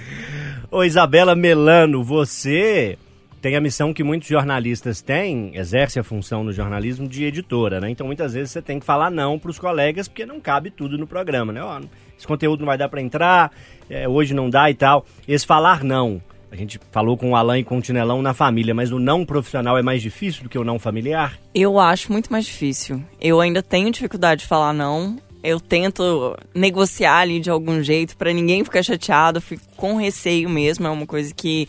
Ô 0.70 0.84
Isabela 0.84 1.34
Melano, 1.34 2.04
você 2.04 2.96
tem 3.40 3.56
a 3.56 3.60
missão 3.60 3.92
que 3.92 4.04
muitos 4.04 4.28
jornalistas 4.28 5.00
têm, 5.00 5.52
exerce 5.54 5.98
a 5.98 6.04
função 6.04 6.44
no 6.44 6.52
jornalismo 6.52 7.08
de 7.08 7.24
editora, 7.24 7.80
né? 7.80 7.90
Então 7.90 8.06
muitas 8.06 8.34
vezes 8.34 8.50
você 8.50 8.60
tem 8.60 8.78
que 8.78 8.84
falar 8.84 9.10
não 9.10 9.38
para 9.38 9.50
os 9.50 9.58
colegas 9.58 10.08
porque 10.08 10.26
não 10.26 10.40
cabe 10.40 10.70
tudo 10.70 10.98
no 10.98 11.06
programa, 11.06 11.52
né? 11.52 11.62
Ó, 11.62 11.80
esse 12.16 12.26
conteúdo 12.26 12.60
não 12.60 12.66
vai 12.66 12.76
dar 12.76 12.88
para 12.88 13.00
entrar, 13.00 13.50
é, 13.88 14.06
hoje 14.06 14.34
não 14.34 14.50
dá 14.50 14.70
e 14.70 14.74
tal. 14.74 15.06
Esse 15.26 15.46
falar 15.46 15.82
não. 15.82 16.20
A 16.52 16.56
gente 16.56 16.80
falou 16.90 17.16
com 17.16 17.30
o 17.30 17.36
Alain 17.36 17.60
e 17.60 17.64
com 17.64 17.78
o 17.78 17.80
Tinelão 17.80 18.20
na 18.20 18.34
família, 18.34 18.74
mas 18.74 18.90
o 18.90 18.98
não 18.98 19.24
profissional 19.24 19.78
é 19.78 19.82
mais 19.82 20.02
difícil 20.02 20.42
do 20.42 20.48
que 20.48 20.58
o 20.58 20.64
não 20.64 20.80
familiar? 20.80 21.38
Eu 21.54 21.78
acho 21.78 22.10
muito 22.10 22.30
mais 22.30 22.44
difícil. 22.44 23.02
Eu 23.20 23.40
ainda 23.40 23.62
tenho 23.62 23.90
dificuldade 23.90 24.42
de 24.42 24.48
falar 24.48 24.72
não. 24.72 25.16
Eu 25.42 25.60
tento 25.60 26.36
negociar 26.54 27.20
ali 27.20 27.40
de 27.40 27.48
algum 27.48 27.82
jeito 27.82 28.16
pra 28.16 28.32
ninguém 28.32 28.64
ficar 28.64 28.82
chateado, 28.82 29.40
fico 29.40 29.62
com 29.76 29.96
receio 29.96 30.50
mesmo, 30.50 30.86
é 30.86 30.90
uma 30.90 31.06
coisa 31.06 31.32
que 31.32 31.66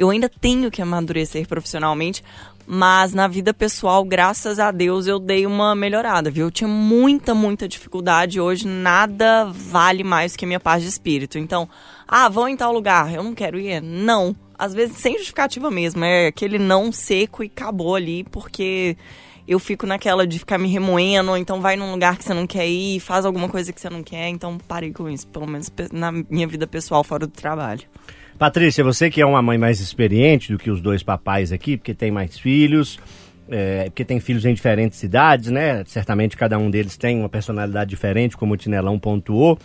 eu 0.00 0.08
ainda 0.08 0.30
tenho 0.30 0.70
que 0.70 0.80
amadurecer 0.80 1.46
profissionalmente, 1.46 2.24
mas 2.66 3.12
na 3.12 3.28
vida 3.28 3.52
pessoal, 3.52 4.02
graças 4.02 4.58
a 4.58 4.70
Deus, 4.70 5.06
eu 5.06 5.18
dei 5.18 5.44
uma 5.44 5.74
melhorada, 5.74 6.30
viu? 6.30 6.46
Eu 6.46 6.50
tinha 6.50 6.66
muita, 6.66 7.34
muita 7.34 7.68
dificuldade, 7.68 8.40
hoje 8.40 8.66
nada 8.66 9.44
vale 9.52 10.02
mais 10.02 10.34
que 10.34 10.46
a 10.46 10.48
minha 10.48 10.58
paz 10.58 10.82
de 10.82 10.88
espírito. 10.88 11.36
Então, 11.36 11.68
ah, 12.08 12.30
vão 12.30 12.48
em 12.48 12.56
tal 12.56 12.72
lugar, 12.72 13.12
eu 13.14 13.22
não 13.22 13.34
quero 13.34 13.60
ir. 13.60 13.82
Não. 13.82 14.34
Às 14.58 14.72
vezes 14.72 14.96
sem 14.96 15.18
justificativa 15.18 15.70
mesmo, 15.70 16.02
é 16.02 16.28
aquele 16.28 16.58
não 16.58 16.90
seco 16.90 17.44
e 17.44 17.46
acabou 17.54 17.94
ali, 17.94 18.24
porque 18.24 18.96
eu 19.46 19.58
fico 19.58 19.86
naquela 19.86 20.26
de 20.26 20.38
ficar 20.38 20.56
me 20.56 20.68
remoendo, 20.68 21.32
ou 21.32 21.36
então 21.36 21.60
vai 21.60 21.76
num 21.76 21.92
lugar 21.92 22.16
que 22.16 22.24
você 22.24 22.32
não 22.32 22.46
quer 22.46 22.66
ir, 22.66 23.00
faz 23.00 23.26
alguma 23.26 23.50
coisa 23.50 23.70
que 23.70 23.80
você 23.80 23.90
não 23.90 24.02
quer, 24.02 24.28
então 24.28 24.56
parei 24.66 24.94
com 24.94 25.10
isso, 25.10 25.28
pelo 25.28 25.46
menos 25.46 25.70
na 25.92 26.10
minha 26.10 26.46
vida 26.46 26.66
pessoal 26.66 27.04
fora 27.04 27.26
do 27.26 27.32
trabalho. 27.32 27.82
Patrícia, 28.40 28.82
você 28.82 29.10
que 29.10 29.20
é 29.20 29.26
uma 29.26 29.42
mãe 29.42 29.58
mais 29.58 29.80
experiente 29.80 30.50
do 30.50 30.56
que 30.56 30.70
os 30.70 30.80
dois 30.80 31.02
papais 31.02 31.52
aqui, 31.52 31.76
porque 31.76 31.92
tem 31.92 32.10
mais 32.10 32.38
filhos, 32.38 32.98
é, 33.50 33.84
porque 33.84 34.02
tem 34.02 34.18
filhos 34.18 34.46
em 34.46 34.54
diferentes 34.54 34.98
cidades, 34.98 35.50
né? 35.50 35.84
Certamente 35.84 36.38
cada 36.38 36.58
um 36.58 36.70
deles 36.70 36.96
tem 36.96 37.18
uma 37.18 37.28
personalidade 37.28 37.90
diferente, 37.90 38.38
como 38.38 38.54
o 38.54 38.56
Tinelão 38.56 38.98
pontuou. 38.98 39.58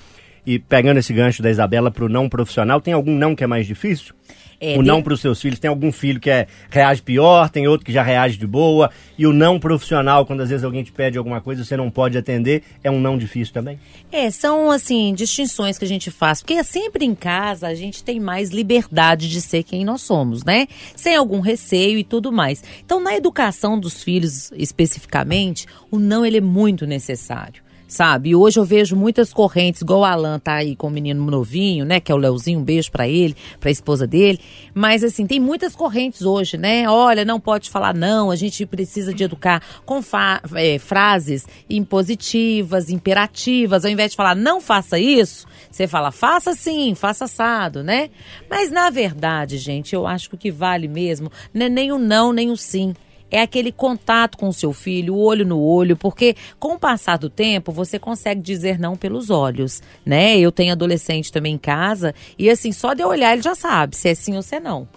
E 0.45 0.59
pegando 0.59 0.97
esse 0.97 1.13
gancho 1.13 1.41
da 1.41 1.49
Isabela 1.49 1.89
para 1.89 2.05
o 2.05 2.09
não 2.09 2.29
profissional, 2.29 2.79
tem 2.79 2.93
algum 2.93 3.15
não 3.15 3.35
que 3.35 3.43
é 3.43 3.47
mais 3.47 3.65
difícil? 3.65 4.13
É, 4.59 4.77
o 4.77 4.81
não 4.81 5.01
para 5.01 5.13
os 5.13 5.21
seus 5.21 5.41
filhos, 5.41 5.59
tem 5.59 5.69
algum 5.69 5.91
filho 5.91 6.19
que 6.19 6.29
é, 6.29 6.47
reage 6.69 7.01
pior, 7.01 7.49
tem 7.49 7.67
outro 7.67 7.85
que 7.85 7.91
já 7.91 8.01
reage 8.01 8.37
de 8.37 8.47
boa. 8.47 8.89
E 9.17 9.27
o 9.27 9.33
não 9.33 9.59
profissional, 9.59 10.25
quando 10.25 10.41
às 10.41 10.49
vezes 10.49 10.63
alguém 10.63 10.83
te 10.83 10.91
pede 10.91 11.17
alguma 11.17 11.41
coisa, 11.41 11.63
você 11.63 11.75
não 11.75 11.89
pode 11.89 12.17
atender, 12.17 12.63
é 12.83 12.89
um 12.89 12.99
não 12.99 13.17
difícil 13.17 13.53
também? 13.53 13.79
É, 14.11 14.29
são 14.31 14.71
assim, 14.71 15.13
distinções 15.13 15.77
que 15.77 15.85
a 15.85 15.87
gente 15.87 16.09
faz, 16.09 16.41
porque 16.41 16.63
sempre 16.63 17.05
em 17.05 17.13
casa 17.13 17.67
a 17.67 17.75
gente 17.75 18.03
tem 18.03 18.19
mais 18.19 18.51
liberdade 18.51 19.29
de 19.29 19.41
ser 19.41 19.63
quem 19.63 19.83
nós 19.83 20.01
somos, 20.01 20.43
né? 20.43 20.67
Sem 20.95 21.15
algum 21.15 21.41
receio 21.41 21.99
e 21.99 22.03
tudo 22.03 22.31
mais. 22.31 22.63
Então, 22.83 22.99
na 22.99 23.15
educação 23.15 23.79
dos 23.79 24.01
filhos 24.03 24.51
especificamente, 24.53 25.67
o 25.91 25.99
não 25.99 26.25
ele 26.25 26.37
é 26.37 26.41
muito 26.41 26.85
necessário. 26.85 27.64
Sabe? 27.95 28.31
E 28.31 28.35
hoje 28.35 28.59
eu 28.59 28.65
vejo 28.65 28.93
muitas 28.93 29.31
correntes, 29.31 29.79
igual 29.79 30.01
o 30.01 30.03
Alan 30.03 30.37
tá 30.37 30.55
aí 30.55 30.75
com 30.75 30.87
o 30.87 30.91
menino 30.91 31.23
novinho, 31.31 31.85
né? 31.85 32.01
Que 32.01 32.11
é 32.11 32.15
o 32.15 32.17
Leozinho, 32.17 32.59
um 32.59 32.63
beijo 32.63 32.91
pra 32.91 33.07
ele, 33.07 33.33
pra 33.57 33.71
esposa 33.71 34.05
dele. 34.05 34.37
Mas 34.73 35.01
assim, 35.01 35.25
tem 35.25 35.39
muitas 35.39 35.73
correntes 35.73 36.23
hoje, 36.23 36.57
né? 36.57 36.89
Olha, 36.89 37.23
não 37.23 37.39
pode 37.39 37.69
falar 37.69 37.93
não, 37.93 38.31
a 38.31 38.35
gente 38.35 38.65
precisa 38.65 39.13
de 39.13 39.23
educar 39.23 39.63
com 39.85 40.01
é, 40.55 40.77
frases 40.77 41.47
impositivas, 41.69 42.89
imperativas. 42.89 43.85
Ao 43.85 43.91
invés 43.91 44.11
de 44.11 44.17
falar 44.17 44.35
não 44.35 44.59
faça 44.59 44.99
isso, 44.99 45.47
você 45.71 45.87
fala 45.87 46.11
faça 46.11 46.53
sim, 46.53 46.93
faça 46.95 47.23
assado, 47.23 47.81
né? 47.81 48.09
Mas 48.49 48.69
na 48.69 48.89
verdade, 48.89 49.57
gente, 49.57 49.95
eu 49.95 50.05
acho 50.05 50.27
que 50.27 50.35
o 50.35 50.37
que 50.37 50.51
vale 50.51 50.89
mesmo 50.89 51.31
não 51.53 51.67
é 51.67 51.69
nem 51.69 51.93
o 51.93 51.97
não, 51.97 52.33
nem 52.33 52.51
o 52.51 52.57
sim 52.57 52.93
é 53.35 53.41
aquele 53.41 53.71
contato 53.71 54.37
com 54.37 54.47
o 54.47 54.53
seu 54.53 54.71
filho, 54.71 55.15
olho 55.15 55.45
no 55.45 55.59
olho, 55.59 55.97
porque 55.97 56.35
com 56.57 56.75
o 56.75 56.79
passar 56.79 57.17
do 57.17 57.29
tempo 57.29 57.71
você 57.71 57.99
consegue 57.99 58.41
dizer 58.41 58.79
não 58.79 58.95
pelos 58.95 59.29
olhos, 59.29 59.81
né? 60.05 60.37
Eu 60.37 60.51
tenho 60.51 60.71
adolescente 60.71 61.31
também 61.31 61.55
em 61.55 61.57
casa 61.57 62.15
e 62.39 62.49
assim, 62.49 62.71
só 62.71 62.93
de 62.93 63.03
eu 63.03 63.09
olhar 63.09 63.33
ele 63.33 63.41
já 63.41 63.53
sabe 63.53 63.95
se 63.95 64.07
é 64.07 64.15
sim 64.15 64.35
ou 64.35 64.41
se 64.41 64.55
é 64.55 64.59
não. 64.59 64.87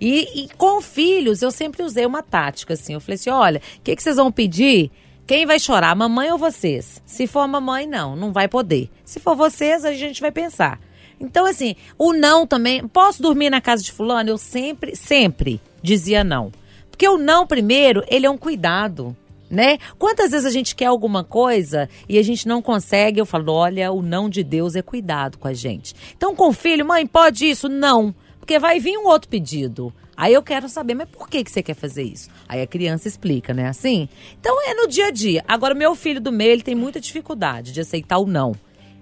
E, 0.00 0.44
e 0.44 0.48
com 0.58 0.80
filhos 0.80 1.40
eu 1.40 1.50
sempre 1.50 1.82
usei 1.82 2.04
uma 2.04 2.22
tática 2.22 2.74
assim, 2.74 2.94
eu 2.94 3.00
falei 3.00 3.14
assim, 3.14 3.30
olha, 3.30 3.60
o 3.78 3.82
que, 3.82 3.94
que 3.94 4.02
vocês 4.02 4.16
vão 4.16 4.32
pedir? 4.32 4.90
Quem 5.26 5.46
vai 5.46 5.58
chorar, 5.58 5.94
mamãe 5.94 6.30
ou 6.32 6.36
vocês? 6.36 7.00
Se 7.06 7.26
for 7.26 7.40
a 7.40 7.48
mamãe, 7.48 7.86
não, 7.86 8.14
não 8.14 8.32
vai 8.32 8.46
poder. 8.46 8.90
Se 9.04 9.18
for 9.18 9.34
vocês, 9.34 9.84
a 9.84 9.92
gente 9.94 10.20
vai 10.20 10.30
pensar. 10.30 10.78
Então, 11.18 11.46
assim, 11.46 11.76
o 11.96 12.12
não 12.12 12.46
também. 12.46 12.86
Posso 12.86 13.22
dormir 13.22 13.48
na 13.48 13.60
casa 13.60 13.82
de 13.82 13.90
fulano? 13.90 14.28
Eu 14.28 14.36
sempre, 14.36 14.94
sempre 14.94 15.62
dizia 15.82 16.22
não. 16.22 16.52
Porque 16.94 17.08
o 17.08 17.18
não, 17.18 17.44
primeiro, 17.44 18.04
ele 18.06 18.24
é 18.24 18.30
um 18.30 18.38
cuidado. 18.38 19.16
Né? 19.50 19.78
Quantas 19.98 20.30
vezes 20.30 20.46
a 20.46 20.50
gente 20.50 20.76
quer 20.76 20.86
alguma 20.86 21.24
coisa 21.24 21.88
e 22.08 22.18
a 22.18 22.22
gente 22.22 22.46
não 22.46 22.62
consegue? 22.62 23.20
Eu 23.20 23.26
falo, 23.26 23.52
olha, 23.52 23.90
o 23.90 24.00
não 24.00 24.28
de 24.28 24.44
Deus 24.44 24.76
é 24.76 24.82
cuidado 24.82 25.36
com 25.36 25.48
a 25.48 25.52
gente. 25.52 25.92
Então, 26.16 26.36
com 26.36 26.48
o 26.48 26.52
filho, 26.52 26.86
mãe, 26.86 27.04
pode 27.04 27.46
isso? 27.46 27.68
Não. 27.68 28.14
Porque 28.38 28.60
vai 28.60 28.78
vir 28.78 28.96
um 28.96 29.08
outro 29.08 29.28
pedido. 29.28 29.92
Aí 30.16 30.32
eu 30.32 30.42
quero 30.42 30.68
saber, 30.68 30.94
mas 30.94 31.08
por 31.08 31.28
que, 31.28 31.42
que 31.42 31.50
você 31.50 31.64
quer 31.64 31.74
fazer 31.74 32.04
isso? 32.04 32.30
Aí 32.48 32.62
a 32.62 32.66
criança 32.66 33.08
explica, 33.08 33.52
né? 33.52 33.68
Assim? 33.68 34.08
Então 34.40 34.56
é 34.64 34.72
no 34.72 34.86
dia 34.86 35.08
a 35.08 35.10
dia. 35.10 35.44
Agora, 35.48 35.74
meu 35.74 35.96
filho 35.96 36.20
do 36.20 36.30
meio, 36.30 36.52
ele 36.52 36.62
tem 36.62 36.76
muita 36.76 37.00
dificuldade 37.00 37.72
de 37.72 37.80
aceitar 37.80 38.18
o 38.18 38.26
não. 38.26 38.54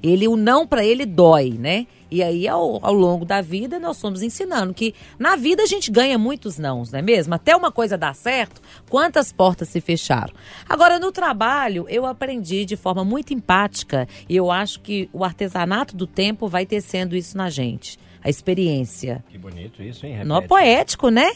Ele, 0.02 0.26
o 0.26 0.37
não 0.37 0.66
para 0.66 0.83
ele 0.83 1.05
dói, 1.05 1.50
né? 1.59 1.87
E 2.14 2.22
aí, 2.22 2.46
ao, 2.46 2.85
ao 2.85 2.92
longo 2.92 3.25
da 3.25 3.40
vida, 3.40 3.79
nós 3.81 3.98
fomos 4.01 4.20
ensinando 4.22 4.75
que 4.75 4.94
na 5.18 5.35
vida 5.35 5.62
a 5.62 5.66
gente 5.66 5.90
ganha 5.90 6.18
muitos 6.18 6.59
nãos, 6.59 6.92
não 6.92 6.98
é 6.98 7.03
mesmo? 7.03 7.33
Até 7.35 7.57
uma 7.57 7.72
coisa 7.72 7.96
dar 7.96 8.14
certo, 8.14 8.61
quantas 8.90 9.33
portas 9.33 9.68
se 9.70 9.81
fecharam. 9.81 10.35
Agora, 10.68 10.98
no 10.98 11.11
trabalho, 11.11 11.87
eu 11.88 12.05
aprendi 12.05 12.64
de 12.66 12.77
forma 12.77 13.03
muito 13.05 13.33
empática 13.33 14.07
e 14.29 14.37
eu 14.37 14.51
acho 14.51 14.81
que 14.81 15.09
o 15.12 15.25
artesanato 15.25 15.96
do 15.96 16.07
tempo 16.07 16.48
vai 16.48 16.66
tecendo 16.66 17.16
isso 17.16 17.37
na 17.37 17.48
gente. 17.48 17.98
A 18.22 18.29
experiência. 18.29 19.25
Que 19.31 19.38
bonito 19.38 19.83
isso, 19.83 20.05
hein? 20.05 20.22
Não 20.25 20.37
é 20.37 20.40
poético, 20.46 21.09
né? 21.09 21.33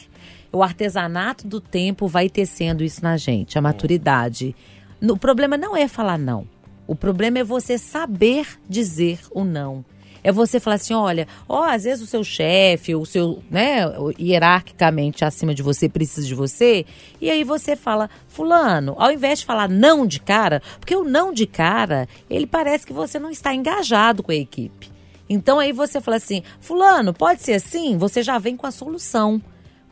O 0.53 0.63
artesanato 0.63 1.47
do 1.47 1.61
tempo 1.61 2.07
vai 2.07 2.29
tecendo 2.29 2.85
isso 2.85 3.03
na 3.03 3.17
gente, 3.17 3.59
a 3.59 3.63
maturidade. 3.63 4.55
No- 5.01 5.15
O 5.15 5.19
problema 5.19 5.57
não 5.57 5.77
é 5.77 5.89
falar 5.89 6.19
não. 6.19 6.47
O 6.87 6.95
problema 6.95 7.39
é 7.39 7.45
você 7.45 7.77
saber 7.79 8.47
dizer 8.69 9.19
o 9.33 9.43
não. 9.43 9.85
É 10.27 10.33
você 10.33 10.59
falar 10.59 10.75
assim, 10.75 10.93
olha, 10.93 11.29
ó, 11.49 11.63
às 11.63 11.85
vezes 11.85 12.03
o 12.03 12.07
seu 12.07 12.25
chefe, 12.25 12.97
o 12.97 13.07
seu, 13.07 13.45
né, 13.49 13.85
hierarquicamente 14.19 15.25
acima 15.25 15.55
de 15.55 15.63
você 15.63 15.89
precisa 15.89 16.27
de 16.27 16.35
você, 16.35 16.85
e 17.21 17.31
aí 17.31 17.45
você 17.45 17.77
fala, 17.77 18.11
fulano, 18.27 18.97
ao 18.99 19.13
invés 19.13 19.39
de 19.39 19.47
falar 19.47 19.69
não 19.69 20.05
de 20.05 20.19
cara, 20.19 20.61
porque 20.81 20.97
o 20.97 21.05
não 21.05 21.33
de 21.33 21.47
cara, 21.47 22.09
ele 22.29 22.45
parece 22.45 22.85
que 22.85 22.93
você 22.93 23.21
não 23.21 23.31
está 23.31 23.55
engajado 23.55 24.21
com 24.21 24.33
a 24.33 24.35
equipe. 24.35 24.91
Então 25.29 25.61
aí 25.61 25.71
você 25.71 26.01
fala 26.01 26.17
assim, 26.17 26.43
fulano, 26.61 27.15
pode 27.15 27.41
ser 27.43 27.53
assim? 27.53 27.97
Você 27.97 28.21
já 28.21 28.37
vem 28.37 28.57
com 28.57 28.67
a 28.67 28.73
solução. 28.73 29.41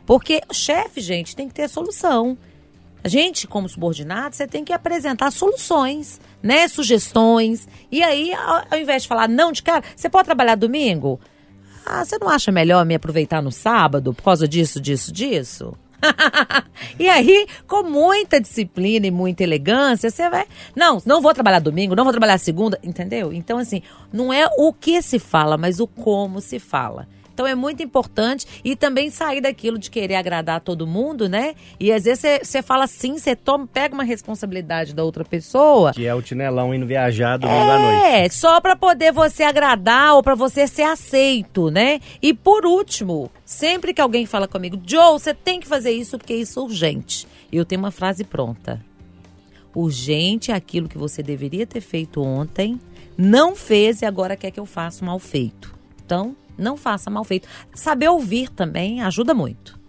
Porque 0.05 0.41
chefe, 0.51 0.99
gente, 0.99 1.33
tem 1.33 1.47
que 1.47 1.53
ter 1.53 1.63
a 1.63 1.69
solução. 1.69 2.37
A 3.05 3.07
gente, 3.07 3.45
como 3.45 3.69
subordinado, 3.69 4.35
você 4.35 4.47
tem 4.47 4.65
que 4.65 4.73
apresentar 4.73 5.29
soluções, 5.29 6.19
né? 6.41 6.67
Sugestões. 6.67 7.67
E 7.91 8.01
aí, 8.01 8.33
ao, 8.33 8.79
invés 8.79 9.03
de 9.03 9.07
falar 9.07 9.29
não 9.29 9.51
de 9.51 9.61
cara, 9.61 9.83
você 9.95 10.09
pode 10.09 10.25
trabalhar 10.25 10.55
domingo? 10.55 11.19
Ah, 11.85 12.03
você 12.03 12.17
não 12.17 12.27
acha 12.27 12.51
melhor 12.51 12.83
me 12.83 12.95
aproveitar 12.95 13.43
no 13.43 13.51
sábado 13.51 14.11
por 14.11 14.23
causa 14.23 14.47
disso, 14.47 14.81
disso, 14.81 15.11
disso? 15.11 15.77
e 16.97 17.07
aí, 17.07 17.45
com 17.67 17.83
muita 17.83 18.41
disciplina 18.41 19.05
e 19.05 19.11
muita 19.11 19.43
elegância, 19.43 20.09
você 20.09 20.27
vai. 20.27 20.47
Não, 20.75 20.99
não 21.05 21.21
vou 21.21 21.31
trabalhar 21.31 21.59
domingo, 21.59 21.95
não 21.95 22.05
vou 22.05 22.13
trabalhar 22.13 22.39
segunda, 22.39 22.79
entendeu? 22.81 23.31
Então, 23.31 23.59
assim, 23.59 23.83
não 24.11 24.33
é 24.33 24.47
o 24.57 24.73
que 24.73 24.99
se 25.03 25.19
fala, 25.19 25.59
mas 25.59 25.79
o 25.79 25.85
como 25.85 26.41
se 26.41 26.57
fala. 26.57 27.07
Então 27.35 27.45
é 27.45 27.53
muito 27.53 27.83
importante 27.83 28.47
e 28.63 28.77
também 28.77 29.09
sair 29.09 29.41
daquilo 29.41 29.77
de 29.77 29.91
querer 29.91 30.15
agradar 30.15 30.61
todo 30.61 30.87
mundo, 30.87 31.27
né? 31.27 31.53
E 31.77 31.91
às 31.91 32.05
vezes 32.05 32.23
você- 32.43 32.61
fala 32.63 32.87
sim, 32.87 33.17
você 33.17 33.35
toma, 33.35 33.67
pega 33.67 33.93
uma 33.93 34.05
responsabilidade 34.05 34.95
da 34.95 35.03
outra 35.03 35.25
pessoa. 35.25 35.91
Que 35.93 36.05
é 36.07 36.15
o 36.15 36.21
Tinelão 36.21 36.73
indo 36.73 36.85
viajar 36.85 37.35
domingo 37.35 37.59
à 37.59 37.77
noite. 37.77 38.05
É, 38.05 38.29
só 38.29 38.61
pra 38.61 38.73
poder 38.77 39.11
você 39.11 39.43
agradar 39.43 40.15
ou 40.15 40.23
pra 40.23 40.33
você 40.33 40.65
ser 40.65 40.83
aceito, 40.83 41.69
né? 41.69 41.99
E 42.21 42.33
por 42.33 42.65
último, 42.65 43.29
sempre 43.43 43.93
que 43.93 43.99
alguém 43.99 44.25
fala 44.25 44.47
comigo, 44.47 44.81
Joe, 44.87 45.11
você 45.19 45.33
tem 45.33 45.59
que 45.59 45.67
fazer 45.67 45.91
isso 45.91 46.17
porque 46.17 46.33
isso 46.35 46.57
é 46.61 46.63
urgente. 46.63 47.27
Eu 47.51 47.65
tenho 47.65 47.81
uma 47.81 47.91
frase 47.91 48.23
pronta. 48.23 48.81
Urgente 49.75 50.51
é 50.51 50.55
aquilo 50.55 50.87
que 50.87 50.97
você 50.97 51.21
deveria 51.21 51.67
ter 51.67 51.81
feito 51.81 52.21
ontem, 52.23 52.79
não 53.17 53.55
fez 53.57 54.01
e 54.01 54.05
agora 54.05 54.37
quer 54.37 54.51
que 54.51 54.59
eu 54.59 54.65
faça 54.65 55.03
mal 55.03 55.19
feito. 55.19 55.75
Então, 56.05 56.33
não 56.57 56.77
faça 56.77 57.09
mal 57.09 57.23
feito. 57.23 57.47
Saber 57.73 58.09
ouvir 58.09 58.49
também 58.49 59.01
ajuda 59.01 59.33
muito. 59.33 59.79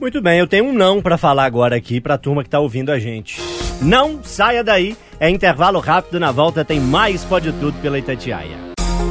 Muito 0.00 0.22
bem, 0.22 0.38
eu 0.38 0.46
tenho 0.46 0.64
um 0.64 0.72
não 0.72 1.02
pra 1.02 1.18
falar 1.18 1.44
agora 1.44 1.76
aqui 1.76 2.00
pra 2.00 2.16
turma 2.16 2.42
que 2.42 2.48
tá 2.48 2.58
ouvindo 2.58 2.90
a 2.90 2.98
gente. 2.98 3.38
Não 3.82 4.22
saia 4.22 4.64
daí, 4.64 4.96
é 5.18 5.28
intervalo 5.28 5.78
rápido, 5.78 6.18
na 6.18 6.32
volta 6.32 6.64
tem 6.64 6.80
mais 6.80 7.24
Pode 7.24 7.52
Tudo 7.52 7.78
pela 7.80 7.98
Itatiaia. 7.98 8.70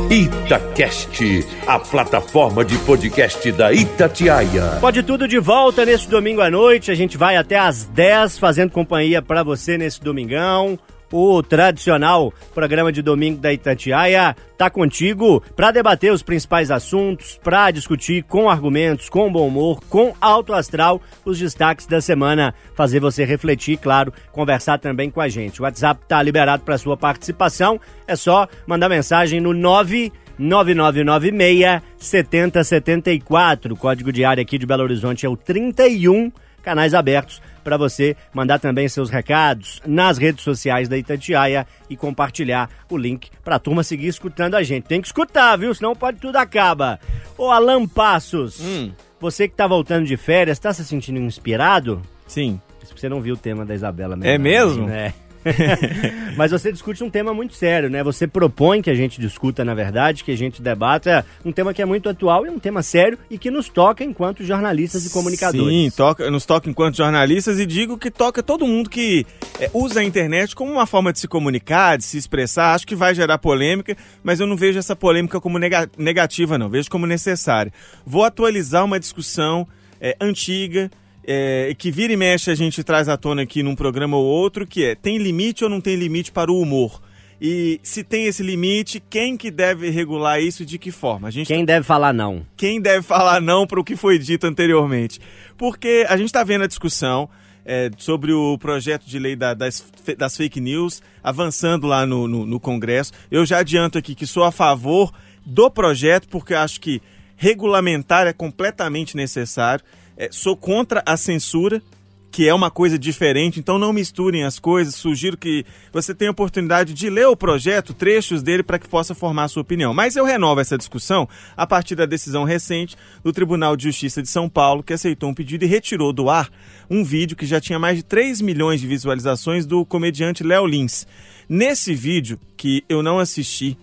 Itacast, 0.09 1.45
a 1.67 1.77
plataforma 1.77 2.65
de 2.65 2.75
podcast 2.79 3.51
da 3.51 3.71
Itatiaia. 3.71 4.77
Pode 4.81 5.03
Tudo 5.03 5.27
de 5.27 5.37
volta 5.37 5.85
nesse 5.85 6.09
domingo 6.09 6.41
à 6.41 6.49
noite, 6.49 6.89
a 6.89 6.95
gente 6.95 7.17
vai 7.17 7.37
até 7.37 7.59
às 7.59 7.85
10 7.85 8.39
fazendo 8.39 8.71
companhia 8.71 9.21
pra 9.21 9.43
você 9.43 9.77
nesse 9.77 10.01
domingão. 10.01 10.79
O 11.11 11.41
tradicional 11.41 12.31
programa 12.53 12.91
de 12.91 13.01
domingo 13.01 13.39
da 13.39 13.51
Itatiaia 13.51 14.35
tá 14.57 14.69
contigo 14.69 15.41
para 15.55 15.71
debater 15.71 16.13
os 16.13 16.21
principais 16.21 16.69
assuntos, 16.69 17.39
para 17.43 17.71
discutir 17.71 18.23
com 18.23 18.49
argumentos, 18.49 19.09
com 19.09 19.31
bom 19.31 19.47
humor, 19.47 19.81
com 19.89 20.13
alto 20.21 20.53
astral 20.53 21.01
os 21.25 21.39
destaques 21.39 21.87
da 21.87 21.99
semana, 21.99 22.53
fazer 22.75 22.99
você 22.99 23.25
refletir, 23.25 23.77
claro, 23.77 24.13
conversar 24.31 24.77
também 24.77 25.09
com 25.09 25.19
a 25.19 25.27
gente. 25.27 25.59
O 25.59 25.63
WhatsApp 25.63 26.01
tá 26.07 26.21
liberado 26.21 26.63
para 26.63 26.77
sua 26.77 26.95
participação, 26.95 27.79
é 28.07 28.15
só 28.15 28.47
mandar 28.67 28.87
mensagem 28.87 29.39
no 29.39 29.53
9 29.53 30.11
9996 30.37 31.81
7074. 31.97 33.73
O 33.73 33.77
código 33.77 34.11
de 34.11 34.23
área 34.23 34.41
aqui 34.41 34.57
de 34.57 34.65
Belo 34.65 34.83
Horizonte 34.83 35.25
é 35.25 35.29
o 35.29 35.35
31 35.35 36.31
canais 36.61 36.93
abertos 36.93 37.41
para 37.69 37.77
você 37.77 38.17
mandar 38.33 38.57
também 38.57 38.89
seus 38.89 39.11
recados 39.11 39.79
nas 39.85 40.17
redes 40.17 40.43
sociais 40.43 40.89
da 40.89 40.97
Itatiaia 40.97 41.67
e 41.87 41.95
compartilhar 41.95 42.67
o 42.89 42.97
link 42.97 43.29
para 43.43 43.57
a 43.57 43.59
turma 43.59 43.83
seguir 43.83 44.07
escutando 44.07 44.55
a 44.55 44.63
gente. 44.63 44.85
Tem 44.85 44.99
que 44.99 45.05
escutar, 45.05 45.55
viu? 45.55 45.71
Senão 45.75 45.95
pode 45.95 46.17
tudo 46.17 46.37
acaba. 46.37 46.99
Ô 47.37 47.51
Alan 47.51 47.85
Passos, 47.87 48.59
Hum. 48.59 48.91
você 49.19 49.47
que 49.47 49.53
tá 49.55 49.67
voltando 49.67 50.07
de 50.07 50.17
férias, 50.17 50.57
tá 50.57 50.73
se 50.73 50.83
sentindo 50.83 51.19
inspirado? 51.19 52.01
Sim. 52.25 52.59
Você 52.95 53.07
não 53.07 53.21
viu 53.21 53.35
o 53.35 53.37
tema 53.37 53.63
da 53.63 53.75
Isabela 53.75 54.17
É 54.23 54.35
mesmo? 54.39 54.89
É. 54.89 55.13
Mas 56.35 56.51
você 56.51 56.71
discute 56.71 57.03
um 57.03 57.09
tema 57.09 57.33
muito 57.33 57.53
sério, 57.53 57.89
né? 57.89 58.03
Você 58.03 58.27
propõe 58.27 58.81
que 58.81 58.89
a 58.89 58.95
gente 58.95 59.19
discuta, 59.19 59.63
na 59.65 59.73
verdade, 59.73 60.23
que 60.23 60.31
a 60.31 60.37
gente 60.37 60.61
debata 60.61 61.25
um 61.43 61.51
tema 61.51 61.73
que 61.73 61.81
é 61.81 61.85
muito 61.85 62.09
atual 62.09 62.45
e 62.45 62.49
um 62.49 62.59
tema 62.59 62.81
sério 62.83 63.17
e 63.29 63.37
que 63.37 63.49
nos 63.51 63.69
toca 63.69 64.03
enquanto 64.03 64.43
jornalistas 64.43 65.05
e 65.05 65.09
comunicadores. 65.09 65.67
Sim, 65.67 65.89
toca, 65.95 66.29
nos 66.29 66.45
toca 66.45 66.69
enquanto 66.69 66.97
jornalistas 66.97 67.59
e 67.59 67.65
digo 67.65 67.97
que 67.97 68.11
toca 68.11 68.41
todo 68.43 68.65
mundo 68.65 68.89
que 68.89 69.25
é, 69.59 69.69
usa 69.73 69.99
a 69.99 70.03
internet 70.03 70.55
como 70.55 70.71
uma 70.71 70.85
forma 70.85 71.11
de 71.11 71.19
se 71.19 71.27
comunicar, 71.27 71.97
de 71.97 72.03
se 72.03 72.17
expressar. 72.17 72.73
Acho 72.73 72.87
que 72.87 72.95
vai 72.95 73.13
gerar 73.15 73.37
polêmica, 73.37 73.95
mas 74.23 74.39
eu 74.39 74.47
não 74.47 74.55
vejo 74.55 74.79
essa 74.79 74.95
polêmica 74.95 75.39
como 75.39 75.57
nega- 75.57 75.89
negativa, 75.97 76.57
não. 76.57 76.69
Vejo 76.69 76.89
como 76.89 77.05
necessária. 77.05 77.71
Vou 78.05 78.23
atualizar 78.23 78.83
uma 78.85 78.99
discussão 78.99 79.67
é, 79.99 80.15
antiga. 80.19 80.89
É, 81.25 81.73
que 81.77 81.91
vira 81.91 82.13
e 82.13 82.17
mexe 82.17 82.49
a 82.51 82.55
gente 82.55 82.83
traz 82.83 83.07
à 83.09 83.17
tona 83.17 83.41
aqui 83.43 83.61
num 83.63 83.75
programa 83.75 84.17
ou 84.17 84.25
outro, 84.25 84.65
que 84.65 84.83
é 84.85 84.95
tem 84.95 85.17
limite 85.17 85.63
ou 85.63 85.69
não 85.69 85.81
tem 85.81 85.95
limite 85.95 86.31
para 86.31 86.51
o 86.51 86.59
humor? 86.59 87.01
E 87.41 87.79
se 87.83 88.03
tem 88.03 88.25
esse 88.25 88.43
limite, 88.43 89.01
quem 89.09 89.37
que 89.37 89.49
deve 89.49 89.89
regular 89.89 90.41
isso 90.41 90.63
e 90.63 90.65
de 90.65 90.77
que 90.77 90.91
forma? 90.91 91.29
A 91.29 91.31
gente 91.31 91.47
Quem 91.47 91.63
deve 91.63 91.85
falar 91.85 92.11
não? 92.13 92.45
quem 92.57 92.81
deve 92.81 93.01
falar 93.01 93.39
não 93.41 93.65
para 93.65 93.79
o 93.79 93.83
que 93.83 93.95
foi 93.95 94.19
dito 94.19 94.45
anteriormente. 94.45 95.21
Porque 95.57 96.05
a 96.09 96.17
gente 96.17 96.25
está 96.27 96.43
vendo 96.43 96.65
a 96.65 96.67
discussão 96.67 97.29
é, 97.65 97.89
sobre 97.97 98.33
o 98.33 98.57
projeto 98.57 99.05
de 99.05 99.17
lei 99.19 99.37
da- 99.37 99.53
das, 99.53 99.81
das 100.17 100.35
fake 100.35 100.59
news 100.59 101.01
avançando 101.23 101.87
lá 101.87 102.05
no, 102.05 102.27
no- 102.27 102.45
no 102.45 102.59
Congresso. 102.59 103.13
Eu 103.31 103.45
já 103.45 103.59
adianto 103.59 103.97
aqui 103.97 104.15
que 104.15 104.27
sou 104.27 104.43
a 104.43 104.51
favor 104.51 105.13
do 105.45 105.69
projeto, 105.71 106.27
porque 106.27 106.53
acho 106.53 106.81
que 106.81 107.01
regulamentar 107.37 108.27
é 108.27 108.33
completamente 108.33 109.15
necessário. 109.15 109.83
É, 110.19 110.27
sou 110.33 110.57
contra 110.57 111.01
a 111.05 111.15
censura, 111.15 111.81
que 112.29 112.45
é 112.45 112.53
uma 112.53 112.69
coisa 112.69 112.99
diferente, 112.99 113.57
então 113.57 113.79
não 113.79 113.93
misturem 113.93 114.43
as 114.43 114.59
coisas. 114.59 114.93
Sugiro 114.93 115.37
que 115.37 115.65
você 115.93 116.13
tenha 116.13 116.29
a 116.29 116.33
oportunidade 116.33 116.93
de 116.93 117.09
ler 117.09 117.27
o 117.27 117.37
projeto, 117.37 117.93
trechos 117.93 118.43
dele, 118.43 118.61
para 118.61 118.77
que 118.77 118.89
possa 118.89 119.15
formar 119.15 119.45
a 119.45 119.47
sua 119.47 119.61
opinião. 119.61 119.93
Mas 119.93 120.17
eu 120.17 120.25
renovo 120.25 120.59
essa 120.59 120.77
discussão 120.77 121.25
a 121.55 121.65
partir 121.65 121.95
da 121.95 122.05
decisão 122.05 122.43
recente 122.43 122.97
do 123.23 123.31
Tribunal 123.31 123.77
de 123.77 123.85
Justiça 123.85 124.21
de 124.21 124.27
São 124.27 124.49
Paulo, 124.49 124.83
que 124.83 124.91
aceitou 124.91 125.29
um 125.29 125.33
pedido 125.33 125.63
e 125.63 125.67
retirou 125.67 126.11
do 126.11 126.29
ar 126.29 126.49
um 126.89 127.01
vídeo 127.01 127.37
que 127.37 127.45
já 127.45 127.61
tinha 127.61 127.79
mais 127.79 127.95
de 127.95 128.03
3 128.03 128.41
milhões 128.41 128.81
de 128.81 128.87
visualizações 128.87 129.65
do 129.65 129.85
comediante 129.85 130.43
Léo 130.43 130.65
Lins. 130.65 131.07
Nesse 131.47 131.95
vídeo, 131.95 132.37
que 132.57 132.83
eu 132.89 133.01
não 133.01 133.19
assisti, 133.19 133.77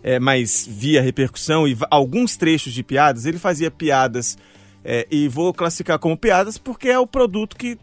é, 0.00 0.20
mas 0.20 0.64
vi 0.70 0.96
a 0.96 1.02
repercussão 1.02 1.66
e 1.66 1.76
alguns 1.90 2.36
trechos 2.36 2.72
de 2.72 2.84
piadas, 2.84 3.26
ele 3.26 3.38
fazia 3.38 3.70
piadas, 3.70 4.38
é, 4.84 5.06
e 5.10 5.28
vou 5.28 5.52
classificar 5.52 5.98
como 5.98 6.16
piadas 6.16 6.58
porque 6.58 6.88
é 6.88 6.98
o 6.98 7.06
produto 7.06 7.56
que 7.56 7.78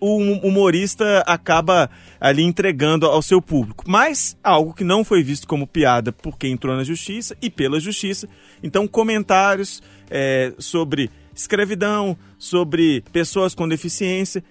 o 0.00 0.18
hum- 0.18 0.40
humorista 0.42 1.24
acaba 1.26 1.88
ali 2.20 2.42
entregando 2.42 3.06
ao 3.06 3.22
seu 3.22 3.40
público. 3.40 3.84
Mas 3.86 4.36
algo 4.42 4.74
que 4.74 4.84
não 4.84 5.04
foi 5.04 5.22
visto 5.22 5.46
como 5.46 5.66
piada 5.66 6.12
por 6.12 6.36
quem 6.36 6.52
entrou 6.52 6.76
na 6.76 6.84
justiça 6.84 7.36
e 7.40 7.48
pela 7.48 7.80
justiça. 7.80 8.28
Então, 8.62 8.86
comentários 8.86 9.82
é, 10.10 10.52
sobre 10.58 11.10
escravidão, 11.34 12.16
sobre 12.38 13.02
pessoas 13.12 13.54
com 13.54 13.68
deficiência. 13.68 14.44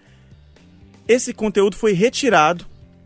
Esse 1.08 1.34
conteúdo 1.34 1.76
foi 1.76 1.94
retirado 1.94 2.66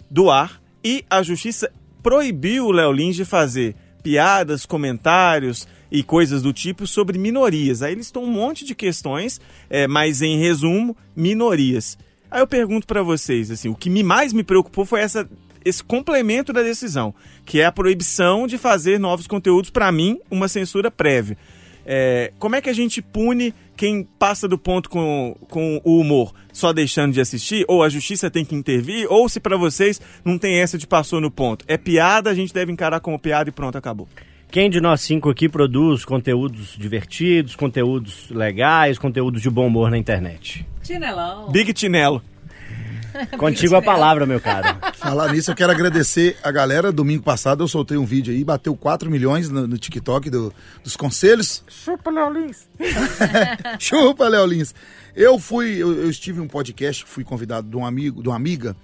do 0.09 0.29
ar 0.29 0.61
e 0.83 1.03
a 1.09 1.21
justiça 1.21 1.71
proibiu 2.01 2.67
o 2.67 2.71
Léo 2.71 2.91
Lins 2.91 3.15
de 3.15 3.25
fazer 3.25 3.75
piadas, 4.01 4.65
comentários 4.65 5.67
e 5.91 6.03
coisas 6.03 6.41
do 6.41 6.53
tipo 6.53 6.85
sobre 6.85 7.17
minorias. 7.17 7.81
Aí 7.81 7.97
estão 7.99 8.23
um 8.23 8.31
monte 8.31 8.65
de 8.65 8.75
questões, 8.75 9.39
é, 9.69 9.87
mas 9.87 10.21
em 10.21 10.37
resumo, 10.37 10.95
minorias. 11.15 11.97
Aí 12.29 12.41
eu 12.41 12.47
pergunto 12.47 12.85
pra 12.85 13.01
vocês, 13.01 13.49
assim, 13.49 13.69
o 13.69 13.75
que 13.75 13.89
me 13.89 14.03
mais 14.03 14.33
me 14.33 14.43
preocupou 14.43 14.85
foi 14.85 15.01
essa 15.01 15.27
esse 15.65 15.83
complemento 15.83 16.53
da 16.53 16.61
decisão, 16.61 17.13
que 17.45 17.59
é 17.59 17.65
a 17.65 17.71
proibição 17.73 18.47
de 18.47 18.57
fazer 18.57 18.97
novos 18.97 19.27
conteúdos, 19.27 19.69
pra 19.69 19.91
mim, 19.91 20.17
uma 20.31 20.47
censura 20.47 20.89
prévia. 20.89 21.37
É, 21.85 22.31
como 22.37 22.55
é 22.55 22.61
que 22.61 22.69
a 22.69 22.73
gente 22.73 23.01
pune 23.01 23.53
quem 23.75 24.03
passa 24.03 24.47
do 24.47 24.57
ponto 24.57 24.89
com, 24.89 25.35
com 25.49 25.81
o 25.85 25.99
humor? 25.99 26.33
Só 26.51 26.73
deixando 26.73 27.13
de 27.13 27.21
assistir? 27.21 27.63
Ou 27.67 27.81
a 27.81 27.89
justiça 27.89 28.29
tem 28.29 28.43
que 28.43 28.55
intervir? 28.55 29.07
Ou 29.09 29.29
se 29.29 29.39
pra 29.39 29.55
vocês 29.55 30.01
não 30.23 30.37
tem 30.37 30.59
essa 30.59 30.77
de 30.77 30.85
passou 30.85 31.21
no 31.21 31.31
ponto? 31.31 31.63
É 31.67 31.77
piada, 31.77 32.29
a 32.29 32.33
gente 32.33 32.53
deve 32.53 32.71
encarar 32.71 32.99
como 32.99 33.17
piada 33.17 33.49
e 33.49 33.53
pronto, 33.53 33.77
acabou. 33.77 34.07
Quem 34.49 34.69
de 34.69 34.79
nós 34.79 35.01
cinco 35.01 35.29
aqui 35.29 35.49
produz 35.49 36.05
conteúdos 36.05 36.75
divertidos, 36.77 37.55
conteúdos 37.55 38.29
legais, 38.29 38.97
conteúdos 38.97 39.41
de 39.41 39.49
bom 39.49 39.67
humor 39.67 39.91
na 39.91 39.97
internet? 39.97 40.65
Chinelão. 40.83 41.51
Big 41.51 41.73
Tinelo. 41.73 42.21
Contigo 43.37 43.75
a 43.75 43.81
palavra, 43.81 44.25
meu 44.25 44.39
caro. 44.39 44.77
Falar 44.93 45.31
nisso, 45.33 45.51
eu 45.51 45.55
quero 45.55 45.71
agradecer 45.71 46.37
a 46.43 46.51
galera. 46.51 46.91
Domingo 46.91 47.23
passado 47.23 47.63
eu 47.63 47.67
soltei 47.67 47.97
um 47.97 48.05
vídeo 48.05 48.33
aí, 48.33 48.43
bateu 48.43 48.75
4 48.75 49.09
milhões 49.11 49.49
no, 49.49 49.67
no 49.67 49.77
TikTok 49.77 50.29
do- 50.29 50.53
dos 50.83 50.95
conselhos. 50.95 51.63
Chupa, 51.67 52.09
Léo 52.09 52.29
Lins. 52.31 52.69
Chupa, 53.79 54.27
Léo 54.29 54.45
Lins. 54.45 54.73
Eu 55.15 55.39
fui, 55.39 55.75
eu, 55.77 55.91
eu 55.93 56.09
estive 56.09 56.39
em 56.39 56.43
um 56.43 56.47
podcast, 56.47 57.03
fui 57.05 57.23
convidado 57.23 57.67
de 57.67 57.75
um 57.75 57.85
amigo, 57.85 58.21
de 58.21 58.29
uma 58.29 58.35
amiga, 58.35 58.75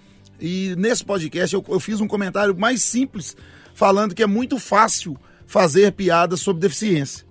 e 0.41 0.73
nesse 0.77 1.05
podcast 1.05 1.53
eu, 1.55 1.63
eu 1.69 1.79
fiz 1.79 2.01
um 2.01 2.07
comentário 2.07 2.57
mais 2.57 2.81
simples, 2.81 3.37
falando 3.75 4.15
que 4.15 4.23
é 4.23 4.27
muito 4.27 4.57
fácil 4.57 5.15
fazer 5.53 5.91
piadas 5.91 6.39
sobre 6.39 6.63
deficiência. 6.63 7.23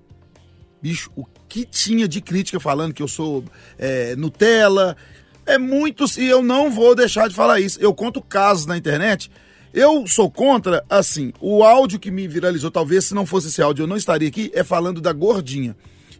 Bicho, 0.80 1.10
o 1.16 1.26
que 1.48 1.64
tinha 1.64 2.06
de 2.06 2.20
crítica 2.20 2.60
falando 2.60 2.94
que 2.94 3.02
eu 3.02 3.08
sou 3.08 3.44
é, 3.76 4.14
Nutella. 4.14 4.96
É 5.44 5.58
muito. 5.58 6.04
E 6.16 6.26
eu 6.28 6.40
não 6.40 6.70
vou 6.70 6.94
deixar 6.94 7.28
de 7.28 7.34
falar 7.34 7.58
isso. 7.58 7.80
Eu 7.80 7.92
conto 7.92 8.22
casos 8.22 8.64
na 8.64 8.76
internet. 8.76 9.28
Eu 9.74 10.06
sou 10.06 10.30
contra, 10.30 10.84
assim, 10.88 11.32
o 11.40 11.64
áudio 11.64 11.98
que 11.98 12.12
me 12.12 12.28
viralizou, 12.28 12.70
talvez 12.70 13.06
se 13.06 13.14
não 13.14 13.26
fosse 13.26 13.48
esse 13.48 13.60
áudio 13.60 13.82
eu 13.82 13.86
não 13.88 13.96
estaria 13.96 14.28
aqui, 14.28 14.52
é 14.54 14.62
falando 14.62 15.00
da 15.00 15.12
gordinha. 15.12 15.74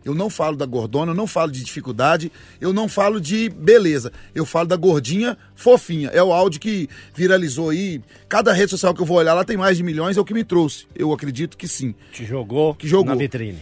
Eu 0.04 0.14
não 0.14 0.28
falo 0.28 0.56
da 0.56 0.66
gordona, 0.66 1.12
eu 1.12 1.16
não 1.16 1.26
falo 1.26 1.52
de 1.52 1.62
dificuldade, 1.62 2.30
eu 2.60 2.72
não 2.72 2.88
falo 2.88 3.20
de 3.20 3.48
beleza. 3.48 4.12
Eu 4.34 4.44
falo 4.44 4.68
da 4.68 4.76
gordinha 4.76 5.36
fofinha. 5.54 6.08
É 6.10 6.22
o 6.22 6.32
áudio 6.32 6.60
que 6.60 6.88
viralizou 7.14 7.70
aí. 7.70 8.00
Cada 8.28 8.52
rede 8.52 8.70
social 8.70 8.92
que 8.94 9.00
eu 9.00 9.06
vou 9.06 9.16
olhar 9.18 9.34
lá 9.34 9.44
tem 9.44 9.56
mais 9.56 9.76
de 9.76 9.82
milhões, 9.82 10.16
é 10.16 10.20
o 10.20 10.24
que 10.24 10.34
me 10.34 10.44
trouxe. 10.44 10.86
Eu 10.94 11.12
acredito 11.12 11.56
que 11.56 11.68
sim. 11.68 11.94
Te 12.12 12.24
jogou, 12.24 12.74
Que 12.74 12.86
jogou. 12.88 13.06
na 13.06 13.14
vitrine. 13.14 13.58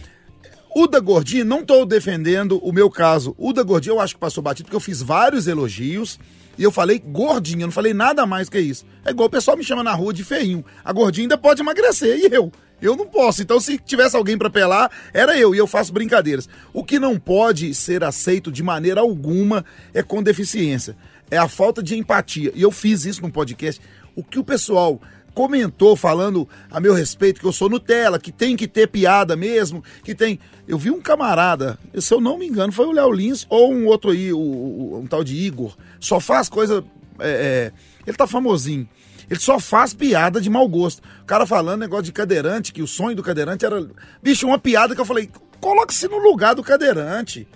O 0.73 0.87
da 0.87 0.99
Gordinha, 1.01 1.43
não 1.43 1.59
estou 1.59 1.85
defendendo 1.85 2.57
o 2.63 2.71
meu 2.71 2.89
caso. 2.89 3.35
O 3.37 3.51
da 3.51 3.61
Gordinha 3.61 3.93
eu 3.93 3.99
acho 3.99 4.13
que 4.15 4.19
passou 4.21 4.41
batido, 4.41 4.65
porque 4.67 4.75
eu 4.75 4.79
fiz 4.79 5.01
vários 5.01 5.45
elogios 5.45 6.17
e 6.57 6.63
eu 6.63 6.71
falei 6.71 6.97
gordinha, 6.99 7.63
eu 7.63 7.67
não 7.67 7.71
falei 7.73 7.93
nada 7.93 8.25
mais 8.25 8.47
que 8.49 8.57
isso. 8.59 8.85
É 9.03 9.09
igual 9.11 9.27
o 9.27 9.29
pessoal 9.31 9.57
me 9.57 9.63
chama 9.65 9.83
na 9.83 9.93
rua 9.93 10.13
de 10.13 10.23
feinho. 10.23 10.63
A 10.83 10.93
gordinha 10.93 11.25
ainda 11.25 11.37
pode 11.37 11.61
emagrecer, 11.61 12.17
e 12.17 12.33
eu? 12.33 12.51
Eu 12.81 12.95
não 12.95 13.05
posso. 13.05 13.41
Então, 13.41 13.59
se 13.59 13.77
tivesse 13.77 14.15
alguém 14.15 14.37
para 14.37 14.49
pelar, 14.49 14.89
era 15.13 15.37
eu, 15.37 15.53
e 15.53 15.57
eu 15.57 15.67
faço 15.67 15.93
brincadeiras. 15.93 16.49
O 16.73 16.83
que 16.83 16.97
não 16.99 17.19
pode 17.19 17.73
ser 17.75 18.03
aceito 18.03 18.51
de 18.51 18.63
maneira 18.63 19.01
alguma 19.01 19.63
é 19.93 20.01
com 20.01 20.23
deficiência. 20.23 20.95
é 21.29 21.37
a 21.37 21.47
falta 21.47 21.81
de 21.83 21.95
empatia. 21.97 22.51
E 22.55 22.61
eu 22.61 22.71
fiz 22.71 23.05
isso 23.05 23.21
no 23.21 23.31
podcast. 23.31 23.79
O 24.15 24.23
que 24.23 24.39
o 24.39 24.43
pessoal 24.43 24.99
comentou 25.33 25.95
falando 25.95 26.45
a 26.69 26.79
meu 26.81 26.93
respeito 26.93 27.39
que 27.39 27.47
eu 27.47 27.53
sou 27.53 27.69
Nutella, 27.69 28.19
que 28.19 28.33
tem 28.33 28.57
que 28.57 28.67
ter 28.67 28.87
piada 28.87 29.33
mesmo, 29.35 29.81
que 30.03 30.13
tem. 30.13 30.37
Eu 30.67 30.77
vi 30.77 30.91
um 30.91 30.99
camarada, 30.99 31.79
se 31.97 32.13
eu 32.13 32.19
não 32.19 32.37
me 32.37 32.45
engano, 32.47 32.73
foi 32.73 32.85
o 32.85 32.91
Léo 32.91 33.11
Lins 33.13 33.45
ou 33.49 33.73
um 33.73 33.85
outro 33.85 34.11
aí, 34.11 34.33
o, 34.33 34.37
o- 34.39 34.99
um 35.01 35.07
tal 35.07 35.23
de 35.23 35.35
Igor. 35.37 35.77
Só 36.01 36.19
faz 36.19 36.49
coisa. 36.49 36.83
é, 37.19 37.29
é, 37.29 37.71
ele 38.05 38.17
tá 38.17 38.27
famosinho. 38.27 38.89
Ele 39.31 39.39
só 39.39 39.57
faz 39.61 39.93
piada 39.93 40.41
de 40.41 40.49
mau 40.49 40.67
gosto. 40.67 41.01
O 41.21 41.25
cara 41.25 41.45
falando 41.45 41.79
negócio 41.79 42.03
de 42.03 42.11
cadeirante, 42.11 42.73
que 42.73 42.81
o 42.81 42.87
sonho 42.87 43.15
do 43.15 43.23
cadeirante 43.23 43.65
era. 43.65 43.87
Bicho, 44.21 44.45
uma 44.45 44.59
piada 44.59 44.93
que 44.93 44.99
eu 44.99 45.05
falei, 45.05 45.29
coloque-se 45.61 46.05
no 46.09 46.17
lugar 46.17 46.53
do 46.53 46.61
cadeirante. 46.61 47.47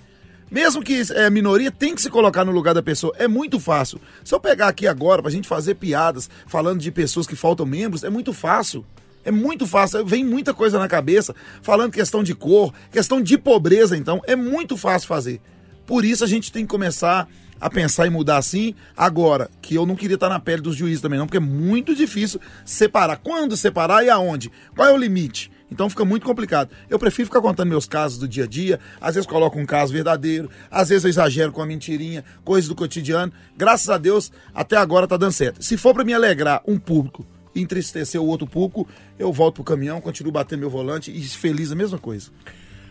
Mesmo 0.49 0.81
que 0.81 1.01
é 1.11 1.29
minoria, 1.29 1.69
tem 1.69 1.93
que 1.93 2.01
se 2.01 2.09
colocar 2.09 2.45
no 2.45 2.53
lugar 2.53 2.73
da 2.73 2.81
pessoa. 2.81 3.13
É 3.17 3.27
muito 3.27 3.59
fácil. 3.59 3.99
Se 4.23 4.33
eu 4.33 4.39
pegar 4.39 4.69
aqui 4.69 4.87
agora 4.87 5.21
pra 5.21 5.29
gente 5.29 5.49
fazer 5.49 5.75
piadas 5.75 6.29
falando 6.47 6.79
de 6.79 6.89
pessoas 6.93 7.27
que 7.27 7.35
faltam 7.35 7.65
membros, 7.65 8.05
é 8.05 8.09
muito 8.09 8.31
fácil. 8.31 8.85
É 9.25 9.29
muito 9.29 9.67
fácil. 9.67 10.05
Vem 10.05 10.23
muita 10.23 10.53
coisa 10.53 10.79
na 10.79 10.87
cabeça, 10.87 11.35
falando 11.61 11.91
questão 11.91 12.23
de 12.23 12.33
cor, 12.33 12.73
questão 12.89 13.21
de 13.21 13.37
pobreza, 13.37 13.97
então. 13.97 14.21
É 14.25 14.35
muito 14.37 14.77
fácil 14.77 15.09
fazer. 15.09 15.41
Por 15.85 16.05
isso 16.05 16.23
a 16.23 16.27
gente 16.27 16.53
tem 16.53 16.63
que 16.63 16.71
começar 16.71 17.27
a 17.59 17.69
pensar 17.69 18.07
em 18.07 18.09
mudar 18.09 18.37
assim. 18.37 18.75
Agora, 18.95 19.49
que 19.61 19.75
eu 19.75 19.85
não 19.85 19.95
queria 19.95 20.15
estar 20.15 20.29
na 20.29 20.39
pele 20.39 20.61
dos 20.61 20.75
juízes 20.75 21.01
também, 21.01 21.19
não, 21.19 21.25
porque 21.25 21.37
é 21.37 21.41
muito 21.41 21.95
difícil 21.95 22.39
separar. 22.63 23.17
Quando 23.17 23.57
separar 23.57 24.03
e 24.03 24.09
aonde? 24.09 24.51
Qual 24.75 24.87
é 24.87 24.91
o 24.91 24.97
limite? 24.97 25.51
Então 25.71 25.89
fica 25.89 26.05
muito 26.05 26.25
complicado. 26.25 26.69
Eu 26.89 26.99
prefiro 26.99 27.27
ficar 27.27 27.41
contando 27.41 27.69
meus 27.69 27.87
casos 27.87 28.17
do 28.17 28.27
dia 28.27 28.43
a 28.43 28.47
dia. 28.47 28.79
Às 29.01 29.15
vezes 29.15 29.27
coloco 29.27 29.59
um 29.59 29.65
caso 29.65 29.91
verdadeiro, 29.91 30.49
às 30.69 30.89
vezes 30.89 31.03
eu 31.03 31.09
exagero 31.09 31.51
com 31.51 31.59
uma 31.59 31.67
mentirinha, 31.67 32.23
coisas 32.43 32.67
do 32.67 32.75
cotidiano. 32.75 33.33
Graças 33.57 33.89
a 33.89 33.97
Deus, 33.97 34.31
até 34.53 34.77
agora 34.77 35.07
tá 35.07 35.17
dando 35.17 35.31
certo. 35.31 35.63
Se 35.63 35.75
for 35.75 35.93
para 35.93 36.03
me 36.03 36.13
alegrar 36.13 36.61
um 36.67 36.77
público 36.77 37.25
entristecer 37.55 38.21
o 38.21 38.25
outro 38.25 38.45
público, 38.45 38.87
eu 39.17 39.31
volto 39.31 39.55
pro 39.55 39.63
caminhão, 39.63 40.01
continuo 40.01 40.31
batendo 40.31 40.59
meu 40.59 40.69
volante 40.69 41.09
e 41.09 41.21
feliz 41.23 41.71
a 41.71 41.75
mesma 41.75 41.97
coisa. 41.97 42.29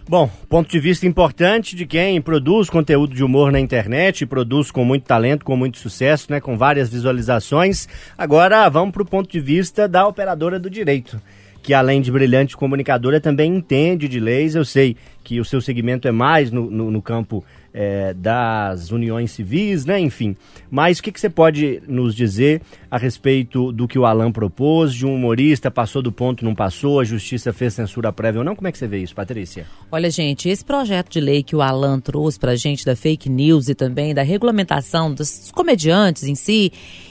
Bom, 0.07 0.31
ponto 0.51 0.71
de 0.71 0.79
vista 0.79 1.07
importante 1.07 1.75
de 1.75 1.87
quem 1.87 2.21
produz 2.21 2.69
conteúdo 2.69 3.15
de 3.15 3.25
humor 3.25 3.51
na 3.51 3.59
internet, 3.59 4.27
produz 4.27 4.71
com 4.71 4.85
muito 4.85 5.05
talento, 5.05 5.47
com 5.47 5.57
muito 5.57 5.79
sucesso, 5.79 6.27
né, 6.31 6.41
com 6.41 6.59
várias 6.59 6.91
visualizações. 6.91 7.89
Agora 8.17 8.69
vamos 8.69 8.93
para 8.93 9.03
o 9.03 9.07
ponto 9.07 9.33
de 9.33 9.41
vista 9.41 9.89
da 9.89 10.07
operadora 10.07 10.59
do 10.59 10.69
direito, 10.69 11.19
que 11.63 11.73
além 11.73 12.03
de 12.03 12.13
brilhante 12.13 12.55
comunicadora 12.55 13.19
também 13.19 13.57
entende 13.57 14.07
de 14.07 14.21
leis. 14.21 14.55
Eu 14.55 14.65
sei 14.67 14.95
que 15.25 15.41
o 15.41 15.45
seu 15.45 15.61
segmento 15.61 16.07
é 16.07 16.13
mais 16.13 16.53
no, 16.53 16.71
no, 16.71 16.91
no 16.91 17.03
campo 17.03 17.43
é, 17.73 18.15
das 18.15 18.93
uniões 18.93 19.33
civis, 19.33 19.85
né? 19.85 19.99
Enfim. 19.99 20.37
Mas 20.71 20.99
o 20.99 21.03
que, 21.03 21.11
que 21.11 21.19
você 21.19 21.29
pode 21.29 21.83
nos 21.89 22.15
dizer 22.15 22.63
a 22.89 22.97
respeito 22.97 23.73
do 23.73 23.89
que 23.89 23.99
o 23.99 24.05
Alan 24.05 24.31
propôs, 24.31 24.95
de 24.95 25.05
um 25.05 25.15
humorista, 25.15 25.71
passou 25.71 26.01
do 26.01 26.13
ponto, 26.13 26.45
não 26.45 26.55
passou, 26.55 27.01
a 27.01 27.05
justiça 27.05 27.53
fez 27.53 27.75
censura 27.75 28.13
prévia 28.13 28.41
ou 28.41 28.45
não? 28.45 28.55
Como 28.55 28.69
é 28.69 28.73
que 28.73 28.79
você 28.79 28.87
vê 28.87 28.99
isso, 28.99 29.15
Patrícia? 29.15 29.67
Olha, 29.91 30.09
gente, 30.11 30.49
esse 30.49 30.65
projeto 30.65 31.11
de 31.11 31.21
lei 31.21 31.43
que 31.43 31.57
o 31.57 31.63
Alan 31.63 31.99
trouxe 31.99 32.39
pra 32.39 32.55
gente 32.55 32.85
da 32.85 32.95
fake 32.95 33.29
news 33.29 33.69
e 33.69 33.75
também 33.75 34.15
da 34.15 34.23
regulamentação 34.23 35.13
dos 35.13 35.51
comediantes 35.51 36.25
em 36.25 36.37
si, 36.37 36.71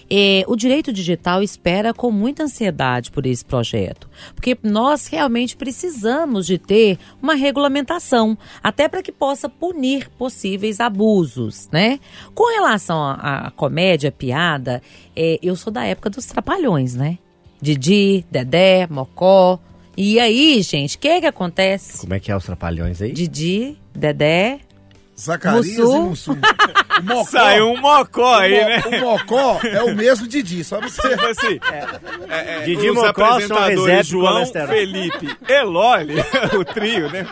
é, 0.09 0.43
o 0.47 0.55
direito 0.55 0.93
digital 0.93 1.41
espera 1.41 1.93
com 1.93 2.11
muita 2.11 2.43
ansiedade 2.43 3.11
por 3.11 3.25
esse 3.25 3.43
projeto. 3.43 4.07
Porque 4.35 4.57
nós 4.61 5.07
realmente 5.07 5.57
precisamos 5.57 6.45
de 6.45 6.57
ter 6.57 6.99
uma 7.21 7.33
regulamentação, 7.33 8.02
até 8.61 8.87
para 8.87 9.01
que 9.01 9.11
possa 9.11 9.47
punir 9.47 10.09
possíveis 10.17 10.79
abusos, 10.79 11.69
né? 11.71 11.99
Com 12.33 12.51
relação 12.53 13.01
à 13.01 13.33
à 13.47 13.51
comédia, 13.51 14.11
piada, 14.11 14.81
é, 15.15 15.39
eu 15.41 15.55
sou 15.55 15.71
da 15.71 15.85
época 15.85 16.09
dos 16.09 16.25
trapalhões, 16.25 16.95
né? 16.95 17.17
Didi, 17.61 18.25
Dedé, 18.29 18.87
Mocó. 18.89 19.59
E 19.95 20.19
aí, 20.19 20.61
gente, 20.61 20.97
o 20.97 20.99
que 20.99 21.21
que 21.21 21.25
acontece? 21.25 21.99
Como 21.99 22.13
é 22.13 22.19
que 22.19 22.31
é 22.31 22.35
os 22.35 22.43
trapalhões 22.43 23.01
aí? 23.01 23.11
Didi, 23.11 23.77
Dedé. 23.95 24.59
Zacarias 25.19 25.77
Mussum. 25.77 26.05
e 26.05 26.09
Mussum. 26.09 26.37
O 26.93 27.01
Mocó, 27.05 27.23
Saiu 27.25 27.71
um 27.71 27.77
mocó 27.81 28.35
aí, 28.35 28.53
o, 28.53 28.61
Mo- 28.61 28.69
né? 28.69 28.83
o 28.85 29.01
Mocó 29.01 29.59
é 29.63 29.81
o 29.81 29.95
mesmo 29.95 30.27
Didi, 30.27 30.63
só 30.63 30.79
você. 30.79 31.01
Tipo 31.09 31.25
assim, 31.25 31.59
é, 32.29 32.55
é, 32.57 32.61
Didi 32.65 32.91
os 32.91 32.95
Mocó 32.95 33.39
são 33.41 33.57
reserva 33.63 34.03
João. 34.03 34.45
Felipe, 34.67 35.35
Elole, 35.49 36.13
o 36.55 36.63
trio, 36.63 37.09
né? 37.09 37.25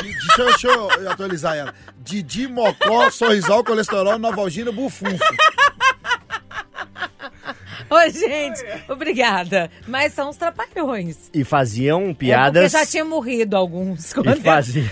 Didi, 0.00 0.16
deixa, 0.18 0.40
eu- 0.42 0.46
deixa 0.46 0.68
eu 1.02 1.10
atualizar 1.10 1.54
ela. 1.54 1.74
Didi, 1.98 2.48
Mocó, 2.48 3.10
Sorrisal, 3.10 3.62
Colesterol, 3.62 4.18
Novalgina, 4.18 4.72
Bufunfo. 4.72 5.22
Oi, 7.90 8.10
gente, 8.10 8.64
obrigada. 8.88 9.70
Mas 9.86 10.12
são 10.12 10.30
os 10.30 10.36
trapalhões. 10.36 11.30
E 11.32 11.44
faziam 11.44 12.10
É 12.10 12.14
piadas. 12.14 12.72
porque 12.72 12.84
já 12.84 12.90
tinha 12.90 13.04
morrido 13.04 13.56
alguns. 13.56 14.12
E, 14.12 14.40
fazia... 14.40 14.84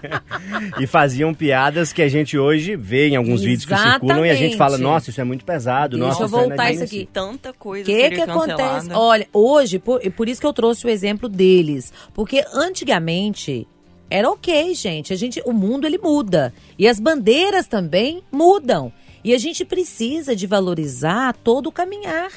e 0.78 0.86
faziam 0.86 1.34
piadas 1.34 1.92
que 1.92 2.02
a 2.02 2.08
gente 2.08 2.38
hoje 2.38 2.76
vê 2.76 3.08
em 3.08 3.16
alguns 3.16 3.42
vídeos 3.42 3.64
que 3.64 3.76
circulam 3.76 4.24
e 4.26 4.30
a 4.30 4.34
gente 4.34 4.56
fala, 4.56 4.72
Exatamente. 4.74 4.92
nossa, 4.92 5.10
isso 5.10 5.20
é 5.20 5.24
muito 5.24 5.44
pesado. 5.44 5.96
Deixa 5.96 6.08
nossa, 6.08 6.22
eu 6.22 6.26
é 6.26 6.28
voltar 6.28 6.70
isso 6.70 6.82
inadmissível." 6.82 7.02
aqui. 7.02 7.08
Tanta 7.12 7.52
coisa 7.52 7.82
O 7.82 7.86
que, 7.86 8.00
seria 8.00 8.24
que 8.24 8.30
acontece? 8.30 8.88
Olha, 8.92 9.28
hoje, 9.32 9.78
por, 9.78 10.04
e 10.04 10.10
por 10.10 10.28
isso 10.28 10.40
que 10.40 10.46
eu 10.46 10.52
trouxe 10.52 10.86
o 10.86 10.90
exemplo 10.90 11.28
deles. 11.28 11.92
Porque 12.14 12.44
antigamente 12.54 13.66
era 14.10 14.30
ok, 14.30 14.74
gente. 14.74 15.12
A 15.12 15.16
gente, 15.16 15.42
o 15.44 15.52
mundo 15.52 15.86
ele 15.86 15.98
muda. 15.98 16.52
E 16.78 16.86
as 16.86 17.00
bandeiras 17.00 17.66
também 17.66 18.22
mudam. 18.30 18.92
E 19.24 19.34
a 19.34 19.38
gente 19.38 19.64
precisa 19.64 20.34
de 20.34 20.46
valorizar 20.46 21.36
todo 21.44 21.68
o 21.68 21.72
caminhar. 21.72 22.30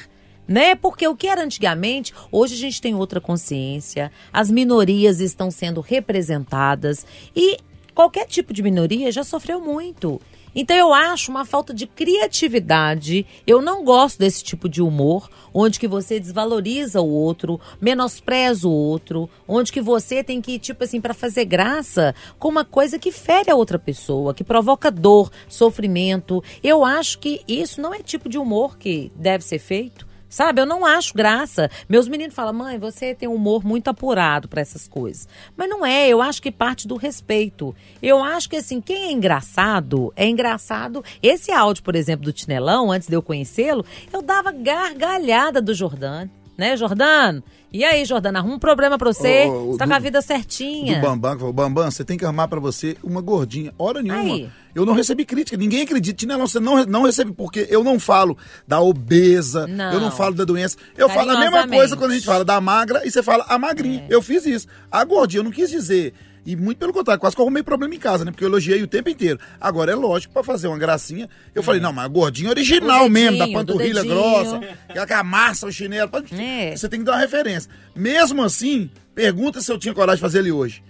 Né? 0.46 0.76
Porque 0.76 1.06
o 1.08 1.16
que 1.16 1.26
era 1.26 1.42
antigamente, 1.42 2.14
hoje 2.30 2.54
a 2.54 2.58
gente 2.58 2.80
tem 2.80 2.94
outra 2.94 3.20
consciência, 3.20 4.12
as 4.32 4.48
minorias 4.48 5.18
estão 5.18 5.50
sendo 5.50 5.80
representadas 5.80 7.04
e 7.34 7.58
qualquer 7.92 8.26
tipo 8.26 8.52
de 8.52 8.62
minoria 8.62 9.10
já 9.10 9.24
sofreu 9.24 9.60
muito. 9.60 10.20
Então 10.58 10.74
eu 10.74 10.94
acho 10.94 11.30
uma 11.30 11.44
falta 11.44 11.74
de 11.74 11.86
criatividade. 11.86 13.26
Eu 13.46 13.60
não 13.60 13.84
gosto 13.84 14.18
desse 14.18 14.42
tipo 14.42 14.70
de 14.70 14.80
humor, 14.80 15.28
onde 15.52 15.78
que 15.78 15.86
você 15.86 16.18
desvaloriza 16.18 17.02
o 17.02 17.10
outro, 17.10 17.60
menospreza 17.78 18.66
o 18.66 18.72
outro, 18.72 19.28
onde 19.46 19.70
que 19.70 19.82
você 19.82 20.24
tem 20.24 20.40
que 20.40 20.58
tipo 20.58 20.82
assim 20.82 20.98
para 20.98 21.12
fazer 21.12 21.44
graça 21.44 22.14
com 22.38 22.48
uma 22.48 22.64
coisa 22.64 22.98
que 22.98 23.12
fere 23.12 23.50
a 23.50 23.54
outra 23.54 23.78
pessoa, 23.78 24.32
que 24.32 24.42
provoca 24.42 24.90
dor, 24.90 25.30
sofrimento. 25.46 26.42
Eu 26.64 26.82
acho 26.82 27.18
que 27.18 27.42
isso 27.46 27.82
não 27.82 27.92
é 27.92 27.98
tipo 27.98 28.26
de 28.26 28.38
humor 28.38 28.78
que 28.78 29.12
deve 29.14 29.44
ser 29.44 29.58
feito. 29.58 30.05
Sabe, 30.28 30.60
eu 30.60 30.66
não 30.66 30.84
acho 30.84 31.14
graça. 31.14 31.70
Meus 31.88 32.08
meninos 32.08 32.34
falam, 32.34 32.52
mãe, 32.52 32.78
você 32.78 33.14
tem 33.14 33.28
um 33.28 33.34
humor 33.34 33.64
muito 33.64 33.88
apurado 33.88 34.48
para 34.48 34.60
essas 34.60 34.88
coisas. 34.88 35.28
Mas 35.56 35.68
não 35.68 35.86
é, 35.86 36.08
eu 36.08 36.20
acho 36.20 36.42
que 36.42 36.50
parte 36.50 36.88
do 36.88 36.96
respeito. 36.96 37.74
Eu 38.02 38.22
acho 38.22 38.48
que, 38.48 38.56
assim, 38.56 38.80
quem 38.80 39.04
é 39.04 39.12
engraçado, 39.12 40.12
é 40.16 40.28
engraçado. 40.28 41.04
Esse 41.22 41.52
áudio, 41.52 41.82
por 41.82 41.94
exemplo, 41.94 42.24
do 42.24 42.32
Tinelão, 42.32 42.90
antes 42.90 43.08
de 43.08 43.14
eu 43.14 43.22
conhecê-lo, 43.22 43.84
eu 44.12 44.20
dava 44.20 44.50
gargalhada 44.50 45.62
do 45.62 45.72
Jordano. 45.72 46.30
Né, 46.56 46.74
Jordano? 46.74 47.42
E 47.72 47.84
aí, 47.84 48.04
Jordano, 48.04 48.38
arruma 48.38 48.54
um 48.54 48.58
problema 48.58 48.96
pra 48.96 49.12
você. 49.12 49.44
Ô, 49.46 49.72
você 49.72 49.78
tá 49.78 49.84
do- 49.84 49.88
com 49.90 49.94
a 49.94 49.98
vida 49.98 50.22
certinha. 50.22 50.94
Do 50.94 51.00
Bambam, 51.02 51.32
que 51.32 51.38
falou, 51.40 51.52
Bambam, 51.52 51.90
você 51.90 52.04
tem 52.04 52.16
que 52.16 52.24
armar 52.24 52.48
pra 52.48 52.58
você 52.60 52.96
uma 53.02 53.20
gordinha. 53.20 53.74
Hora 53.78 54.00
nenhuma. 54.00 54.20
Aí. 54.34 54.48
Eu 54.74 54.86
não 54.86 54.94
recebi 54.94 55.24
crítica, 55.24 55.56
ninguém 55.56 55.82
acredita. 55.82 56.16
Tinelão, 56.16 56.46
você 56.46 56.60
não, 56.60 56.84
não 56.86 57.02
recebe, 57.02 57.32
porque 57.32 57.66
eu 57.70 57.82
não 57.82 57.98
falo 57.98 58.36
da 58.68 58.80
obesa, 58.80 59.66
Não. 59.66 59.92
eu 59.92 60.00
não 60.00 60.10
falo 60.10 60.34
da 60.34 60.44
doença. 60.44 60.76
Eu 60.96 61.08
falo 61.08 61.30
a 61.30 61.40
mesma 61.40 61.66
coisa 61.68 61.96
quando 61.96 62.10
a 62.12 62.14
gente 62.14 62.26
fala 62.26 62.44
da 62.44 62.60
magra 62.60 63.02
e 63.06 63.10
você 63.10 63.22
fala 63.22 63.44
a 63.48 63.58
magrinha. 63.58 64.04
É. 64.08 64.14
Eu 64.14 64.22
fiz 64.22 64.46
isso. 64.46 64.66
A 64.90 65.04
gordinha, 65.04 65.40
eu 65.40 65.44
não 65.44 65.50
quis 65.50 65.68
dizer. 65.70 66.14
E 66.46 66.54
muito 66.54 66.78
pelo 66.78 66.92
contrário, 66.92 67.20
quase 67.20 67.34
que 67.34 67.42
eu 67.42 67.44
arrumei 67.44 67.62
problema 67.62 67.92
em 67.94 67.98
casa, 67.98 68.24
né? 68.24 68.30
Porque 68.30 68.44
eu 68.44 68.48
elogiei 68.48 68.80
o 68.82 68.86
tempo 68.86 69.08
inteiro. 69.08 69.38
Agora 69.60 69.90
é 69.90 69.94
lógico, 69.96 70.32
pra 70.32 70.44
fazer 70.44 70.68
uma 70.68 70.78
gracinha, 70.78 71.28
eu 71.54 71.62
falei, 71.62 71.80
não, 71.80 71.92
mas 71.92 72.04
a 72.04 72.08
gordinha 72.08 72.50
original 72.50 73.06
O 73.06 73.10
mesmo, 73.10 73.36
da 73.38 73.44
dedinho, 73.46 73.58
panturrilha 73.58 74.02
dedinho. 74.02 74.14
grossa, 74.14 74.60
aquela 74.88 75.06
que 75.06 75.12
amassa 75.12 75.66
o 75.66 75.72
chinelo. 75.72 76.08
pode- 76.08 76.32
É. 76.40 76.76
Você 76.76 76.88
tem 76.88 77.00
que 77.00 77.04
dar 77.04 77.12
uma 77.12 77.20
referência. 77.20 77.68
Mesmo 77.94 78.42
assim, 78.44 78.88
pergunta 79.14 79.60
se 79.60 79.72
eu 79.72 79.78
tinha 79.78 79.92
coragem 79.92 80.16
de 80.16 80.22
fazer 80.22 80.38
ele 80.38 80.52
hoje. 80.52 80.82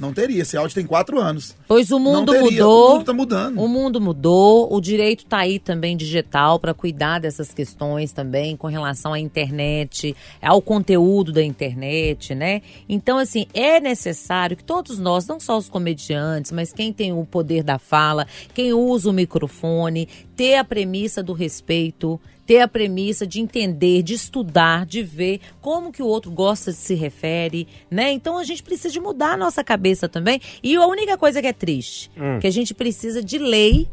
Não 0.00 0.12
teria, 0.12 0.42
esse 0.42 0.56
áudio 0.56 0.74
tem 0.74 0.86
quatro 0.86 1.20
anos. 1.20 1.54
Pois 1.68 1.90
o 1.90 1.98
mundo 1.98 2.32
mudou. 2.32 2.88
o 2.88 2.92
mundo 2.94 3.04
tá 3.04 3.12
mudando. 3.12 3.60
O 3.60 3.68
mundo 3.68 4.00
mudou, 4.00 4.72
o 4.72 4.80
direito 4.80 5.26
tá 5.26 5.38
aí 5.38 5.58
também 5.58 5.96
digital 5.96 6.58
para 6.58 6.72
cuidar 6.72 7.20
dessas 7.20 7.52
questões 7.52 8.12
também 8.12 8.56
com 8.56 8.66
relação 8.66 9.12
à 9.12 9.18
internet, 9.18 10.16
ao 10.40 10.62
conteúdo 10.62 11.32
da 11.32 11.42
internet, 11.42 12.34
né? 12.34 12.62
Então, 12.88 13.18
assim, 13.18 13.46
é 13.52 13.78
necessário 13.78 14.56
que 14.56 14.64
todos 14.64 14.98
nós, 14.98 15.26
não 15.26 15.38
só 15.38 15.58
os 15.58 15.68
comediantes, 15.68 16.50
mas 16.50 16.72
quem 16.72 16.92
tem 16.92 17.12
o 17.12 17.24
poder 17.24 17.62
da 17.62 17.78
fala, 17.78 18.26
quem 18.54 18.72
usa 18.72 19.10
o 19.10 19.12
microfone, 19.12 20.08
ter 20.34 20.56
a 20.56 20.64
premissa 20.64 21.22
do 21.22 21.32
respeito, 21.32 22.18
ter 22.50 22.58
a 22.58 22.66
premissa 22.66 23.24
de 23.24 23.40
entender, 23.40 24.02
de 24.02 24.14
estudar, 24.14 24.84
de 24.84 25.04
ver 25.04 25.40
como 25.60 25.92
que 25.92 26.02
o 26.02 26.06
outro 26.06 26.32
gosta 26.32 26.72
de 26.72 26.78
se 26.78 26.96
refere, 26.96 27.68
né? 27.88 28.10
Então 28.10 28.36
a 28.36 28.42
gente 28.42 28.60
precisa 28.60 28.92
de 28.92 28.98
mudar 28.98 29.34
a 29.34 29.36
nossa 29.36 29.62
cabeça 29.62 30.08
também. 30.08 30.40
E 30.60 30.74
a 30.74 30.84
única 30.84 31.16
coisa 31.16 31.40
que 31.40 31.46
é 31.46 31.52
triste, 31.52 32.10
que 32.40 32.48
a 32.48 32.50
gente 32.50 32.74
precisa 32.74 33.22
de 33.22 33.38
lei 33.38 33.88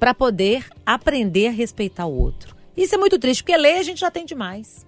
para 0.00 0.12
poder 0.12 0.66
aprender 0.84 1.46
a 1.46 1.50
respeitar 1.52 2.06
o 2.06 2.12
outro. 2.12 2.56
Isso 2.76 2.92
é 2.92 2.98
muito 2.98 3.20
triste, 3.20 3.44
porque 3.44 3.56
lei 3.56 3.78
a 3.78 3.84
gente 3.84 4.00
já 4.00 4.10
tem 4.10 4.26
demais. 4.26 4.84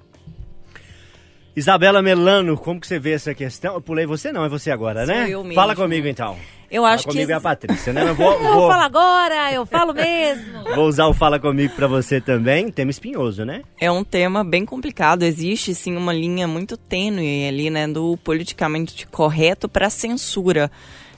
Isabela 1.56 2.02
Melano, 2.02 2.56
como 2.56 2.80
que 2.80 2.86
você 2.86 2.98
vê 2.98 3.12
essa 3.12 3.32
questão? 3.32 3.74
Eu 3.74 3.80
pulei 3.80 4.06
você 4.06 4.32
não, 4.32 4.44
é 4.44 4.48
você 4.48 4.70
agora, 4.72 5.06
Sou 5.06 5.14
né? 5.14 5.28
eu 5.28 5.40
mesmo. 5.42 5.54
Fala 5.54 5.76
comigo 5.76 6.06
então. 6.08 6.36
Eu 6.68 6.84
acho 6.84 7.04
Fala 7.04 7.12
que 7.12 7.18
comigo 7.20 7.30
é 7.30 7.34
a 7.34 7.40
Patrícia, 7.40 7.92
né? 7.92 8.08
Eu 8.08 8.14
vou, 8.16 8.32
Eu 8.32 8.54
vou- 8.54 8.68
falo 8.70 8.82
agora, 8.82 9.52
eu 9.52 9.64
falo 9.64 9.94
mesmo. 9.94 10.64
vou 10.74 10.86
usar 10.88 11.06
o 11.06 11.14
Fala 11.14 11.38
Comigo 11.38 11.72
pra 11.76 11.86
você 11.86 12.20
também. 12.20 12.68
Tema 12.72 12.90
espinhoso, 12.90 13.44
né? 13.44 13.62
é 13.80 13.88
um 13.90 14.02
tema 14.02 14.42
bem 14.42 14.64
complicado. 14.66 15.22
Existe 15.22 15.72
sim 15.76 15.96
uma 15.96 16.12
linha 16.12 16.48
muito 16.48 16.76
tênue 16.76 17.46
ali, 17.46 17.70
né, 17.70 17.86
do 17.86 18.16
politicamente 18.24 19.06
correto 19.06 19.68
para 19.68 19.88
censura. 19.88 20.68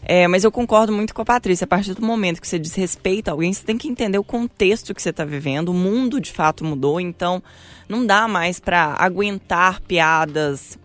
É, 0.08 0.28
mas 0.28 0.44
eu 0.44 0.52
concordo 0.52 0.92
muito 0.92 1.12
com 1.12 1.22
a 1.22 1.24
Patrícia. 1.24 1.64
A 1.64 1.68
partir 1.68 1.92
do 1.94 2.06
momento 2.06 2.40
que 2.40 2.46
você 2.46 2.60
desrespeita 2.60 3.32
alguém, 3.32 3.52
você 3.52 3.64
tem 3.64 3.76
que 3.76 3.88
entender 3.88 4.18
o 4.18 4.22
contexto 4.22 4.94
que 4.94 5.02
você 5.02 5.10
está 5.10 5.24
vivendo. 5.24 5.70
O 5.70 5.74
mundo 5.74 6.20
de 6.20 6.30
fato 6.30 6.64
mudou, 6.64 7.00
então 7.00 7.42
não 7.88 8.06
dá 8.06 8.28
mais 8.28 8.60
para 8.60 8.94
aguentar 9.00 9.80
piadas 9.80 10.78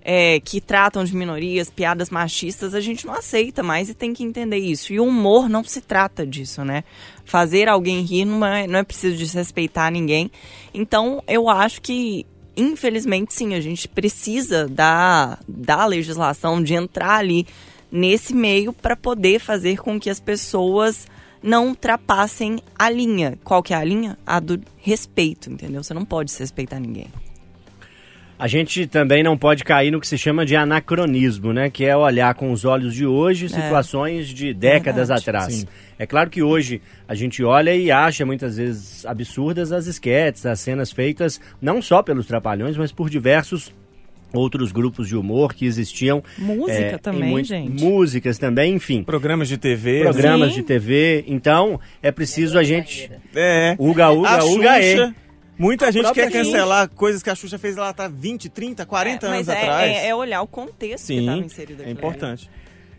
é, 0.00 0.38
que 0.38 0.60
tratam 0.60 1.02
de 1.04 1.14
minorias, 1.14 1.68
piadas 1.68 2.08
machistas, 2.08 2.72
a 2.72 2.80
gente 2.80 3.04
não 3.04 3.14
aceita 3.14 3.64
mais 3.64 3.88
e 3.88 3.94
tem 3.94 4.14
que 4.14 4.22
entender 4.22 4.58
isso. 4.58 4.92
E 4.92 5.00
o 5.00 5.04
humor 5.04 5.48
não 5.48 5.64
se 5.64 5.80
trata 5.80 6.24
disso, 6.24 6.64
né? 6.64 6.84
Fazer 7.24 7.68
alguém 7.68 8.02
rir 8.02 8.24
não 8.26 8.46
é, 8.46 8.68
não 8.68 8.78
é 8.78 8.84
preciso 8.84 9.16
desrespeitar 9.16 9.90
ninguém. 9.90 10.30
Então, 10.72 11.20
eu 11.26 11.48
acho 11.48 11.82
que, 11.82 12.24
infelizmente, 12.56 13.34
sim, 13.34 13.54
a 13.54 13.60
gente 13.60 13.88
precisa 13.88 14.68
da, 14.68 15.36
da 15.48 15.84
legislação, 15.84 16.62
de 16.62 16.74
entrar 16.74 17.16
ali 17.16 17.44
nesse 17.90 18.34
meio 18.34 18.72
para 18.72 18.96
poder 18.96 19.38
fazer 19.38 19.78
com 19.78 19.98
que 19.98 20.10
as 20.10 20.20
pessoas 20.20 21.06
não 21.42 21.68
ultrapassem 21.68 22.58
a 22.78 22.90
linha. 22.90 23.38
Qual 23.44 23.62
que 23.62 23.72
é 23.72 23.76
a 23.76 23.84
linha? 23.84 24.18
A 24.26 24.40
do 24.40 24.60
respeito, 24.76 25.50
entendeu? 25.50 25.82
Você 25.82 25.94
não 25.94 26.04
pode 26.04 26.30
desrespeitar 26.30 26.80
ninguém. 26.80 27.06
A 28.38 28.46
gente 28.46 28.86
também 28.86 29.20
não 29.20 29.36
pode 29.36 29.64
cair 29.64 29.90
no 29.90 30.00
que 30.00 30.06
se 30.06 30.16
chama 30.16 30.46
de 30.46 30.54
anacronismo, 30.54 31.52
né? 31.52 31.68
Que 31.68 31.84
é 31.84 31.96
olhar 31.96 32.32
com 32.34 32.52
os 32.52 32.64
olhos 32.64 32.94
de 32.94 33.04
hoje 33.04 33.48
situações 33.48 34.28
de 34.28 34.54
décadas 34.54 35.08
Verdade, 35.08 35.30
atrás. 35.30 35.54
sim. 35.54 35.66
É 35.98 36.06
claro 36.06 36.30
que 36.30 36.40
hoje 36.40 36.80
a 37.08 37.16
gente 37.16 37.42
olha 37.42 37.74
e 37.74 37.90
acha 37.90 38.24
muitas 38.24 38.56
vezes 38.56 39.04
absurdas 39.04 39.72
as 39.72 39.86
esquetes, 39.88 40.46
as 40.46 40.60
cenas 40.60 40.92
feitas 40.92 41.40
não 41.60 41.82
só 41.82 42.00
pelos 42.00 42.28
Trapalhões, 42.28 42.76
mas 42.76 42.92
por 42.92 43.10
diversos 43.10 43.74
outros 44.32 44.72
grupos 44.72 45.08
de 45.08 45.16
humor 45.16 45.54
que 45.54 45.64
existiam. 45.66 46.22
Música 46.36 46.72
é, 46.72 46.98
também, 46.98 47.30
muito- 47.30 47.48
gente. 47.48 47.82
Músicas 47.82 48.38
também, 48.38 48.74
enfim. 48.74 49.02
Programas 49.02 49.48
de 49.48 49.56
TV. 49.56 50.00
Programas 50.02 50.50
Sim. 50.50 50.56
de 50.56 50.62
TV. 50.64 51.24
Então, 51.26 51.80
é 52.02 52.10
preciso 52.10 52.58
a 52.58 52.62
gente. 52.62 53.10
É. 53.34 53.74
Uga, 53.78 54.10
uga, 54.10 54.28
a 54.28 54.44
uga, 54.44 54.74
Xuxa, 54.74 54.78
é. 54.78 55.14
Muita 55.58 55.90
gente 55.90 56.02
própria 56.02 56.30
quer 56.30 56.32
cancelar 56.44 56.88
coisas 56.90 57.20
que 57.20 57.30
a 57.30 57.34
Xuxa 57.34 57.58
fez 57.58 57.74
lá 57.74 57.92
tá 57.92 58.06
20, 58.06 58.48
30, 58.48 58.86
40 58.86 59.26
É, 59.26 59.30
anos 59.30 59.48
é, 59.48 59.52
atrás. 59.52 59.96
É, 59.96 60.08
é 60.08 60.14
olhar 60.14 60.40
o 60.40 60.46
contexto 60.46 61.06
que 61.06 61.14
Sim, 61.14 61.20
estava 61.20 61.38
inserido 61.38 61.82
aqui. 61.82 61.90
é 61.90 61.92
importante. 61.92 62.48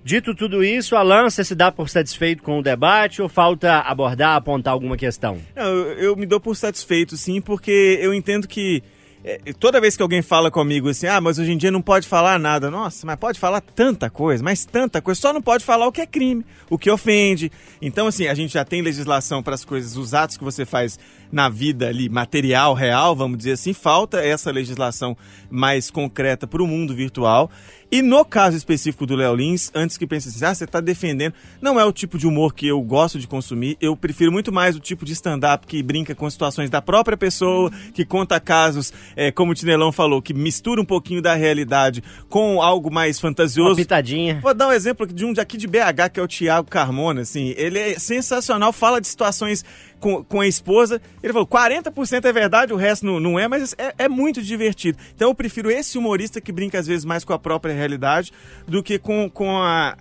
Dito 0.03 0.33
tudo 0.33 0.63
isso, 0.63 0.95
Alan, 0.95 1.29
você 1.29 1.43
se 1.43 1.53
dá 1.53 1.71
por 1.71 1.89
satisfeito 1.89 2.41
com 2.41 2.59
o 2.59 2.63
debate 2.63 3.21
ou 3.21 3.29
falta 3.29 3.79
abordar, 3.79 4.35
apontar 4.35 4.73
alguma 4.73 4.97
questão? 4.97 5.37
Não, 5.55 5.63
eu, 5.65 5.93
eu 5.99 6.15
me 6.15 6.25
dou 6.25 6.39
por 6.39 6.55
satisfeito, 6.55 7.15
sim, 7.15 7.39
porque 7.41 7.99
eu 8.01 8.13
entendo 8.13 8.47
que 8.47 8.81
é, 9.23 9.37
toda 9.59 9.81
vez 9.81 9.97
que 9.97 10.01
alguém 10.01 10.21
fala 10.21 10.49
comigo 10.49 10.89
assim, 10.89 11.07
ah, 11.07 11.19
mas 11.19 11.37
hoje 11.37 11.51
em 11.51 11.57
dia 11.57 11.69
não 11.69 11.81
pode 11.81 12.07
falar 12.07 12.39
nada. 12.39 12.71
Nossa, 12.71 13.05
mas 13.05 13.17
pode 13.17 13.39
falar 13.39 13.59
tanta 13.59 14.09
coisa, 14.09 14.43
mas 14.43 14.65
tanta 14.65 15.01
coisa. 15.01 15.19
Só 15.19 15.33
não 15.33 15.41
pode 15.41 15.65
falar 15.65 15.87
o 15.87 15.91
que 15.91 16.01
é 16.01 16.05
crime, 16.05 16.45
o 16.69 16.77
que 16.77 16.89
ofende. 16.89 17.51
Então, 17.81 18.07
assim, 18.07 18.27
a 18.27 18.33
gente 18.33 18.53
já 18.53 18.63
tem 18.63 18.81
legislação 18.81 19.43
para 19.43 19.55
as 19.55 19.65
coisas, 19.65 19.97
os 19.97 20.13
atos 20.13 20.37
que 20.37 20.43
você 20.43 20.65
faz 20.65 20.97
na 21.31 21.49
vida 21.49 21.87
ali, 21.87 22.07
material, 22.07 22.73
real, 22.73 23.15
vamos 23.15 23.37
dizer 23.37 23.53
assim. 23.53 23.73
Falta 23.73 24.19
essa 24.23 24.51
legislação 24.51 25.17
mais 25.49 25.91
concreta 25.91 26.47
para 26.47 26.63
o 26.63 26.67
mundo 26.67 26.95
virtual. 26.95 27.51
E 27.91 28.03
no 28.03 28.23
caso 28.23 28.55
específico 28.55 29.05
do 29.05 29.15
Léo 29.15 29.33
Lins, 29.35 29.71
antes 29.73 29.97
que 29.97 30.05
pense 30.05 30.29
assim, 30.29 30.45
ah, 30.45 30.53
você 30.53 30.63
está 30.65 30.79
defendendo. 30.79 31.33
Não 31.59 31.79
é 31.79 31.85
o 31.85 31.91
tipo 31.91 32.19
de 32.19 32.27
humor 32.27 32.53
que 32.53 32.67
eu 32.67 32.79
gosto 32.81 33.17
de 33.17 33.27
consumir. 33.27 33.77
Eu 33.81 33.97
prefiro 33.97 34.31
muito 34.31 34.51
mais 34.51 34.75
o 34.75 34.79
tipo 34.79 35.03
de 35.03 35.13
stand-up 35.13 35.65
que 35.65 35.81
brinca 35.81 36.13
com 36.13 36.29
situações 36.29 36.69
da 36.69 36.83
própria 36.83 37.17
pessoa, 37.17 37.71
que 37.93 38.05
conta 38.05 38.39
casos, 38.39 38.93
é, 39.15 39.31
como 39.31 39.53
o 39.53 39.55
Tinelão 39.55 39.91
falou, 39.91 40.21
que 40.21 40.35
mistura 40.35 40.79
um 40.79 40.85
pouquinho 40.85 41.19
da 41.19 41.33
realidade 41.33 42.03
com 42.29 42.61
algo 42.61 42.91
mais 42.91 43.17
Uma 43.17 43.21
fantasioso. 43.29 43.75
pitadinha. 43.75 44.39
Vou 44.41 44.53
dar 44.53 44.67
um 44.67 44.71
exemplo 44.71 45.07
de 45.07 45.25
um 45.25 45.33
daqui 45.33 45.57
de 45.57 45.65
BH, 45.65 46.09
que 46.13 46.19
é 46.19 46.23
o 46.23 46.27
Thiago 46.27 46.69
Carmona, 46.69 47.21
assim. 47.21 47.55
Ele 47.57 47.79
é 47.79 47.97
sensacional, 47.97 48.71
fala 48.71 49.01
de 49.01 49.07
situações 49.07 49.65
com, 49.99 50.23
com 50.23 50.39
a 50.41 50.47
esposa. 50.47 51.01
Ele 51.21 51.33
falou, 51.33 51.47
40% 51.47 52.25
é 52.25 52.31
verdade, 52.33 52.73
o 52.73 52.77
resto 52.77 53.05
não, 53.05 53.19
não 53.19 53.39
é, 53.39 53.47
mas 53.47 53.75
é, 53.77 53.93
é 54.05 54.09
muito 54.09 54.41
divertido. 54.41 54.97
Então 55.15 55.29
eu 55.29 55.35
prefiro 55.35 55.69
esse 55.69 55.97
humorista 55.97 56.39
que 56.41 56.51
brinca 56.51 56.79
às 56.79 56.87
vezes 56.87 57.05
mais 57.05 57.23
com 57.23 57.33
a 57.33 57.39
própria 57.39 57.73
realidade 57.73 58.31
do 58.67 58.81
que 58.81 58.97
com, 58.97 59.29
com 59.29 59.57
a- 59.57 59.95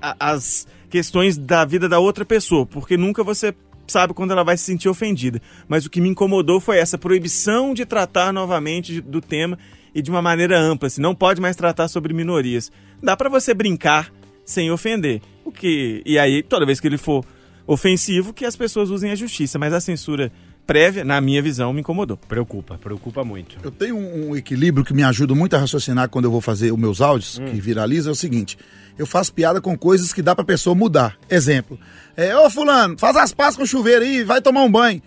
a- 0.00 0.16
as 0.18 0.66
questões 0.90 1.36
da 1.36 1.64
vida 1.64 1.88
da 1.88 1.98
outra 1.98 2.24
pessoa, 2.24 2.64
porque 2.66 2.96
nunca 2.96 3.22
você 3.24 3.54
sabe 3.86 4.14
quando 4.14 4.30
ela 4.30 4.42
vai 4.44 4.56
se 4.56 4.64
sentir 4.64 4.88
ofendida. 4.88 5.40
Mas 5.68 5.84
o 5.84 5.90
que 5.90 6.00
me 6.00 6.08
incomodou 6.08 6.58
foi 6.60 6.78
essa 6.78 6.96
proibição 6.96 7.74
de 7.74 7.84
tratar 7.84 8.32
novamente 8.32 9.00
do 9.00 9.20
tema 9.20 9.58
e 9.94 10.00
de 10.00 10.10
uma 10.10 10.22
maneira 10.22 10.58
ampla. 10.58 10.86
Assim, 10.86 11.02
não 11.02 11.14
pode 11.14 11.40
mais 11.40 11.54
tratar 11.54 11.88
sobre 11.88 12.14
minorias. 12.14 12.72
Dá 13.02 13.16
pra 13.16 13.28
você 13.28 13.52
brincar 13.52 14.10
sem 14.44 14.70
ofender. 14.70 15.20
O 15.44 15.52
que 15.52 16.02
e 16.06 16.18
aí 16.18 16.42
toda 16.42 16.64
vez 16.64 16.80
que 16.80 16.86
ele 16.86 16.96
for 16.96 17.24
ofensivo, 17.66 18.32
que 18.32 18.44
as 18.44 18.56
pessoas 18.56 18.90
usem 18.90 19.10
a 19.10 19.14
justiça. 19.14 19.58
Mas 19.58 19.72
a 19.72 19.80
censura 19.80 20.30
prévia, 20.66 21.04
na 21.04 21.20
minha 21.20 21.42
visão, 21.42 21.72
me 21.72 21.80
incomodou. 21.80 22.16
Preocupa, 22.16 22.78
preocupa 22.78 23.24
muito. 23.24 23.56
Eu 23.62 23.70
tenho 23.70 23.96
um, 23.96 24.30
um 24.30 24.36
equilíbrio 24.36 24.84
que 24.84 24.94
me 24.94 25.02
ajuda 25.02 25.34
muito 25.34 25.54
a 25.54 25.58
raciocinar 25.58 26.08
quando 26.08 26.24
eu 26.24 26.30
vou 26.30 26.40
fazer 26.40 26.72
os 26.72 26.78
meus 26.78 27.00
áudios, 27.00 27.38
que 27.38 27.60
viraliza, 27.60 28.10
é 28.10 28.12
o 28.12 28.16
seguinte. 28.16 28.58
Eu 28.96 29.06
faço 29.06 29.32
piada 29.32 29.60
com 29.60 29.76
coisas 29.76 30.12
que 30.12 30.22
dá 30.22 30.34
pra 30.34 30.44
pessoa 30.44 30.74
mudar. 30.74 31.16
Exemplo. 31.28 31.78
É, 32.16 32.36
ô 32.36 32.48
fulano, 32.48 32.96
faz 32.98 33.16
as 33.16 33.32
pazes 33.32 33.56
com 33.56 33.64
o 33.64 33.66
chuveiro 33.66 34.04
aí, 34.04 34.22
vai 34.22 34.40
tomar 34.40 34.62
um 34.62 34.70
banho. 34.70 35.02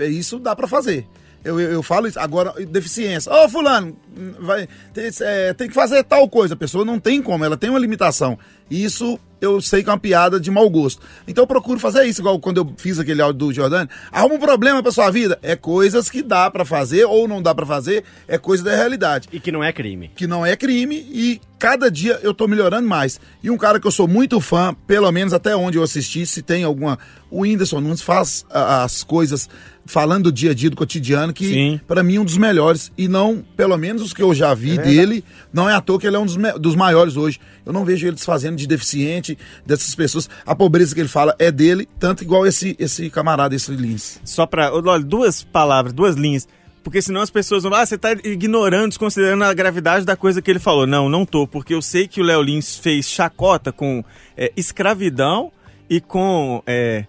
Isso 0.00 0.38
dá 0.38 0.56
pra 0.56 0.66
fazer. 0.66 1.06
Eu, 1.44 1.60
eu, 1.60 1.72
eu 1.72 1.82
falo 1.82 2.06
isso. 2.06 2.18
Agora, 2.18 2.52
deficiência. 2.66 3.32
Ô 3.32 3.48
fulano, 3.48 3.96
vai, 4.40 4.68
tem, 4.92 5.10
é, 5.22 5.54
tem 5.54 5.68
que 5.68 5.74
fazer 5.74 6.02
tal 6.04 6.28
coisa. 6.28 6.54
A 6.54 6.56
pessoa 6.56 6.84
não 6.84 6.98
tem 6.98 7.22
como, 7.22 7.44
ela 7.44 7.56
tem 7.56 7.70
uma 7.70 7.78
limitação. 7.78 8.38
Isso 8.70 9.18
eu 9.40 9.60
sei 9.60 9.82
que 9.82 9.88
é 9.88 9.92
uma 9.92 9.98
piada 9.98 10.40
de 10.40 10.50
mau 10.50 10.68
gosto. 10.68 11.00
Então 11.26 11.44
eu 11.44 11.48
procuro 11.48 11.78
fazer 11.78 12.04
isso, 12.04 12.20
igual 12.20 12.38
quando 12.38 12.58
eu 12.58 12.74
fiz 12.76 12.98
aquele 12.98 13.22
áudio 13.22 13.38
do 13.38 13.52
Jordano. 13.52 13.88
Arruma 14.10 14.34
um 14.34 14.38
problema 14.38 14.82
pra 14.82 14.92
sua 14.92 15.10
vida. 15.10 15.38
É 15.42 15.54
coisas 15.56 16.10
que 16.10 16.22
dá 16.22 16.50
pra 16.50 16.64
fazer 16.64 17.04
ou 17.04 17.28
não 17.28 17.40
dá 17.40 17.54
pra 17.54 17.64
fazer, 17.64 18.04
é 18.26 18.36
coisa 18.36 18.64
da 18.64 18.74
realidade. 18.74 19.28
E 19.32 19.38
que 19.38 19.52
não 19.52 19.62
é 19.62 19.72
crime. 19.72 20.10
Que 20.14 20.26
não 20.26 20.44
é 20.44 20.56
crime 20.56 20.96
e 20.96 21.40
cada 21.58 21.90
dia 21.90 22.18
eu 22.22 22.34
tô 22.34 22.46
melhorando 22.48 22.88
mais. 22.88 23.20
E 23.42 23.50
um 23.50 23.56
cara 23.56 23.80
que 23.80 23.86
eu 23.86 23.90
sou 23.90 24.08
muito 24.08 24.40
fã, 24.40 24.74
pelo 24.86 25.10
menos 25.12 25.32
até 25.32 25.54
onde 25.54 25.78
eu 25.78 25.82
assisti, 25.82 26.26
se 26.26 26.42
tem 26.42 26.64
alguma. 26.64 26.98
O 27.30 27.42
Whindersson 27.42 27.80
Nunes 27.80 28.02
faz 28.02 28.44
as 28.50 29.04
coisas 29.04 29.48
falando 29.88 30.24
do 30.24 30.32
dia 30.32 30.50
a 30.50 30.54
dia, 30.54 30.68
do 30.68 30.76
cotidiano, 30.76 31.32
que 31.32 31.46
Sim. 31.46 31.80
pra 31.88 32.02
mim 32.02 32.16
é 32.16 32.20
um 32.20 32.24
dos 32.24 32.36
melhores. 32.36 32.92
E 32.96 33.08
não, 33.08 33.42
pelo 33.56 33.76
menos 33.78 34.02
os 34.02 34.12
que 34.12 34.22
eu 34.22 34.34
já 34.34 34.52
vi 34.52 34.76
dele, 34.76 35.24
não 35.50 35.68
é 35.68 35.74
à 35.74 35.80
toa 35.80 35.98
que 35.98 36.06
ele 36.06 36.14
é 36.14 36.18
um 36.18 36.26
dos, 36.26 36.36
dos 36.60 36.76
maiores 36.76 37.16
hoje. 37.16 37.40
Eu 37.64 37.72
não 37.72 37.86
vejo 37.86 38.06
ele 38.06 38.14
desfazendo 38.14 38.56
de 38.56 38.66
deficiente, 38.66 39.36
dessas 39.64 39.94
pessoas. 39.94 40.28
A 40.44 40.54
pobreza 40.54 40.94
que 40.94 41.00
ele 41.00 41.08
fala 41.08 41.34
é 41.38 41.50
dele, 41.50 41.88
tanto 41.98 42.22
igual 42.22 42.46
esse, 42.46 42.76
esse 42.78 43.08
camarada, 43.08 43.54
esse 43.54 43.72
Lins. 43.72 44.20
Só 44.24 44.44
pra. 44.44 44.72
Olha, 44.72 45.02
duas 45.02 45.42
palavras, 45.42 45.94
duas 45.94 46.16
linhas. 46.16 46.46
Porque 46.84 47.00
senão 47.00 47.22
as 47.22 47.30
pessoas 47.30 47.62
vão. 47.62 47.72
Ah, 47.72 47.84
você 47.84 47.96
tá 47.96 48.12
ignorando, 48.24 48.90
desconsiderando 48.90 49.44
a 49.44 49.54
gravidade 49.54 50.04
da 50.04 50.16
coisa 50.16 50.42
que 50.42 50.50
ele 50.50 50.58
falou. 50.58 50.86
Não, 50.86 51.08
não 51.08 51.24
tô. 51.24 51.46
Porque 51.46 51.72
eu 51.72 51.80
sei 51.80 52.06
que 52.06 52.20
o 52.20 52.24
Léo 52.24 52.42
Lins 52.42 52.76
fez 52.76 53.06
chacota 53.08 53.72
com 53.72 54.04
é, 54.36 54.52
escravidão 54.54 55.50
e 55.88 55.98
com 55.98 56.62
é, 56.66 57.06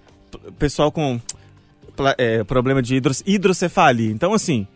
pessoal 0.58 0.92
com 0.92 1.20
é, 2.18 2.44
problema 2.44 2.82
de 2.82 2.96
hidro, 2.96 3.14
hidrocefalia. 3.26 4.12
Então, 4.12 4.34
assim, 4.34 4.68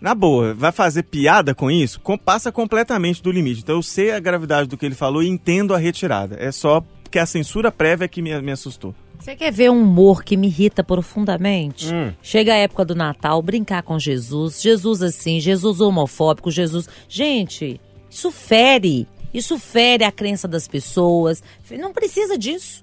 na 0.00 0.14
boa, 0.14 0.52
vai 0.54 0.72
fazer 0.72 1.04
piada 1.04 1.54
com 1.54 1.70
isso? 1.70 2.00
Com- 2.00 2.18
passa 2.18 2.50
completamente 2.50 3.22
do 3.22 3.30
limite. 3.30 3.60
Então, 3.60 3.76
eu 3.76 3.82
sei 3.82 4.10
a 4.12 4.20
gravidade 4.20 4.68
do 4.68 4.76
que 4.76 4.84
ele 4.84 4.94
falou 4.94 5.22
e 5.22 5.28
entendo 5.28 5.74
a 5.74 5.78
retirada. 5.78 6.36
É 6.38 6.50
só 6.50 6.82
que 7.10 7.18
a 7.18 7.26
censura 7.26 7.70
prévia 7.70 8.08
que 8.08 8.20
me, 8.20 8.40
me 8.40 8.50
assustou. 8.52 8.94
Você 9.22 9.36
quer 9.36 9.52
ver 9.52 9.70
um 9.70 9.80
humor 9.80 10.24
que 10.24 10.36
me 10.36 10.48
irrita 10.48 10.82
profundamente? 10.82 11.94
Hum. 11.94 12.12
Chega 12.20 12.54
a 12.54 12.56
época 12.56 12.84
do 12.84 12.94
Natal, 12.96 13.40
brincar 13.40 13.84
com 13.84 13.96
Jesus. 13.96 14.60
Jesus 14.60 15.00
assim, 15.00 15.38
Jesus 15.38 15.80
homofóbico, 15.80 16.50
Jesus. 16.50 16.88
Gente, 17.08 17.80
isso 18.10 18.32
fere. 18.32 19.06
Isso 19.32 19.58
fere 19.60 20.02
a 20.02 20.10
crença 20.10 20.48
das 20.48 20.66
pessoas. 20.66 21.40
Não 21.70 21.92
precisa 21.92 22.36
disso. 22.36 22.82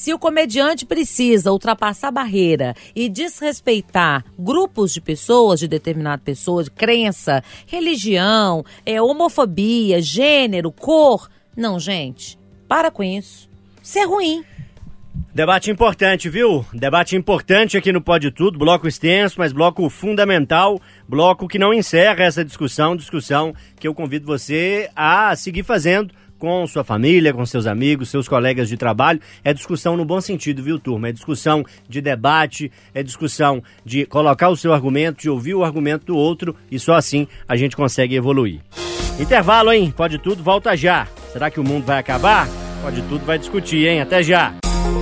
Se 0.00 0.14
o 0.14 0.18
comediante 0.18 0.86
precisa 0.86 1.52
ultrapassar 1.52 2.08
a 2.08 2.10
barreira 2.10 2.74
e 2.96 3.06
desrespeitar 3.06 4.24
grupos 4.38 4.94
de 4.94 5.00
pessoas, 5.02 5.60
de 5.60 5.68
determinada 5.68 6.22
pessoa, 6.24 6.64
de 6.64 6.70
crença, 6.70 7.44
religião, 7.66 8.64
é, 8.86 9.02
homofobia, 9.02 10.00
gênero, 10.00 10.72
cor. 10.72 11.28
Não, 11.54 11.78
gente, 11.78 12.38
para 12.66 12.90
com 12.90 13.02
isso. 13.02 13.46
Isso 13.82 13.98
é 13.98 14.06
ruim. 14.06 14.42
Debate 15.34 15.70
importante, 15.70 16.30
viu? 16.30 16.64
Debate 16.72 17.14
importante 17.14 17.76
aqui 17.76 17.92
no 17.92 18.00
Pode 18.00 18.30
Tudo, 18.30 18.58
bloco 18.58 18.88
extenso, 18.88 19.34
mas 19.38 19.52
bloco 19.52 19.86
fundamental, 19.90 20.80
bloco 21.06 21.46
que 21.46 21.58
não 21.58 21.74
encerra 21.74 22.24
essa 22.24 22.42
discussão, 22.42 22.96
discussão 22.96 23.52
que 23.78 23.86
eu 23.86 23.92
convido 23.92 24.24
você 24.24 24.88
a 24.96 25.36
seguir 25.36 25.62
fazendo 25.62 26.14
com 26.40 26.66
sua 26.66 26.82
família, 26.82 27.32
com 27.32 27.46
seus 27.46 27.66
amigos, 27.66 28.08
seus 28.08 28.26
colegas 28.26 28.68
de 28.68 28.76
trabalho. 28.76 29.20
É 29.44 29.54
discussão 29.54 29.96
no 29.96 30.04
bom 30.04 30.20
sentido, 30.20 30.62
viu, 30.62 30.80
turma? 30.80 31.10
É 31.10 31.12
discussão 31.12 31.64
de 31.88 32.00
debate, 32.00 32.72
é 32.92 33.02
discussão 33.02 33.62
de 33.84 34.06
colocar 34.06 34.48
o 34.48 34.56
seu 34.56 34.72
argumento, 34.72 35.20
de 35.20 35.30
ouvir 35.30 35.54
o 35.54 35.62
argumento 35.62 36.06
do 36.06 36.16
outro 36.16 36.56
e 36.70 36.78
só 36.78 36.94
assim 36.94 37.28
a 37.46 37.54
gente 37.54 37.76
consegue 37.76 38.16
evoluir. 38.16 38.60
Intervalo, 39.20 39.70
hein? 39.70 39.92
Pode 39.94 40.18
tudo, 40.18 40.42
volta 40.42 40.74
já. 40.74 41.06
Será 41.30 41.50
que 41.50 41.60
o 41.60 41.64
mundo 41.64 41.84
vai 41.84 41.98
acabar? 41.98 42.48
Pode 42.82 43.02
tudo, 43.02 43.24
vai 43.26 43.38
discutir, 43.38 43.86
hein? 43.86 44.00
Até 44.00 44.22
já. 44.22 44.54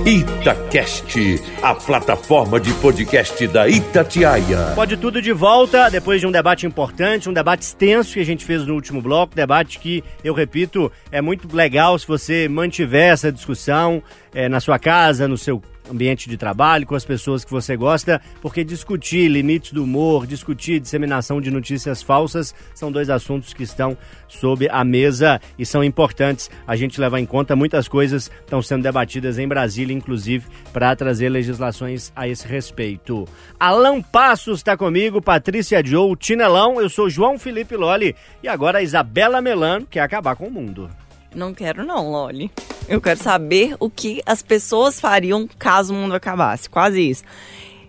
Itacast, 0.05 1.41
a 1.61 1.75
plataforma 1.75 2.59
de 2.59 2.73
podcast 2.75 3.47
da 3.47 3.67
Itatiaia. 3.67 4.73
Pode 4.73 4.97
tudo 4.97 5.21
de 5.21 5.31
volta, 5.31 5.89
depois 5.89 6.19
de 6.19 6.25
um 6.27 6.31
debate 6.31 6.65
importante, 6.65 7.29
um 7.29 7.33
debate 7.33 7.61
extenso 7.61 8.13
que 8.13 8.19
a 8.19 8.25
gente 8.25 8.43
fez 8.45 8.65
no 8.65 8.73
último 8.73 9.01
bloco, 9.01 9.35
debate 9.35 9.77
que, 9.79 10.03
eu 10.23 10.33
repito, 10.33 10.91
é 11.11 11.21
muito 11.21 11.53
legal 11.55 11.97
se 11.99 12.07
você 12.07 12.47
mantiver 12.47 13.11
essa 13.11 13.31
discussão 13.31 14.01
é, 14.33 14.49
na 14.49 14.59
sua 14.59 14.79
casa, 14.79 15.27
no 15.27 15.37
seu 15.37 15.61
ambiente 15.89 16.29
de 16.29 16.37
trabalho, 16.37 16.85
com 16.85 16.95
as 16.95 17.05
pessoas 17.05 17.43
que 17.43 17.51
você 17.51 17.75
gosta, 17.75 18.21
porque 18.41 18.63
discutir 18.63 19.27
limites 19.27 19.73
do 19.73 19.83
humor, 19.83 20.25
discutir 20.27 20.79
disseminação 20.79 21.41
de 21.41 21.51
notícias 21.51 22.01
falsas 22.01 22.53
são 22.73 22.91
dois 22.91 23.09
assuntos 23.09 23.53
que 23.53 23.63
estão 23.63 23.97
sob 24.27 24.67
a 24.69 24.83
mesa 24.83 25.41
e 25.57 25.65
são 25.65 25.83
importantes 25.83 26.49
a 26.67 26.75
gente 26.75 26.99
levar 26.99 27.19
em 27.19 27.25
conta. 27.25 27.55
Muitas 27.55 27.87
coisas 27.87 28.31
estão 28.41 28.61
sendo 28.61 28.83
debatidas 28.83 29.37
em 29.37 29.47
Brasília, 29.47 29.95
inclusive, 29.95 30.45
para 30.71 30.95
trazer 30.95 31.29
legislações 31.29 32.11
a 32.15 32.27
esse 32.27 32.47
respeito. 32.47 33.27
Alan 33.59 34.01
Passos 34.01 34.59
está 34.59 34.77
comigo, 34.77 35.21
Patrícia 35.21 35.83
Joe, 35.85 36.15
Tinelão, 36.15 36.79
eu 36.79 36.89
sou 36.89 37.09
João 37.09 37.37
Felipe 37.39 37.75
Loli 37.75 38.15
e 38.43 38.47
agora 38.47 38.79
a 38.79 38.83
Isabela 38.83 39.41
Melano 39.41 39.85
quer 39.85 40.01
acabar 40.01 40.35
com 40.35 40.47
o 40.47 40.51
mundo. 40.51 40.89
Não 41.33 41.53
quero 41.53 41.85
não, 41.85 42.11
Loli. 42.11 42.51
Eu 42.87 42.99
quero 42.99 43.21
saber 43.21 43.75
o 43.79 43.89
que 43.89 44.21
as 44.25 44.41
pessoas 44.41 44.99
fariam 44.99 45.47
caso 45.59 45.93
o 45.93 45.95
mundo 45.95 46.15
acabasse. 46.15 46.69
Quase 46.69 47.01
isso. 47.07 47.23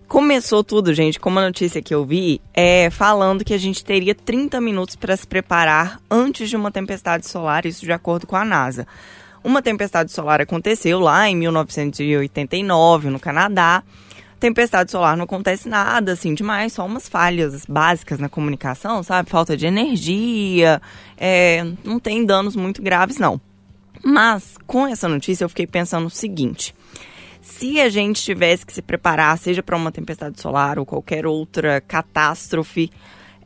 Começou 0.07 0.65
tudo, 0.65 0.93
gente, 0.93 1.21
com 1.21 1.31
uma 1.31 1.47
notícia 1.47 1.81
que 1.81 1.95
eu 1.95 2.05
vi, 2.05 2.41
é 2.53 2.91
falando 2.91 3.45
que 3.45 3.55
a 3.55 3.59
gente 3.59 3.85
teria 3.85 4.15
30 4.15 4.61
minutos 4.61 4.97
para 4.97 5.17
se 5.17 5.25
preparar 5.25 6.01
antes 6.11 6.51
de 6.51 6.57
uma 6.57 6.73
tempestade 6.73 7.29
solar, 7.29 7.65
isso 7.65 7.85
de 7.85 7.93
acordo 7.93 8.27
com 8.27 8.35
a 8.35 8.45
NASA. 8.45 8.89
Uma 9.43 9.63
tempestade 9.63 10.11
solar 10.11 10.41
aconteceu 10.41 10.99
lá 10.99 11.29
em 11.29 11.37
1989, 11.37 13.09
no 13.09 13.21
Canadá. 13.21 13.83
Tempestade 14.41 14.91
solar 14.91 15.19
não 15.19 15.25
acontece 15.25 15.69
nada 15.69 16.13
assim 16.13 16.33
demais, 16.33 16.73
só 16.73 16.87
umas 16.87 17.07
falhas 17.07 17.67
básicas 17.67 18.19
na 18.19 18.27
comunicação, 18.27 19.03
sabe? 19.03 19.29
Falta 19.29 19.55
de 19.55 19.67
energia, 19.67 20.81
é, 21.19 21.63
não 21.85 22.01
tem 22.01 22.25
danos 22.25 22.57
muito 22.57 22.81
graves, 22.81 23.19
não. 23.19 23.39
Mas 24.03 24.57
com 24.67 24.87
essa 24.87 25.07
notícia 25.07 25.45
eu 25.45 25.49
fiquei 25.51 25.67
pensando 25.67 26.07
o 26.07 26.11
seguinte: 26.11 26.75
se 27.43 27.79
a 27.81 27.91
gente 27.91 28.23
tivesse 28.23 28.65
que 28.65 28.73
se 28.73 28.81
preparar, 28.81 29.37
seja 29.37 29.63
para 29.63 29.77
uma 29.77 29.93
tempestade 29.93 30.41
solar 30.41 30.79
ou 30.79 30.87
qualquer 30.87 31.27
outra 31.27 31.81
catástrofe 31.83 32.91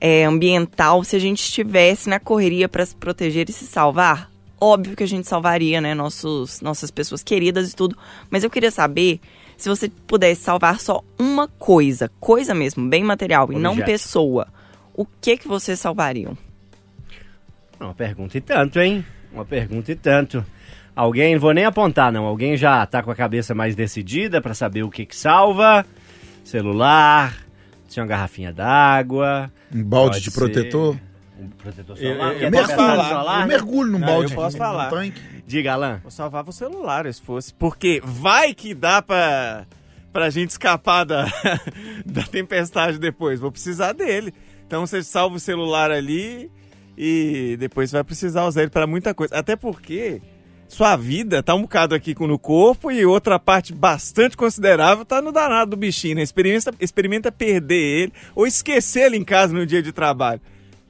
é, 0.01 0.25
ambiental, 0.25 1.03
se 1.03 1.17
a 1.17 1.19
gente 1.19 1.41
estivesse 1.41 2.09
na 2.09 2.21
correria 2.21 2.69
para 2.69 2.87
se 2.87 2.95
proteger 2.95 3.49
e 3.49 3.53
se 3.53 3.67
salvar, 3.67 4.31
óbvio 4.61 4.95
que 4.95 5.03
a 5.03 5.09
gente 5.09 5.27
salvaria, 5.27 5.81
né, 5.81 5.93
nossos, 5.93 6.61
nossas 6.61 6.91
pessoas 6.91 7.23
queridas 7.23 7.73
e 7.73 7.75
tudo. 7.75 7.97
Mas 8.31 8.45
eu 8.45 8.51
queria 8.51 8.71
saber 8.71 9.21
se 9.65 9.69
você 9.71 9.89
pudesse 9.89 10.43
salvar 10.43 10.79
só 10.79 11.03
uma 11.19 11.49
coisa, 11.49 12.11
coisa 12.21 12.53
mesmo, 12.55 12.87
bem 12.87 13.03
material 13.03 13.51
e 13.51 13.57
não 13.57 13.75
pessoa, 13.79 14.47
o 14.93 15.07
que 15.07 15.39
que 15.39 15.49
vocês 15.49 15.81
salvariam? 15.81 16.37
Uma 17.81 17.95
pergunta 17.95 18.37
e 18.37 18.43
tanto, 18.43 18.79
hein? 18.79 19.03
Uma 19.33 19.47
pergunta 19.47 19.91
e 19.91 19.97
tanto. 19.97 20.45
Alguém, 20.95 21.39
vou 21.39 21.55
nem 21.55 21.65
apontar 21.65 22.13
não, 22.13 22.27
alguém 22.27 22.59
já 22.59 22.85
tá 22.85 23.03
com 23.03 23.11
a 23.11 23.15
cabeça 23.15 23.55
mais 23.55 23.75
decidida 23.75 24.39
para 24.43 24.53
saber 24.53 24.83
o 24.83 24.91
que 24.91 25.07
que 25.07 25.17
salva? 25.17 25.87
Celular, 26.45 27.35
tinha 27.89 28.03
uma 28.03 28.09
garrafinha 28.09 28.53
d'água. 28.53 29.51
Um 29.75 29.83
balde 29.83 30.21
de 30.21 30.31
ser 30.31 30.39
protetor. 30.39 30.97
Um 31.41 31.49
protetor 31.49 31.97
Eu- 31.99 32.15
solar. 32.17 32.33
eu- 32.35 32.39
Quer 32.39 32.47
eu 32.47 32.51
ter 32.51 32.59
posso 32.61 32.77
falar. 32.77 33.09
solar? 33.09 33.41
Eu 33.41 33.47
mergulho 33.49 33.91
num 33.93 33.99
Não, 33.99 34.07
balde. 34.07 34.31
eu 34.33 34.37
posso 34.37 34.57
falar. 34.59 34.91
tanque. 34.91 35.34
Diga, 35.47 35.73
Alan. 35.75 36.01
Eu 36.05 36.11
salvava 36.11 36.51
o 36.51 36.53
celular 36.53 37.13
se 37.13 37.21
fosse. 37.21 37.53
Porque 37.55 38.01
vai 38.05 38.55
que 38.55 38.75
dá 38.75 39.03
pra, 39.03 39.67
pra 40.13 40.31
gente 40.31 40.51
escapar 40.51 41.05
da, 41.05 41.27
da 42.05 42.23
tempestade 42.23 42.99
depois. 42.99 43.41
Vou 43.41 43.53
precisar 43.53 43.93
dele. 43.93 44.33
Então 44.67 44.87
você 44.87 45.03
salva 45.03 45.37
o 45.37 45.41
celular 45.41 45.91
ali 45.91 46.51
e 46.97 47.57
depois 47.59 47.93
vai 47.93 48.03
precisar 48.03 48.47
usar 48.47 48.63
ele 48.63 48.71
pra 48.71 48.87
muita 48.87 49.13
coisa. 49.13 49.37
Até 49.37 49.55
porque 49.57 50.23
sua 50.69 50.97
vida 50.97 51.43
tá 51.43 51.55
um 51.55 51.63
bocado 51.63 51.95
aqui 51.95 52.15
no 52.19 52.39
corpo 52.39 52.91
e 52.91 53.05
outra 53.05 53.39
parte 53.39 53.73
bastante 53.73 54.37
considerável 54.37 55.05
tá 55.05 55.21
no 55.21 55.31
danado 55.31 55.73
do 55.73 55.77
bichinho, 55.77 56.17
né? 56.17 56.23
Experimenta, 56.23 56.73
experimenta 56.81 57.31
perder 57.31 57.75
ele 57.75 58.13
ou 58.35 58.47
esquecer 58.47 59.07
ele 59.07 59.17
em 59.17 59.25
casa 59.25 59.53
no 59.53 59.67
dia 59.67 59.83
de 59.83 59.93
trabalho. 59.93 60.41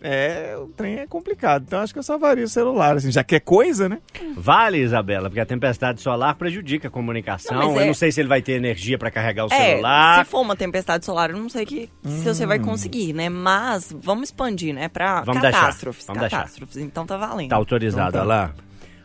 É, 0.06 0.54
o 0.58 0.66
trem 0.66 0.96
é 0.98 1.06
complicado. 1.06 1.64
Então 1.66 1.80
acho 1.80 1.90
que 1.92 1.98
eu 1.98 2.02
salvaria 2.02 2.44
o 2.44 2.48
celular, 2.48 2.94
assim, 2.94 3.10
já 3.10 3.24
que 3.24 3.36
é 3.36 3.40
coisa, 3.40 3.88
né? 3.88 4.00
Vale, 4.36 4.76
Isabela, 4.78 5.30
porque 5.30 5.40
a 5.40 5.46
tempestade 5.46 6.02
solar 6.02 6.34
prejudica 6.34 6.88
a 6.88 6.90
comunicação. 6.90 7.56
Não, 7.56 7.68
mas 7.68 7.76
Eu 7.76 7.82
é- 7.82 7.86
não 7.86 7.94
sei 7.94 8.12
se 8.12 8.20
ele 8.20 8.28
vai 8.28 8.42
ter 8.42 8.52
energia 8.52 8.98
para 8.98 9.10
carregar 9.10 9.46
o 9.46 9.48
É, 9.52 9.70
celular. 9.70 10.22
se 10.24 10.30
for 10.30 10.40
uma 10.42 10.54
tempestade 10.54 11.06
solar, 11.06 11.30
eu 11.30 11.38
não 11.38 11.48
sei 11.48 11.64
que, 11.64 11.88
se 12.04 12.22
você 12.22 12.44
vai 12.44 12.58
conseguir, 12.58 13.14
né? 13.14 13.30
Mas 13.30 13.96
vamos 13.98 14.24
expandir, 14.28 14.74
né? 14.74 14.88
Pra 14.88 15.22
Hum. 15.22 15.24
Vamos 15.24 15.40
deixar, 15.42 15.60
catástrofes. 15.60 16.04
vamos 16.06 16.20
deixar. 16.20 16.36
catástrofes. 16.36 16.76
Então 16.76 17.06
tá 17.06 17.16
valendo. 17.16 17.48
Tá 17.48 17.56
autorizado, 17.56 18.18
Então 18.18 18.26
tá. 18.28 18.34
Alan. 18.34 18.54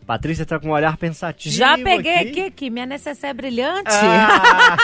Patrícia 0.10 0.44
tá 0.44 0.60
com 0.60 0.70
um 0.70 0.72
olhar 0.72 0.98
pensativo. 0.98 1.54
Já 1.54 1.78
peguei 1.78 2.16
aqui, 2.16 2.30
aqui. 2.30 2.42
aqui, 2.42 2.70
minha 2.72 2.88
necessaire 2.88 3.38
brilhante. 3.38 3.92
Ah. 3.92 4.76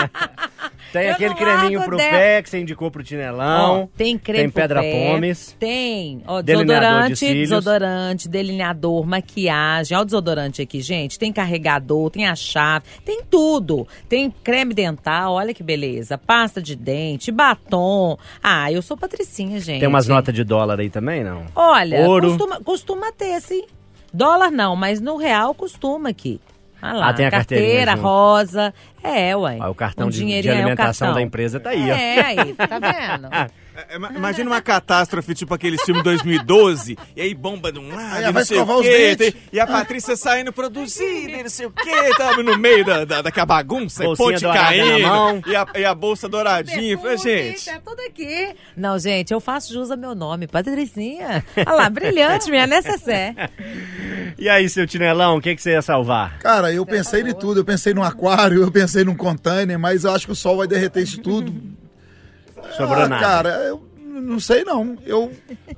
Tem 0.90 1.08
Eu 1.08 1.12
aquele 1.12 1.34
creminho 1.34 1.82
pro 1.82 1.98
dela. 1.98 2.10
pé 2.10 2.42
que 2.42 2.48
você 2.48 2.60
indicou 2.60 2.90
pro 2.90 3.02
Tinelão. 3.02 3.90
tem 3.94 4.16
creme 4.18 4.44
Tem 4.44 4.50
pedra 4.50 4.80
pé, 4.80 5.12
pomes. 5.12 5.54
Tem, 5.60 6.22
ó, 6.26 6.40
Delineador 6.40 7.08
de 7.08 7.10
desodorante, 7.10 7.34
desodorante, 7.34 8.28
delineador, 8.28 9.06
maquiagem, 9.06 9.96
ó 9.98 10.00
o 10.00 10.04
desodorante 10.06 10.62
aqui, 10.62 10.80
gente. 10.80 11.18
Tem 11.18 11.30
carregador, 11.30 12.08
tem 12.08 12.26
a 12.26 12.34
chave, 12.34 12.86
tem 13.04 13.22
tudo. 13.22 13.86
Tem 14.08 14.30
creme 14.30 14.72
dental, 14.72 15.34
olha 15.34 15.52
que 15.52 15.62
beleza. 15.62 16.16
Pasta 16.16 16.62
de 16.62 16.74
dente, 16.74 17.30
batom. 17.30 18.16
Ah, 18.42 18.72
eu 18.72 18.80
sou 18.80 18.96
patricinha, 18.96 19.60
gente. 19.60 19.80
Tem 19.80 19.88
umas 19.88 20.08
notas 20.08 20.34
de 20.34 20.42
dólar 20.42 20.80
aí 20.80 20.88
também, 20.88 21.22
não? 21.22 21.44
Olha, 21.54 22.00
Ouro. 22.00 22.28
Costuma, 22.30 22.60
costuma 22.62 23.12
ter, 23.12 23.38
sim. 23.42 23.64
Dólar 24.12 24.50
não, 24.50 24.74
mas 24.76 25.00
no 25.00 25.16
real 25.16 25.54
costuma 25.54 26.08
aqui. 26.08 26.40
Olha 26.82 26.92
lá, 26.94 27.08
Ah, 27.10 27.12
tem 27.12 27.26
a 27.26 27.30
carteira 27.30 27.94
rosa. 27.94 28.72
É, 29.02 29.36
ué. 29.36 29.58
Ó, 29.60 29.70
o 29.70 29.74
cartão 29.74 30.06
Um 30.06 30.10
de, 30.10 30.24
de 30.42 30.48
é 30.48 30.52
alimentação 30.52 31.08
cartão. 31.08 31.14
da 31.14 31.22
empresa 31.22 31.60
tá 31.60 31.70
aí, 31.70 31.90
ó. 31.90 31.94
É, 31.94 32.20
aí, 32.20 32.54
tá 32.54 32.78
vendo? 32.78 33.28
É, 33.88 33.96
ima- 33.96 34.10
Imagina 34.14 34.50
uma 34.50 34.60
catástrofe, 34.60 35.34
tipo 35.34 35.54
aquele 35.54 35.78
filme 35.78 36.02
2012, 36.02 36.96
e 37.16 37.20
aí 37.20 37.34
bomba 37.34 37.72
de 37.72 37.78
um 37.78 37.88
lado, 37.94 38.14
Aí 38.16 38.22
e 38.22 38.26
não 38.26 38.32
vai 38.32 38.44
sei 38.44 38.58
o 38.58 38.64
os 38.64 38.82
quê, 38.82 39.16
tem- 39.16 39.34
e 39.52 39.60
a 39.60 39.66
Patrícia 39.66 40.16
saindo 40.16 40.52
produzindo, 40.52 41.30
e 41.30 41.42
não 41.42 41.48
sei 41.50 41.66
o 41.66 41.70
quê, 41.70 42.10
tava 42.16 42.42
no 42.42 42.56
meio 42.58 42.84
da, 42.84 43.04
da, 43.04 43.22
daquela 43.22 43.46
bagunça, 43.46 44.04
e 44.04 44.16
ponte 44.16 44.40
dourada 44.42 44.66
caindo, 44.66 44.98
na 45.02 45.08
mão. 45.08 45.42
E, 45.46 45.56
a, 45.56 45.66
e 45.76 45.84
a 45.84 45.94
bolsa 45.94 46.28
douradinha. 46.28 46.98
Falei, 46.98 47.18
gente, 47.18 47.64
Tá 47.64 47.80
tudo 47.84 48.00
aqui. 48.00 48.54
Não, 48.76 48.98
gente, 48.98 49.32
eu 49.32 49.40
faço 49.40 49.72
jus 49.72 49.90
ao 49.90 49.96
meu 49.96 50.14
nome, 50.14 50.46
Patricinha. 50.46 51.44
Olha 51.56 51.72
lá, 51.76 51.90
brilhante, 51.90 52.50
minha 52.50 52.66
necessaire. 52.66 53.36
E 54.38 54.48
aí, 54.48 54.68
seu 54.68 54.86
Tinelão, 54.86 55.36
o 55.36 55.40
que, 55.40 55.54
que 55.54 55.62
você 55.62 55.72
ia 55.72 55.82
salvar? 55.82 56.38
Cara, 56.38 56.72
eu 56.72 56.84
pensei 56.86 57.22
de 57.22 57.34
tudo. 57.34 57.60
Eu 57.60 57.64
pensei 57.64 57.92
num 57.92 58.02
aquário, 58.02 58.62
eu 58.62 58.70
pensei 58.70 59.04
num 59.04 59.14
container, 59.14 59.78
mas 59.78 60.04
eu 60.04 60.12
acho 60.12 60.26
que 60.26 60.32
o 60.32 60.36
sol 60.36 60.56
vai 60.58 60.66
derreter 60.66 61.02
isso 61.02 61.20
tudo. 61.20 61.52
Sobrou 62.76 63.02
ah, 63.04 63.08
nada. 63.08 63.20
Cara, 63.24 63.48
eu 63.66 63.90
não 63.96 64.38
sei 64.38 64.64
não. 64.64 64.96
Eu 65.04 65.32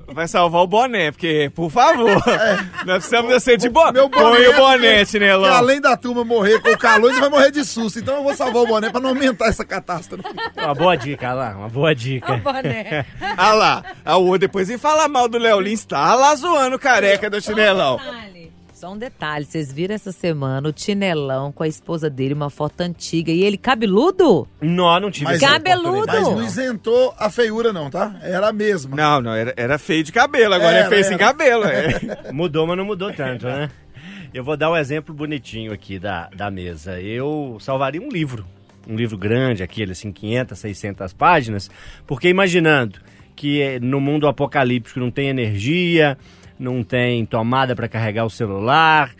vai 0.08 0.26
salvar 0.28 0.62
o 0.62 0.66
boné, 0.66 1.10
porque, 1.10 1.50
por 1.54 1.70
favor, 1.70 2.10
nós 2.84 2.98
precisamos 2.98 3.30
descer 3.30 3.56
de 3.56 3.68
boné. 3.68 3.92
meu 3.92 4.08
boné, 4.08 4.36
Põe 4.36 4.46
o 4.48 4.56
boné, 4.56 4.88
porque- 4.98 5.06
Tinelão. 5.06 5.42
porque 5.42 5.56
além 5.56 5.80
da 5.80 5.96
turma 5.96 6.24
morrer 6.24 6.60
com 6.60 6.70
o 6.70 6.78
calor, 6.78 7.08
ainda 7.08 7.20
vai 7.20 7.30
morrer 7.30 7.50
de 7.50 7.64
susto. 7.64 7.98
Então 7.98 8.16
eu 8.16 8.22
vou 8.22 8.34
salvar 8.34 8.62
o 8.62 8.66
boné 8.66 8.90
pra 8.90 9.00
não 9.00 9.10
aumentar 9.10 9.46
essa 9.46 9.64
catástrofe. 9.64 10.28
Uma 10.56 10.74
boa 10.74 10.96
dica, 10.96 11.28
Alan, 11.30 11.56
uma 11.56 11.68
boa 11.68 11.94
dica. 11.94 12.36
Boné. 12.38 13.06
Ah 13.36 13.54
lá, 13.54 13.82
a 14.04 14.16
o 14.16 14.36
depois 14.36 14.68
vem 14.68 14.78
falar 14.78 15.08
mal 15.08 15.28
do 15.28 15.38
Léo 15.38 15.60
Lins, 15.60 15.84
tá 15.84 16.14
lá 16.14 16.34
zoando 16.34 16.76
o 16.76 16.78
careca 16.78 17.30
do 17.30 17.40
chinelão. 17.40 17.98
Só 18.82 18.94
um 18.94 18.98
detalhe, 18.98 19.44
vocês 19.44 19.72
viram 19.72 19.94
essa 19.94 20.10
semana 20.10 20.68
o 20.68 20.72
Tinelão 20.72 21.52
com 21.52 21.62
a 21.62 21.68
esposa 21.68 22.10
dele, 22.10 22.34
uma 22.34 22.50
foto 22.50 22.80
antiga, 22.80 23.30
e 23.30 23.44
ele 23.44 23.56
cabeludo? 23.56 24.48
Não, 24.60 24.98
não 24.98 25.08
tive 25.08 25.26
Mas- 25.26 25.40
essa 25.40 25.52
Cabeludo. 25.52 26.08
Mas 26.08 26.26
não 26.26 26.42
isentou 26.42 27.14
a 27.16 27.30
feiura 27.30 27.72
não, 27.72 27.88
tá? 27.88 28.16
Era 28.20 28.48
a 28.48 28.52
mesma. 28.52 28.96
Não, 28.96 29.20
não, 29.20 29.32
era, 29.34 29.54
era 29.56 29.78
feio 29.78 30.02
de 30.02 30.10
cabelo, 30.10 30.54
agora 30.54 30.78
é 30.78 30.80
Era, 30.80 30.88
feio 30.88 31.04
sem 31.04 31.14
era. 31.14 31.24
cabelo. 31.26 31.62
É. 31.64 32.32
Mudou, 32.34 32.66
mas 32.66 32.76
não 32.76 32.84
mudou 32.84 33.12
tanto, 33.12 33.46
né? 33.46 33.70
Eu 34.34 34.42
vou 34.42 34.56
dar 34.56 34.68
um 34.68 34.76
exemplo 34.76 35.14
bonitinho 35.14 35.72
aqui 35.72 36.00
da, 36.00 36.28
da 36.34 36.50
mesa. 36.50 37.00
Eu 37.00 37.58
salvaria 37.60 38.02
um 38.02 38.08
livro, 38.08 38.44
um 38.88 38.96
livro 38.96 39.16
grande, 39.16 39.62
aquele 39.62 39.92
assim, 39.92 40.10
500, 40.10 40.58
600 40.58 41.12
páginas, 41.12 41.70
porque 42.04 42.28
imaginando 42.28 42.98
que 43.36 43.62
eh, 43.62 43.78
no 43.78 44.00
mundo 44.00 44.26
apocalíptico 44.26 44.98
não 44.98 45.12
tem 45.12 45.28
energia, 45.28 46.18
não 46.62 46.82
tem 46.82 47.24
tomada 47.26 47.74
para 47.74 47.88
carregar 47.88 48.24
o 48.24 48.30
celular, 48.30 49.10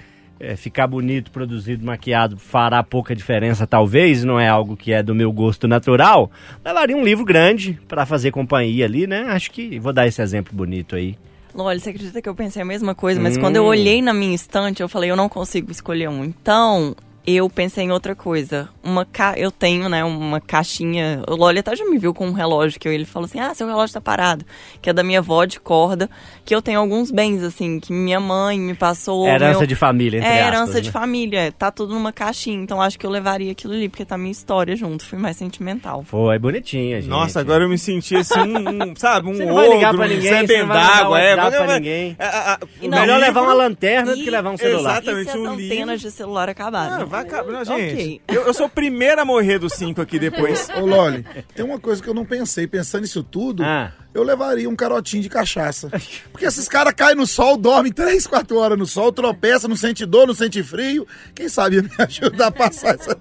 eh, 0.40 0.56
ficar 0.56 0.86
bonito, 0.86 1.30
produzido, 1.30 1.84
maquiado 1.84 2.38
fará 2.38 2.82
pouca 2.82 3.14
diferença, 3.14 3.66
talvez, 3.66 4.24
não 4.24 4.38
é 4.40 4.48
algo 4.48 4.76
que 4.76 4.92
é 4.92 5.02
do 5.02 5.14
meu 5.14 5.32
gosto 5.32 5.66
natural. 5.68 6.30
Levaria 6.64 6.96
um 6.96 7.04
livro 7.04 7.24
grande 7.24 7.78
para 7.88 8.06
fazer 8.06 8.30
companhia 8.30 8.84
ali, 8.84 9.06
né? 9.06 9.26
Acho 9.28 9.50
que 9.50 9.78
vou 9.78 9.92
dar 9.92 10.06
esse 10.06 10.22
exemplo 10.22 10.54
bonito 10.56 10.96
aí. 10.96 11.16
Olha, 11.54 11.78
você 11.78 11.90
acredita 11.90 12.22
que 12.22 12.28
eu 12.28 12.34
pensei 12.34 12.62
a 12.62 12.64
mesma 12.64 12.94
coisa, 12.94 13.20
mas 13.20 13.36
Hum. 13.36 13.40
quando 13.40 13.56
eu 13.56 13.64
olhei 13.64 14.00
na 14.00 14.14
minha 14.14 14.34
estante, 14.34 14.80
eu 14.80 14.88
falei, 14.88 15.10
eu 15.10 15.16
não 15.16 15.28
consigo 15.28 15.70
escolher 15.70 16.08
um. 16.08 16.24
Então, 16.24 16.96
eu 17.26 17.48
pensei 17.48 17.84
em 17.84 17.92
outra 17.92 18.14
coisa. 18.14 18.68
Uma 18.82 19.04
ca... 19.04 19.34
Eu 19.36 19.50
tenho, 19.50 19.88
né, 19.88 20.02
uma 20.04 20.40
caixinha. 20.40 21.22
O 21.28 21.36
Loli 21.36 21.60
até 21.60 21.76
já 21.76 21.84
me 21.84 21.96
viu 21.98 22.12
com 22.12 22.26
um 22.26 22.32
relógio 22.32 22.80
que 22.80 22.88
eu, 22.88 22.92
ele 22.92 23.04
falou 23.04 23.26
assim: 23.26 23.38
ah, 23.38 23.54
seu 23.54 23.66
relógio 23.66 23.94
tá 23.94 24.00
parado. 24.00 24.44
Que 24.80 24.90
é 24.90 24.92
da 24.92 25.02
minha 25.04 25.20
avó 25.20 25.44
de 25.44 25.60
corda. 25.60 26.10
Que 26.44 26.54
eu 26.54 26.60
tenho 26.60 26.80
alguns 26.80 27.10
bens, 27.12 27.42
assim, 27.44 27.78
que 27.78 27.92
minha 27.92 28.18
mãe 28.18 28.58
me 28.58 28.74
passou. 28.74 29.26
Herança 29.26 29.58
meu- 29.60 29.66
de 29.68 29.76
família, 29.76 30.18
entre 30.18 30.28
É, 30.28 30.40
aspas, 30.42 30.46
herança 30.54 30.80
de 30.80 30.88
né? 30.88 30.92
família. 30.92 31.52
Tá 31.56 31.70
tudo 31.70 31.94
numa 31.94 32.12
caixinha. 32.12 32.60
Então 32.60 32.82
acho 32.82 32.98
que 32.98 33.06
eu 33.06 33.10
levaria 33.10 33.52
aquilo 33.52 33.72
ali, 33.74 33.88
porque 33.88 34.04
tá 34.04 34.18
minha 34.18 34.32
história 34.32 34.74
junto. 34.74 35.04
Fui 35.06 35.18
mais 35.18 35.36
sentimental. 35.36 36.02
Foi 36.02 36.38
bonitinha, 36.40 37.00
gente. 37.00 37.08
Nossa, 37.08 37.38
agora 37.40 37.62
eu 37.64 37.68
me 37.68 37.78
senti 37.78 38.16
assim, 38.16 38.40
um, 38.40 38.90
um, 38.90 38.94
sabe, 38.98 39.28
um 39.28 39.34
Você 39.34 39.44
não 39.44 39.54
vai 39.54 39.68
ligar 39.68 39.94
pra 39.94 40.08
ninguém, 40.08 40.46
você 40.46 40.58
não 40.58 40.66
vai 40.68 40.76
d'água, 40.76 41.20
é. 41.20 41.36
Pra 41.36 41.74
ninguém. 41.78 42.16
é, 42.18 42.58
E 42.80 42.88
o 42.88 42.90
não, 42.90 43.00
Melhor 43.00 43.14
livro- 43.14 43.20
levar 43.28 43.42
uma 43.42 43.54
lanterna 43.54 44.12
do 44.12 44.18
E- 44.20 44.24
que 44.24 44.30
levar 44.30 44.50
um 44.50 44.56
celular. 44.56 45.00
Exatamente, 45.02 45.28
e 45.28 45.30
se 45.30 45.36
as 45.38 45.42
um 45.44 45.46
antenas 45.52 45.68
livro. 45.70 45.96
de 45.98 46.10
celular 46.10 46.48
acabarem? 46.48 46.92
Ah, 46.94 47.04
vai 47.12 47.22
acabar. 47.22 47.52
Não, 47.52 47.64
gente, 47.64 48.20
eu, 48.26 48.42
eu 48.42 48.54
sou 48.54 48.66
o 48.66 48.70
primeiro 48.70 49.20
a 49.20 49.24
morrer 49.24 49.58
dos 49.58 49.74
cinco 49.74 50.00
aqui 50.00 50.18
depois. 50.18 50.68
Ô, 50.70 50.86
Loli, 50.86 51.24
tem 51.54 51.64
uma 51.64 51.78
coisa 51.78 52.02
que 52.02 52.08
eu 52.08 52.14
não 52.14 52.24
pensei. 52.24 52.66
Pensando 52.66 53.02
nisso 53.02 53.22
tudo, 53.22 53.62
Ah. 53.62 53.92
eu 54.14 54.22
levaria 54.22 54.68
um 54.68 54.74
carotinho 54.74 55.22
de 55.22 55.28
cachaça. 55.28 55.90
Porque 56.32 56.46
esses 56.46 56.66
caras 56.68 56.94
caem 56.94 57.14
no 57.14 57.26
sol, 57.26 57.56
dormem 57.56 57.92
3, 57.92 58.26
4 58.26 58.56
horas 58.58 58.78
no 58.78 58.86
sol, 58.86 59.12
tropeçam, 59.12 59.68
não 59.68 59.76
sente 59.76 60.04
dor, 60.06 60.26
não 60.26 60.34
sente 60.34 60.62
frio. 60.62 61.06
Quem 61.34 61.48
sabe 61.48 61.76
ia 61.76 61.82
me 61.82 61.90
ajudar 61.98 62.46
a 62.48 62.50
passar 62.52 62.94
essa... 62.94 63.16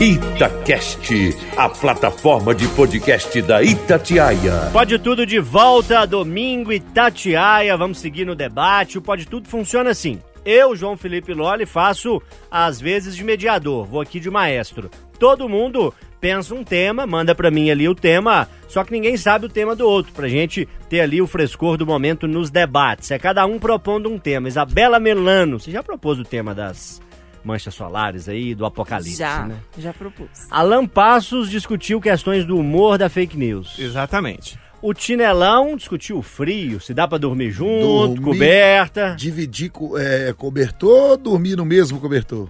Itacast, 0.00 1.36
a 1.56 1.68
plataforma 1.68 2.52
de 2.52 2.66
podcast 2.66 3.40
da 3.40 3.62
Itatiaia. 3.62 4.70
Pode 4.72 4.98
Tudo 4.98 5.24
de 5.24 5.38
volta, 5.38 6.04
domingo, 6.04 6.72
Itatiaia. 6.72 7.76
Vamos 7.76 8.00
seguir 8.00 8.24
no 8.24 8.34
debate. 8.34 8.98
O 8.98 9.02
Pode 9.02 9.28
Tudo 9.28 9.46
funciona 9.46 9.90
assim. 9.90 10.18
Eu, 10.44 10.74
João 10.74 10.96
Felipe 10.96 11.32
Loli, 11.32 11.64
faço 11.64 12.20
às 12.50 12.80
vezes 12.80 13.14
de 13.14 13.22
mediador, 13.22 13.86
vou 13.86 14.00
aqui 14.00 14.18
de 14.18 14.28
maestro. 14.28 14.90
Todo 15.22 15.48
mundo 15.48 15.94
pensa 16.20 16.52
um 16.52 16.64
tema, 16.64 17.06
manda 17.06 17.32
pra 17.32 17.48
mim 17.48 17.70
ali 17.70 17.88
o 17.88 17.94
tema, 17.94 18.48
só 18.66 18.82
que 18.82 18.90
ninguém 18.90 19.16
sabe 19.16 19.46
o 19.46 19.48
tema 19.48 19.76
do 19.76 19.86
outro, 19.86 20.12
pra 20.12 20.26
gente 20.26 20.68
ter 20.90 20.98
ali 21.00 21.22
o 21.22 21.28
frescor 21.28 21.76
do 21.76 21.86
momento 21.86 22.26
nos 22.26 22.50
debates. 22.50 23.08
É 23.12 23.20
cada 23.20 23.46
um 23.46 23.56
propondo 23.56 24.10
um 24.10 24.18
tema. 24.18 24.48
Isabela 24.48 24.98
Melano, 24.98 25.60
você 25.60 25.70
já 25.70 25.80
propôs 25.80 26.18
o 26.18 26.24
tema 26.24 26.52
das 26.52 27.00
manchas 27.44 27.72
solares 27.72 28.28
aí, 28.28 28.52
do 28.52 28.66
apocalipse, 28.66 29.16
Já, 29.16 29.46
né? 29.46 29.58
já 29.78 29.92
propus. 29.92 30.28
Alan 30.50 30.88
Passos 30.88 31.48
discutiu 31.48 32.00
questões 32.00 32.44
do 32.44 32.56
humor 32.58 32.98
da 32.98 33.08
fake 33.08 33.36
news. 33.38 33.78
Exatamente. 33.78 34.58
O 34.82 34.92
Tinelão 34.92 35.76
discutiu 35.76 36.18
o 36.18 36.22
frio, 36.22 36.80
se 36.80 36.92
dá 36.92 37.06
pra 37.06 37.16
dormir 37.16 37.52
junto, 37.52 38.16
Dormir. 38.16 38.20
coberta. 38.22 39.14
Dividir 39.16 39.70
é, 40.00 40.34
cobertor, 40.36 41.16
dormir 41.16 41.54
no 41.54 41.64
mesmo 41.64 42.00
cobertor. 42.00 42.48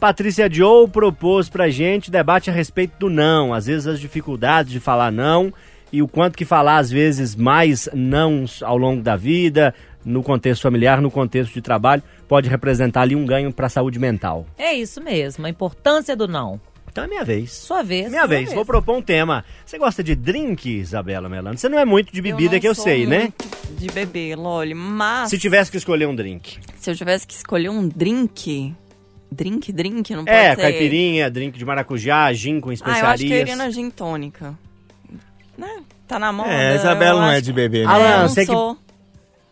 Patrícia 0.00 0.50
Joe 0.50 0.88
propôs 0.88 1.50
pra 1.50 1.68
gente 1.68 2.10
debate 2.10 2.48
a 2.48 2.52
respeito 2.54 2.94
do 2.98 3.10
não, 3.10 3.52
às 3.52 3.66
vezes 3.66 3.86
as 3.86 4.00
dificuldades 4.00 4.72
de 4.72 4.80
falar 4.80 5.12
não 5.12 5.52
e 5.92 6.00
o 6.00 6.08
quanto 6.08 6.38
que 6.38 6.46
falar 6.46 6.78
às 6.78 6.90
vezes 6.90 7.36
mais 7.36 7.86
nãos 7.92 8.62
ao 8.62 8.78
longo 8.78 9.02
da 9.02 9.14
vida, 9.14 9.74
no 10.02 10.22
contexto 10.22 10.62
familiar, 10.62 11.02
no 11.02 11.10
contexto 11.10 11.52
de 11.52 11.60
trabalho, 11.60 12.02
pode 12.26 12.48
representar 12.48 13.02
ali 13.02 13.14
um 13.14 13.26
ganho 13.26 13.52
pra 13.52 13.68
saúde 13.68 13.98
mental. 13.98 14.46
É 14.56 14.72
isso 14.72 15.02
mesmo, 15.02 15.44
a 15.44 15.50
importância 15.50 16.16
do 16.16 16.26
não. 16.26 16.58
Então 16.90 17.04
é 17.04 17.06
minha 17.06 17.22
vez. 17.22 17.52
Sua 17.52 17.82
vez. 17.82 18.08
Minha 18.08 18.22
sua 18.22 18.28
vez, 18.28 18.54
vou 18.54 18.64
propor 18.64 18.96
um 18.96 19.02
tema. 19.02 19.44
Você 19.66 19.76
gosta 19.76 20.02
de 20.02 20.14
drink, 20.14 20.78
Isabela 20.78 21.28
Melano? 21.28 21.58
Você 21.58 21.68
não 21.68 21.78
é 21.78 21.84
muito 21.84 22.10
de 22.10 22.22
bebida 22.22 22.54
não 22.54 22.60
que 22.60 22.66
eu 22.66 22.74
sou 22.74 22.84
sei, 22.84 23.06
né? 23.06 23.32
De 23.76 23.86
beber, 23.88 24.34
Loli, 24.34 24.72
mas 24.72 25.28
Se 25.28 25.38
tivesse 25.38 25.70
que 25.70 25.76
escolher 25.76 26.06
um 26.06 26.14
drink. 26.14 26.58
se 26.78 26.90
eu 26.90 26.96
tivesse 26.96 27.26
que 27.26 27.34
escolher 27.34 27.68
um 27.68 27.86
drink, 27.86 28.74
drink, 29.30 29.72
drink, 29.72 30.14
não 30.14 30.24
pode 30.24 30.36
É, 30.36 30.54
ser. 30.54 30.60
caipirinha, 30.62 31.30
drink 31.30 31.58
de 31.58 31.64
maracujá, 31.64 32.32
gin 32.32 32.60
com 32.60 32.70
Ah, 32.70 32.74
especiarias. 32.74 33.02
eu 33.04 33.08
acho 33.14 33.24
que 33.26 33.32
eu 33.32 33.38
iria 33.40 33.56
na 33.56 33.70
gin 33.70 33.90
tônica. 33.90 34.58
Né? 35.56 35.80
Tá 36.08 36.18
na 36.18 36.32
moda. 36.32 36.50
É, 36.50 36.72
a 36.72 36.74
Isabela 36.74 37.20
não 37.20 37.30
é 37.30 37.40
de 37.40 37.46
que- 37.48 37.52
beber, 37.52 37.86
né? 37.86 37.92
Alan, 37.92 38.04
é, 38.08 38.14
eu 38.16 38.28
não 38.28 38.34
que- 38.34 38.46
sou. 38.46 38.78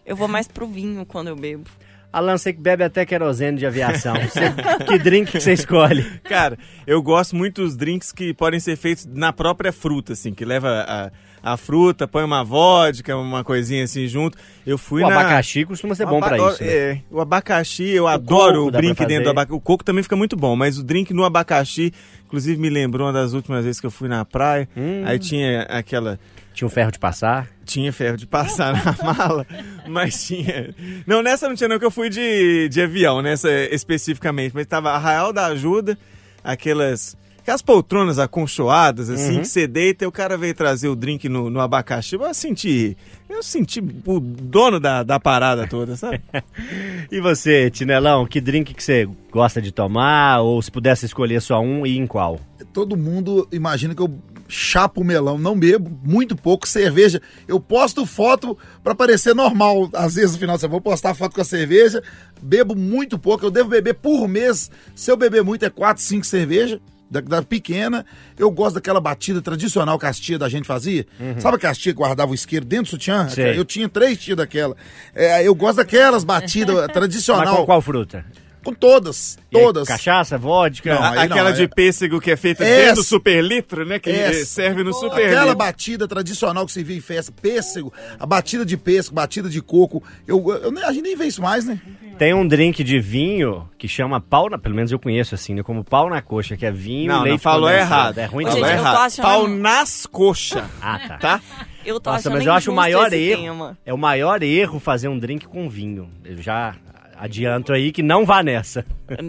Eu 0.07 0.17
vou 0.17 0.27
mais 0.27 0.49
pro 0.49 0.67
vinho 0.67 1.05
quando 1.07 1.29
eu 1.29 1.37
bebo. 1.37 1.65
Alan, 2.11 2.39
você 2.39 2.53
que 2.55 2.61
bebe 2.61 2.83
até 2.83 3.05
querosene 3.05 3.59
de 3.59 3.67
aviação. 3.67 4.15
Você- 4.27 4.51
que 4.89 4.99
drink 4.99 5.31
que 5.31 5.41
você 5.41 5.53
escolhe? 5.53 6.03
Cara, 6.25 6.59
eu 6.87 7.03
gosto 7.03 7.37
muito 7.37 7.61
dos 7.61 7.77
drinks 7.77 8.11
que 8.13 8.33
podem 8.33 8.59
ser 8.59 8.77
feitos 8.77 9.05
na 9.05 9.31
própria 9.31 9.71
fruta, 9.73 10.15
assim, 10.15 10.33
que 10.33 10.43
leva 10.43 10.87
a, 10.89 11.11
a 11.43 11.57
fruta, 11.57 12.07
põe 12.09 12.25
uma 12.25 12.43
vodka, 12.45 13.17
uma 13.17 13.43
coisinha 13.45 13.85
assim 13.85 14.07
junto. 14.09 14.37
Eu 14.67 14.77
fui 14.79 15.03
O 15.03 15.09
na... 15.09 15.21
abacaxi 15.21 15.65
costuma 15.65 15.95
ser 15.95 16.07
bom 16.07 16.19
O 16.19 16.21
pra 16.21 16.37
aba- 16.37 16.53
isso. 16.53 16.63
né? 16.65 16.69
É, 16.71 17.01
o 17.11 17.21
abacaxi, 17.21 17.85
eu 17.89 18.07
adoro 18.09 18.67
o 18.67 18.71
dá 18.71 18.79
pra 18.79 18.81
drink 18.81 19.07
dentro 19.07 19.25
do 19.25 19.31
abacaxi. 19.31 19.57
O 19.57 19.61
coco 19.61 19.85
também 19.85 20.03
fica 20.03 20.17
muito 20.17 20.37
bom, 20.37 20.55
mas 20.57 20.79
o 20.79 20.83
drink 20.85 21.13
no 21.15 21.25
abacaxi, 21.25 21.93
inclusive 22.27 22.61
me 22.61 22.69
lembrou 22.71 23.07
uma 23.07 23.13
das 23.13 23.33
últimas 23.33 23.65
vezes 23.65 23.81
que 23.81 23.87
eu 23.87 23.91
fui 23.91 24.09
na 24.09 24.25
praia. 24.25 24.69
Hum. 24.77 25.03
Aí 25.05 25.19
tinha 25.19 25.63
aquela. 25.63 26.19
Tinha 26.55 26.67
um 26.67 26.71
ferro 26.71 26.91
de 26.91 26.99
passar. 26.99 27.47
Tinha 27.65 27.93
ferro 27.93 28.17
de 28.17 28.27
passar 28.27 28.73
na 28.85 29.15
mala, 29.15 29.47
mas 29.87 30.27
tinha. 30.27 30.75
Não, 31.07 31.23
nessa 31.23 31.49
não 31.49 31.55
tinha, 31.55 31.69
não, 31.69 31.79
que 31.79 31.85
eu 31.85 31.91
fui 31.91 32.09
de, 32.11 32.69
de 32.69 32.81
avião, 32.83 33.23
nessa 33.23 33.49
especificamente. 33.73 34.53
Mas 34.55 34.67
tava 34.67 34.91
Arraial 34.91 35.33
da 35.33 35.47
Ajuda, 35.47 35.97
aquelas. 36.43 37.17
Aquelas 37.49 37.63
poltronas 37.63 38.19
aconchoadas, 38.19 39.09
assim, 39.09 39.37
Uhum. 39.37 39.41
que 39.41 39.49
você 39.49 39.67
deita 39.67 40.05
e 40.05 40.07
o 40.07 40.13
cara 40.13 40.37
veio 40.37 40.55
trazer 40.55 40.87
o 40.89 40.95
drink 40.95 41.31
no, 41.31 41.49
no 41.49 41.61
abacaxi. 41.61 42.15
Eu 42.15 42.35
senti. 42.35 42.95
Eu 43.27 43.43
senti 43.43 43.81
o 44.05 44.21
dono 44.21 44.79
da, 44.79 45.03
da 45.03 45.19
parada 45.19 45.67
toda, 45.67 45.97
sabe? 45.97 46.21
E 47.11 47.23
você, 47.23 47.71
Tinelão, 47.71 48.27
que 48.27 48.39
drink 48.39 48.75
que 48.75 48.85
você 48.85 49.09
gosta 49.33 49.63
de 49.63 49.73
tomar? 49.73 50.41
Ou 50.43 50.61
se 50.61 50.71
pudesse 50.71 51.07
escolher 51.07 51.41
só 51.41 51.59
um, 51.59 51.87
e 51.87 51.97
em 51.97 52.07
qual? 52.07 52.39
Todo 52.71 52.99
mundo 52.99 53.49
imagina 53.51 53.95
que 53.95 54.03
eu 54.03 54.13
chapo 54.47 55.03
melão, 55.03 55.39
não 55.39 55.59
bebo, 55.59 55.91
muito 56.05 56.37
pouco 56.37 56.69
cerveja. 56.69 57.19
Eu 57.47 57.59
posto 57.59 58.05
foto 58.05 58.59
pra 58.85 58.95
parecer 58.95 59.35
normal. 59.35 59.89
Às 59.95 60.17
vezes 60.17 60.33
no 60.33 60.39
final 60.39 60.59
eu 60.63 60.69
vou 60.69 60.83
postar 60.83 61.15
foto 61.15 61.35
com 61.35 61.41
a 61.41 61.45
cerveja. 61.45 62.03
Bebo 62.43 62.75
muito 62.77 63.19
pouco, 63.19 63.47
eu 63.47 63.51
devo 63.51 63.71
beber 63.71 63.95
por 63.95 64.29
mês. 64.29 64.71
Se 64.95 65.11
eu 65.11 65.17
beber 65.17 65.43
muito 65.43 65.65
é 65.65 65.71
4, 65.71 66.03
5 66.03 66.27
cervejas. 66.27 66.79
Da, 67.11 67.21
da 67.23 67.43
pequena, 67.43 68.05
eu 68.39 68.51
gosto 68.51 68.75
daquela 68.75 69.01
batida 69.01 69.41
tradicional 69.41 69.99
que 69.99 70.05
as 70.05 70.21
tias 70.21 70.39
da 70.39 70.49
gente 70.49 70.67
fazia. 70.67 71.07
Sabe 71.39 71.57
que 71.59 71.67
as 71.67 71.79
tias 71.79 71.95
guardavam 71.95 72.33
o 72.33 72.35
isqueiro 72.35 72.67
dentro 72.67 72.85
do 72.85 72.91
sutiã? 72.91 73.27
Sei. 73.31 73.59
Eu 73.59 73.65
tinha 73.65 73.89
três 73.89 74.19
tias 74.19 74.37
daquela. 74.37 74.77
É, 75.15 75.43
eu 75.47 75.55
gosto 75.55 75.77
daquelas 75.79 76.23
batidas 76.23 76.75
Mas 76.85 76.93
tradicional. 76.93 77.57
com 77.57 77.65
qual 77.67 77.81
fruta? 77.81 78.25
Com 78.63 78.75
todas, 78.75 79.39
aí, 79.55 79.63
todas. 79.63 79.89
cachaça, 79.89 80.37
vodka? 80.37 80.93
Não, 80.95 81.03
A- 81.03 81.09
aí 81.11 81.15
não, 81.29 81.37
aquela 81.37 81.51
é- 81.51 81.53
de 81.53 81.69
pêssego 81.69 82.21
que 82.21 82.31
é 82.31 82.37
feita 82.37 82.63
Essa- 82.65 82.81
dentro 82.89 82.97
do 82.97 83.05
super 83.05 83.43
litro, 83.43 83.87
né? 83.87 83.99
Que 83.99 84.11
Essa. 84.11 84.45
serve 84.45 84.83
no 84.83 84.93
super 84.93 85.25
Aquela 85.27 85.43
litro. 85.45 85.57
batida 85.57 86.07
tradicional 86.09 86.67
que 86.67 86.73
se 86.73 86.83
via 86.83 86.97
em 86.97 87.01
festa, 87.01 87.33
pêssego, 87.33 87.91
a 88.19 88.27
batida 88.27 88.67
de 88.67 88.77
pêssego, 88.77 89.15
batida 89.15 89.49
de 89.49 89.63
coco. 89.63 90.03
Eu, 90.27 90.45
eu, 90.63 90.87
a 90.87 90.93
gente 90.93 91.05
nem 91.05 91.17
vê 91.17 91.27
isso 91.27 91.41
mais, 91.41 91.65
né? 91.65 91.81
Tem 92.19 92.35
um 92.35 92.47
drink 92.47 92.83
de 92.83 92.99
vinho 92.99 93.69
que 93.79 93.87
chama 93.87 94.21
pau 94.21 94.51
na... 94.51 94.59
Pelo 94.59 94.75
menos 94.75 94.91
eu 94.91 94.99
conheço 94.99 95.35
assim, 95.35 95.55
né? 95.55 95.63
Como 95.63 95.85
pau 95.85 96.11
na 96.11 96.21
coxa, 96.21 96.57
que 96.57 96.67
é 96.67 96.71
vinho, 96.71 97.13
Não, 97.13 97.23
leite 97.23 97.33
não, 97.33 97.39
falou 97.39 97.71
errado. 97.71 98.19
É 98.19 98.25
ruim 98.27 98.45
gente, 98.45 98.55
demais. 98.57 98.73
eu 98.75 98.79
tô 98.79 98.85
errado. 98.89 99.05
achando- 99.07 99.25
Pau 99.25 99.49
nas 99.49 100.07
coxas, 100.07 100.65
Ah, 100.83 100.99
tá. 100.99 101.19
tá? 101.19 101.41
Eu 101.85 102.01
tô 102.01 102.11
Nossa, 102.11 102.29
mas 102.29 102.45
eu 102.45 102.53
acho 102.53 102.71
o 102.71 102.75
maior 102.75 103.07
esse 103.07 103.17
erro. 103.17 103.43
tema. 103.43 103.79
É 103.87 103.95
o 103.95 103.99
maior 103.99 104.43
erro 104.43 104.79
fazer 104.81 105.09
um 105.09 105.19
drink 105.19 105.47
com 105.47 105.69
vinho. 105.71 106.11
Eu 106.25 106.37
já 106.43 106.75
adianto 107.19 107.73
aí 107.73 107.91
que 107.93 108.03
não 108.03 108.25
vá 108.25 108.43
nessa. 108.43 108.85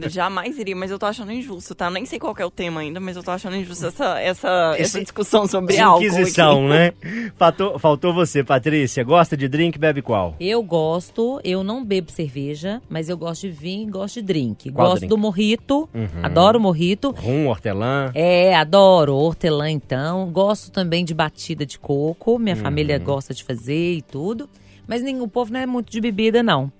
Jamais 0.09 0.57
iria, 0.57 0.75
mas 0.75 0.91
eu 0.91 0.99
tô 0.99 1.05
achando 1.05 1.31
injusto, 1.31 1.73
tá? 1.73 1.89
Nem 1.89 2.05
sei 2.05 2.19
qual 2.19 2.35
que 2.35 2.41
é 2.41 2.45
o 2.45 2.51
tema 2.51 2.81
ainda, 2.81 2.99
mas 2.99 3.15
eu 3.15 3.23
tô 3.23 3.31
achando 3.31 3.55
injusto 3.55 3.87
essa, 3.87 4.19
essa, 4.19 4.75
essa 4.77 5.01
discussão 5.01 5.47
sobre 5.47 5.79
álcool. 5.79 6.05
Inquisição, 6.05 6.59
aqui. 6.59 6.69
né? 6.69 7.31
Faltou, 7.37 7.79
faltou 7.79 8.13
você, 8.13 8.43
Patrícia. 8.43 9.03
Gosta 9.03 9.35
de 9.35 9.47
drink, 9.47 9.77
bebe 9.77 10.01
qual? 10.01 10.35
Eu 10.39 10.61
gosto, 10.61 11.39
eu 11.43 11.63
não 11.63 11.83
bebo 11.83 12.11
cerveja, 12.11 12.81
mas 12.89 13.09
eu 13.09 13.17
gosto 13.17 13.41
de 13.41 13.51
vinho 13.51 13.87
e 13.87 13.91
gosto 13.91 14.15
de 14.15 14.21
drink. 14.21 14.71
Qual 14.71 14.87
gosto 14.89 14.99
drink? 15.01 15.09
do 15.09 15.17
morrito, 15.17 15.89
adoro 16.21 16.59
morrito. 16.59 17.11
Rum, 17.11 17.47
hortelã. 17.47 18.11
É, 18.13 18.55
adoro 18.55 19.15
hortelã 19.15 19.69
então. 19.69 20.29
Gosto 20.31 20.71
também 20.71 21.05
de 21.05 21.13
batida 21.13 21.65
de 21.65 21.79
coco. 21.79 22.37
Minha 22.37 22.55
família 22.55 22.97
gosta 22.99 23.33
de 23.33 23.43
fazer 23.43 23.93
e 23.93 24.01
tudo. 24.01 24.49
Mas 24.89 25.03
nem, 25.03 25.21
o 25.21 25.27
povo 25.27 25.53
não 25.53 25.59
é 25.59 25.67
muito 25.67 25.91
de 25.91 26.01
bebida, 26.01 26.41
não. 26.41 26.71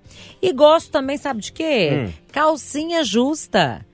E 0.42 0.52
gosto 0.52 0.90
também, 0.90 1.16
sabe 1.16 1.40
de 1.40 1.52
quê? 1.52 2.08
Calcinha 2.32 3.04
justa. 3.04 3.84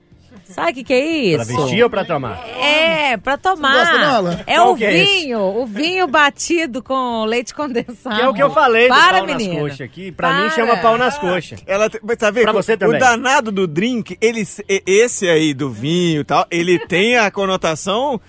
Sabe 0.45 0.71
o 0.71 0.73
que, 0.75 0.83
que 0.85 0.93
é 0.93 1.35
Pra 1.35 1.43
isso? 1.43 1.57
vestir 1.57 1.83
ou 1.83 1.89
pra 1.89 2.05
tomar? 2.05 2.41
É, 2.57 3.17
pra 3.17 3.37
tomar. 3.37 4.21
gosta? 4.21 4.43
É 4.47 4.55
Qual 4.55 4.71
o 4.73 4.77
que 4.77 4.85
é 4.85 4.95
esse? 4.97 5.11
vinho, 5.23 5.39
o 5.41 5.65
vinho 5.65 6.07
batido 6.07 6.81
com 6.81 7.25
leite 7.25 7.53
condensado. 7.53 8.15
Que 8.15 8.21
é 8.21 8.29
o 8.29 8.33
que 8.33 8.41
eu 8.43 8.49
falei 8.51 8.87
do 8.87 8.93
Para, 8.95 9.17
pau 9.17 9.25
menino. 9.27 9.53
nas 9.55 9.61
coxas 9.63 9.81
aqui. 9.81 10.09
Pra 10.11 10.29
mim 10.33 10.47
Para. 10.47 10.49
chama 10.51 10.77
pau 10.77 10.97
nas 10.97 11.17
coxas. 11.17 11.61
Ela, 11.67 11.89
tá 11.89 12.31
vendo? 12.31 12.43
Pra 12.43 12.53
você 12.53 12.77
também. 12.77 12.95
O 12.95 12.99
danado 12.99 13.51
do 13.51 13.67
drink, 13.67 14.17
ele, 14.21 14.47
esse 14.85 15.27
aí 15.27 15.53
do 15.53 15.69
vinho 15.69 16.21
e 16.21 16.23
tal, 16.23 16.45
ele 16.49 16.79
tem 16.79 17.17
a 17.17 17.29
conotação 17.29 18.21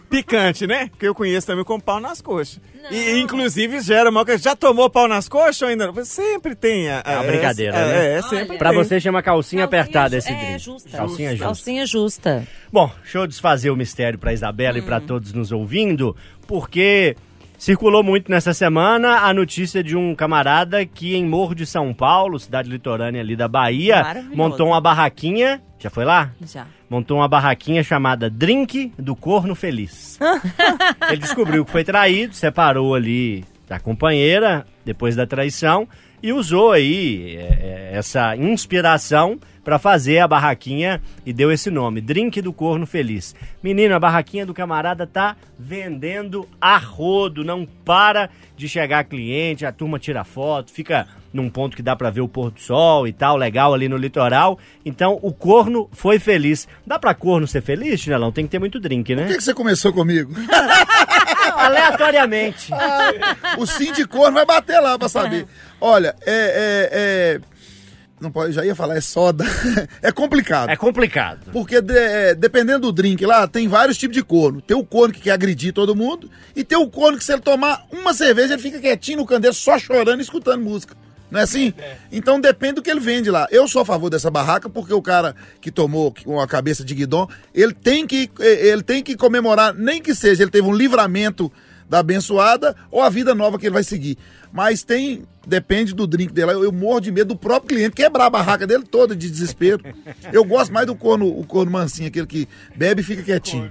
picante, 0.00 0.66
né? 0.66 0.88
Porque 0.88 1.06
eu 1.06 1.14
conheço 1.14 1.46
também 1.46 1.64
com 1.64 1.78
pau 1.80 2.00
nas 2.00 2.20
coxas. 2.20 2.60
E 2.90 3.18
inclusive 3.18 3.80
gera 3.80 4.10
mal. 4.10 4.24
Já 4.38 4.54
tomou 4.54 4.90
pau 4.90 5.08
nas 5.08 5.28
coxas 5.28 5.62
ou 5.62 5.68
ainda 5.68 5.86
não? 5.90 6.04
Sempre 6.04 6.54
tem. 6.54 6.90
A, 6.90 7.02
É 7.04 7.16
uma 7.16 7.24
brincadeira, 7.24 7.76
é, 7.76 7.86
né? 7.86 8.18
É, 8.18 8.22
sempre 8.22 8.58
Pra 8.58 8.70
tem. 8.70 8.78
você 8.78 9.00
chama 9.00 9.22
calcinha 9.22 9.64
apertada 9.64 10.16
esse 10.16 10.30
é, 10.30 10.34
drink. 10.36 10.58
justa. 10.58 10.90
Calcinha 10.90 11.30
justa. 11.30 11.44
Calcinha 11.44 11.86
justa. 11.86 12.46
Bom, 12.72 12.90
deixa 13.02 13.18
eu 13.18 13.26
desfazer 13.26 13.70
o 13.70 13.76
mistério 13.76 14.18
pra 14.18 14.32
Isabela 14.32 14.78
e 14.78 14.82
pra 14.82 15.00
todos 15.00 15.32
nos 15.32 15.50
ouvindo, 15.50 16.14
porque 16.46 17.16
circulou 17.64 18.02
muito 18.02 18.30
nessa 18.30 18.52
semana 18.52 19.20
a 19.20 19.32
notícia 19.32 19.82
de 19.82 19.96
um 19.96 20.14
camarada 20.14 20.84
que 20.84 21.16
em 21.16 21.24
Morro 21.24 21.54
de 21.54 21.64
São 21.64 21.94
Paulo, 21.94 22.38
cidade 22.38 22.68
litorânea 22.68 23.22
ali 23.22 23.34
da 23.34 23.48
Bahia, 23.48 24.22
montou 24.34 24.66
uma 24.66 24.82
barraquinha. 24.82 25.62
Já 25.78 25.88
foi 25.88 26.04
lá? 26.04 26.30
Já. 26.42 26.66
montou 26.90 27.16
uma 27.16 27.26
barraquinha 27.26 27.82
chamada 27.82 28.28
Drink 28.28 28.92
do 28.98 29.16
Corno 29.16 29.54
Feliz. 29.54 30.18
Ele 31.08 31.16
descobriu 31.16 31.64
que 31.64 31.72
foi 31.72 31.82
traído, 31.82 32.34
separou 32.34 32.94
ali 32.94 33.42
da 33.66 33.80
companheira 33.80 34.66
depois 34.84 35.16
da 35.16 35.26
traição 35.26 35.88
e 36.22 36.34
usou 36.34 36.70
aí 36.70 37.34
é, 37.36 37.40
é, 37.40 37.90
essa 37.94 38.36
inspiração 38.36 39.38
para 39.64 39.78
fazer 39.78 40.18
a 40.18 40.28
barraquinha 40.28 41.00
e 41.24 41.32
deu 41.32 41.50
esse 41.50 41.70
nome, 41.70 42.00
Drink 42.00 42.40
do 42.42 42.52
Corno 42.52 42.86
Feliz. 42.86 43.34
Menino, 43.62 43.94
a 43.94 43.98
barraquinha 44.00 44.44
do 44.44 44.52
camarada 44.52 45.06
tá 45.06 45.36
vendendo 45.58 46.46
a 46.60 46.76
rodo, 46.76 47.42
não 47.42 47.66
para 47.84 48.28
de 48.56 48.68
chegar 48.68 49.04
cliente, 49.04 49.64
a 49.66 49.72
turma 49.72 49.98
tira 49.98 50.22
foto, 50.22 50.70
fica 50.70 51.06
num 51.32 51.50
ponto 51.50 51.74
que 51.76 51.82
dá 51.82 51.96
para 51.96 52.10
ver 52.10 52.20
o 52.20 52.28
pôr 52.28 52.50
do 52.52 52.60
sol 52.60 53.08
e 53.08 53.12
tal, 53.12 53.36
legal 53.36 53.74
ali 53.74 53.88
no 53.88 53.96
litoral. 53.96 54.56
Então, 54.84 55.18
o 55.20 55.32
corno 55.32 55.88
foi 55.92 56.20
feliz. 56.20 56.68
Dá 56.86 56.96
pra 56.96 57.12
corno 57.12 57.44
ser 57.48 57.60
feliz, 57.60 57.98
Chinelão? 58.00 58.30
Tem 58.30 58.44
que 58.44 58.50
ter 58.52 58.60
muito 58.60 58.78
drink, 58.78 59.12
Por 59.12 59.20
né? 59.22 59.26
que, 59.28 59.38
que 59.38 59.42
você 59.42 59.52
começou 59.52 59.92
comigo? 59.92 60.32
Aleatoriamente. 61.56 62.70
o 63.58 63.66
sindicorno 63.66 64.34
vai 64.34 64.46
bater 64.46 64.78
lá 64.80 64.98
pra 64.98 65.08
saber. 65.08 65.46
Olha, 65.80 66.14
é, 66.24 66.32
é, 66.32 66.90
é- 66.92 67.53
Não 68.24 68.32
pode, 68.32 68.52
já 68.52 68.64
ia 68.64 68.74
falar, 68.74 68.96
é 68.96 69.00
soda. 69.00 69.44
é 70.02 70.10
complicado. 70.10 70.70
É 70.70 70.76
complicado. 70.76 71.50
Porque 71.52 71.80
de- 71.80 71.96
é, 71.96 72.34
dependendo 72.34 72.80
do 72.80 72.92
drink 72.92 73.24
lá, 73.24 73.46
tem 73.46 73.68
vários 73.68 73.96
tipos 73.98 74.16
de 74.16 74.22
corno. 74.22 74.60
Tem 74.60 74.76
o 74.76 74.84
corno 74.84 75.12
que 75.14 75.20
quer 75.20 75.32
agredir 75.32 75.72
todo 75.72 75.94
mundo 75.94 76.30
e 76.56 76.64
tem 76.64 76.78
o 76.78 76.88
corno 76.88 77.18
que 77.18 77.24
se 77.24 77.32
ele 77.32 77.42
tomar 77.42 77.84
uma 77.92 78.12
cerveja, 78.14 78.54
ele 78.54 78.62
fica 78.62 78.80
quietinho 78.80 79.18
no 79.18 79.26
candeeiro, 79.26 79.54
só 79.54 79.78
chorando 79.78 80.20
e 80.20 80.22
escutando 80.22 80.62
música. 80.64 80.96
Não 81.30 81.40
é 81.40 81.42
assim? 81.42 81.74
Então 82.12 82.40
depende 82.40 82.74
do 82.74 82.82
que 82.82 82.90
ele 82.90 83.00
vende 83.00 83.30
lá. 83.30 83.46
Eu 83.50 83.66
sou 83.66 83.82
a 83.82 83.84
favor 83.84 84.08
dessa 84.08 84.30
barraca 84.30 84.68
porque 84.68 84.94
o 84.94 85.02
cara 85.02 85.34
que 85.60 85.70
tomou 85.70 86.14
com 86.24 86.40
a 86.40 86.46
cabeça 86.46 86.84
de 86.84 86.94
guidon, 86.94 87.28
ele 87.52 87.72
tem 87.74 88.06
que, 88.06 88.30
ele 88.38 88.82
tem 88.82 89.02
que 89.02 89.16
comemorar, 89.16 89.74
nem 89.74 90.00
que 90.00 90.14
seja, 90.14 90.44
ele 90.44 90.50
teve 90.50 90.66
um 90.68 90.72
livramento 90.74 91.50
da 91.90 91.98
abençoada 91.98 92.76
ou 92.90 93.02
a 93.02 93.08
vida 93.10 93.34
nova 93.34 93.58
que 93.58 93.66
ele 93.66 93.74
vai 93.74 93.82
seguir. 93.82 94.16
Mas 94.52 94.84
tem, 94.84 95.24
depende 95.46 95.94
do 95.94 96.06
drink 96.06 96.32
dele. 96.32 96.52
Eu, 96.52 96.64
eu 96.64 96.72
morro 96.72 97.00
de 97.00 97.12
medo 97.12 97.34
do 97.34 97.36
próprio 97.36 97.76
cliente 97.76 97.96
quebrar 97.96 98.26
a 98.26 98.30
barraca 98.30 98.66
dele 98.66 98.84
toda 98.84 99.14
de 99.14 99.30
desespero. 99.30 99.82
Eu 100.32 100.44
gosto 100.44 100.72
mais 100.72 100.86
do 100.86 100.94
corno, 100.94 101.26
o 101.26 101.44
corno 101.44 101.70
mansinho, 101.70 102.08
aquele 102.08 102.26
que 102.26 102.48
bebe 102.76 103.00
e 103.00 103.04
fica 103.04 103.22
quietinho. 103.22 103.70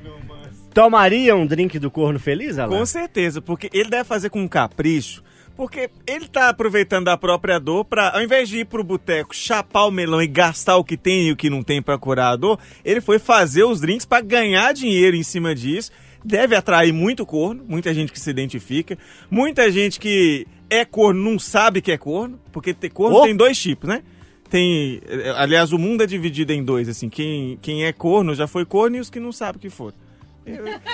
Tomaria 0.73 1.35
um 1.35 1.45
drink 1.45 1.77
do 1.77 1.91
corno 1.91 2.19
feliz, 2.19 2.57
Alan? 2.57 2.79
Com 2.79 2.85
certeza, 2.85 3.41
porque 3.41 3.69
ele 3.71 3.89
deve 3.89 4.03
fazer 4.03 4.29
com 4.29 4.47
capricho. 4.49 5.23
Porque 5.55 5.87
ele 6.07 6.27
tá 6.27 6.49
aproveitando 6.49 7.05
da 7.05 7.15
própria 7.15 7.59
dor 7.59 7.85
pra, 7.85 8.09
ao 8.09 8.23
invés 8.23 8.49
de 8.49 8.59
ir 8.59 8.65
pro 8.65 8.83
boteco, 8.83 9.35
chapar 9.35 9.85
o 9.85 9.91
melão 9.91 10.19
e 10.19 10.25
gastar 10.25 10.77
o 10.77 10.83
que 10.83 10.97
tem 10.97 11.27
e 11.27 11.31
o 11.31 11.35
que 11.35 11.47
não 11.47 11.61
tem 11.61 11.79
pra 11.79 11.95
curar 11.95 12.31
a 12.31 12.35
dor, 12.35 12.59
ele 12.83 12.99
foi 12.99 13.19
fazer 13.19 13.63
os 13.63 13.79
drinks 13.79 14.03
pra 14.03 14.19
ganhar 14.19 14.73
dinheiro 14.73 15.15
em 15.15 15.21
cima 15.21 15.53
disso. 15.53 15.91
Deve 16.23 16.55
atrair 16.55 16.93
muito 16.93 17.25
corno, 17.25 17.63
muita 17.67 17.93
gente 17.93 18.11
que 18.11 18.19
se 18.19 18.29
identifica, 18.29 18.97
muita 19.29 19.69
gente 19.71 19.99
que 19.99 20.47
é 20.69 20.85
corno 20.85 21.31
não 21.31 21.37
sabe 21.37 21.81
que 21.81 21.91
é 21.91 21.97
corno, 21.97 22.39
porque 22.51 22.73
ter 22.73 22.89
corno 22.89 23.17
Oh. 23.17 23.21
tem 23.23 23.35
dois 23.35 23.59
tipos, 23.59 23.89
né? 23.89 24.01
Tem, 24.49 25.01
eh, 25.07 25.33
aliás, 25.35 25.71
o 25.73 25.77
mundo 25.79 26.03
é 26.03 26.05
dividido 26.07 26.53
em 26.53 26.63
dois, 26.63 26.87
assim, 26.87 27.09
quem, 27.09 27.57
quem 27.61 27.85
é 27.85 27.91
corno 27.91 28.35
já 28.35 28.47
foi 28.47 28.65
corno 28.65 28.95
e 28.97 28.99
os 28.99 29.09
que 29.09 29.19
não 29.19 29.31
sabem 29.31 29.59
que 29.59 29.69
foram. 29.69 29.95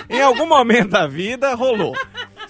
Em 0.10 0.22
algum 0.22 0.46
momento 0.48 0.90
da 0.90 1.08
vida 1.08 1.54
rolou. 1.56 1.96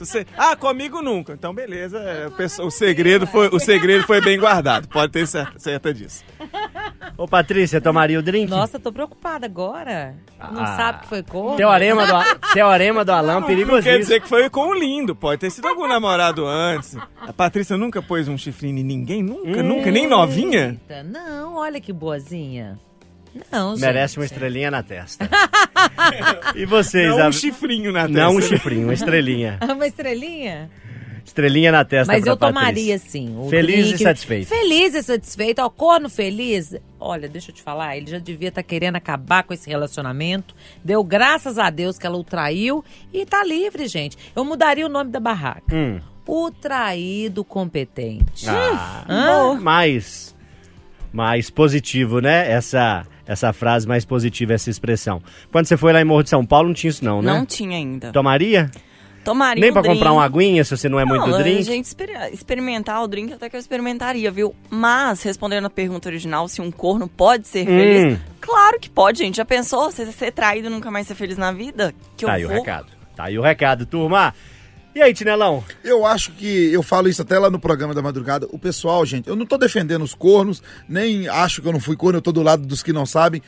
Você, 0.06 0.26
ah, 0.38 0.56
comigo 0.56 1.02
nunca. 1.02 1.34
Então, 1.34 1.54
beleza. 1.54 1.98
é, 2.00 2.28
o 2.28 2.32
pessoal- 2.32 2.68
O 2.68 2.72
segredo 2.72 3.28
foi, 3.28 3.48
o 3.50 3.60
segredo 3.60 4.04
foi 4.06 4.22
bem 4.22 4.40
guardado. 4.40 4.88
Pode 4.88 5.12
ter 5.12 5.28
certa, 5.28 5.60
certa 5.60 5.94
disso. 5.94 6.24
Ô, 7.18 7.28
Patrícia, 7.28 7.82
tomaria 7.82 8.18
o 8.18 8.22
drink? 8.22 8.50
Nossa, 8.50 8.80
tô 8.80 8.92
preocupada 8.94 9.46
agora. 9.46 10.16
Não 10.52 10.64
Ah. 10.64 10.78
sabe 10.78 11.00
que 11.02 11.08
foi 11.08 11.22
corno? 11.24 11.58
Teorema 11.58 12.06
do, 12.08 12.14
teorema 12.54 13.04
do 13.04 13.12
Alan, 13.12 13.42
Não, 13.42 13.50
não 13.50 13.82
quer 13.82 14.00
dizer 14.00 14.22
que 14.22 14.28
foi 14.30 14.50
com 14.50 14.70
o 14.70 14.74
lindo. 14.74 15.14
Pode 15.16 15.42
ter 15.42 15.50
sido 15.50 15.68
algum 15.68 15.88
namorado 15.88 16.46
antes. 16.48 16.96
A 17.20 17.34
Patrícia 17.34 17.76
nunca 17.78 18.02
pôs 18.02 18.28
um 18.28 18.38
chifrinho 18.38 18.80
em 18.80 18.84
ninguém? 18.84 19.22
Nunca, 19.22 19.62
nunca? 19.62 19.92
Nem 19.92 20.08
novinha? 20.08 20.80
Eita, 20.90 21.04
Não, 21.04 21.56
olha 21.58 21.82
que 21.82 21.92
boazinha. 21.92 22.80
Não, 23.52 23.72
gente. 23.76 23.82
Merece 23.82 24.18
uma 24.18 24.26
estrelinha 24.26 24.72
na 24.72 24.82
testa. 24.84 25.30
e 26.56 26.66
vocês, 26.66 27.04
Não 27.06 27.12
um 27.12 27.16
Isabela? 27.16 27.32
chifrinho 27.32 27.92
na 27.92 28.02
testa. 28.08 28.18
Não 28.20 28.36
um 28.36 28.42
chifrinho, 28.42 28.84
uma 28.86 28.94
estrelinha. 28.94 29.60
Uma 29.70 29.88
estrelinha? 29.88 30.70
Estrelinha 31.26 31.72
na 31.72 31.86
testa 31.86 32.12
Mas 32.12 32.24
pra 32.24 32.32
eu 32.32 32.38
tomaria, 32.38 32.96
Patrícia. 32.98 32.98
sim. 33.12 33.36
o 33.38 33.50
Feliz 33.50 33.86
drink. 33.88 34.02
e 34.02 34.04
satisfeito. 34.04 34.48
Feliz 34.48 34.96
e 34.96 35.04
satisfeito. 35.04 35.60
Ó, 35.62 35.70
corno 35.70 36.10
feliz. 36.10 36.76
Olha, 37.00 37.28
deixa 37.30 37.52
eu 37.52 37.56
te 37.56 37.62
falar, 37.62 37.96
ele 37.96 38.08
já 38.10 38.18
devia 38.18 38.50
estar 38.50 38.64
querendo 38.64 38.96
acabar 38.96 39.44
com 39.44 39.54
esse 39.54 39.70
relacionamento. 39.70 40.56
Deu 40.84 41.04
graças 41.04 41.60
a 41.60 41.70
Deus 41.70 42.00
que 42.00 42.08
ela 42.08 42.18
o 42.18 42.24
traiu 42.24 42.84
e 43.14 43.28
tá 43.28 43.44
livre, 43.44 43.88
gente. 43.88 44.18
Eu 44.36 44.44
mudaria 44.44 44.86
o 44.86 44.90
nome 44.90 45.12
da 45.12 45.20
barraca. 45.20 45.64
Hum. 45.76 46.02
O 46.26 46.50
traído 46.50 47.44
competente. 47.44 48.46
Ah, 48.50 49.56
mais, 49.62 50.36
mais 51.14 51.50
positivo, 51.52 52.20
né? 52.22 52.52
Essa, 52.52 53.06
essa 53.30 53.54
frase 53.54 53.88
mais 53.88 54.04
positiva, 54.04 54.54
essa 54.54 54.70
expressão. 54.70 55.22
Quando 55.52 55.66
você 55.68 55.78
foi 55.78 55.94
lá 55.94 56.02
em 56.02 56.04
Morro 56.04 56.24
de 56.24 56.30
São 56.30 56.44
Paulo, 56.46 56.68
não 56.70 56.74
tinha 56.74 56.90
isso 56.90 57.06
não, 57.06 57.22
né? 57.22 57.32
Não 57.32 57.46
tinha 57.46 57.78
ainda. 57.78 58.12
Tomaria? 58.12 58.72
Tomaria 59.24 59.62
Nem 59.62 59.72
pra 59.74 59.84
comprar 59.84 60.14
uma 60.14 60.24
aguinha, 60.24 60.64
se 60.64 60.76
você 60.76 60.88
não 60.90 61.00
é 61.00 61.06
muito 61.06 61.28
não, 61.28 61.38
do 61.38 61.44
drink? 61.44 61.62
gente 61.64 61.86
exper- 61.86 62.30
experimentar 62.34 63.04
o 63.04 63.08
drink 63.08 63.34
até 63.34 63.50
que 63.50 63.56
eu 63.56 63.60
experimentaria, 63.60 64.32
viu? 64.32 64.56
Mas, 64.70 65.22
respondendo 65.22 65.66
a 65.66 65.70
pergunta 65.70 66.08
original, 66.10 66.48
se 66.48 66.62
um 66.62 66.72
corno 66.72 67.08
pode 67.08 67.48
ser 67.48 67.64
Hum. 67.64 67.66
feliz, 67.66 68.20
claro 68.42 68.80
que 68.80 68.90
pode, 68.90 69.20
gente. 69.20 69.36
Já 69.38 69.46
pensou? 69.46 69.92
Você 69.92 70.06
ser 70.12 70.32
traído 70.32 70.68
e 70.68 70.72
nunca 70.72 70.90
mais 70.90 71.06
ser 71.06 71.16
feliz 71.16 71.38
na 71.38 71.52
vida? 71.52 71.94
Que 72.18 72.26
Tá 72.26 72.34
aí 72.34 72.46
o 72.46 72.48
horror. 72.48 72.60
recado. 72.62 72.88
Tá 73.16 73.26
aí 73.26 73.38
o 73.38 73.42
recado, 73.42 73.86
turma. 73.86 74.34
E 75.00 75.02
aí, 75.02 75.14
Tinelão? 75.14 75.64
Eu 75.82 76.06
acho 76.06 76.34
que, 76.34 76.74
eu 76.74 76.84
falo 76.84 77.08
isso 77.08 77.22
até 77.22 77.40
lá 77.40 77.50
no 77.50 77.58
programa 77.58 77.94
da 77.94 78.02
madrugada, 78.02 78.46
o 78.52 78.60
pessoal, 78.60 79.06
gente, 79.06 79.30
eu 79.30 79.36
não 79.38 79.46
tô 79.46 79.58
defendendo 79.58 80.02
os 80.02 80.14
cornos, 80.14 80.62
nem 80.90 81.26
acho 81.30 81.62
que 81.62 81.68
eu 81.70 81.72
não 81.72 81.80
fui 81.80 81.96
corno, 81.96 82.18
eu 82.18 82.22
tô 82.22 82.34
do 82.34 82.44
lado 82.44 82.68
dos 82.68 82.84
que 82.84 82.92
não 82.92 83.06
sabem. 83.06 83.42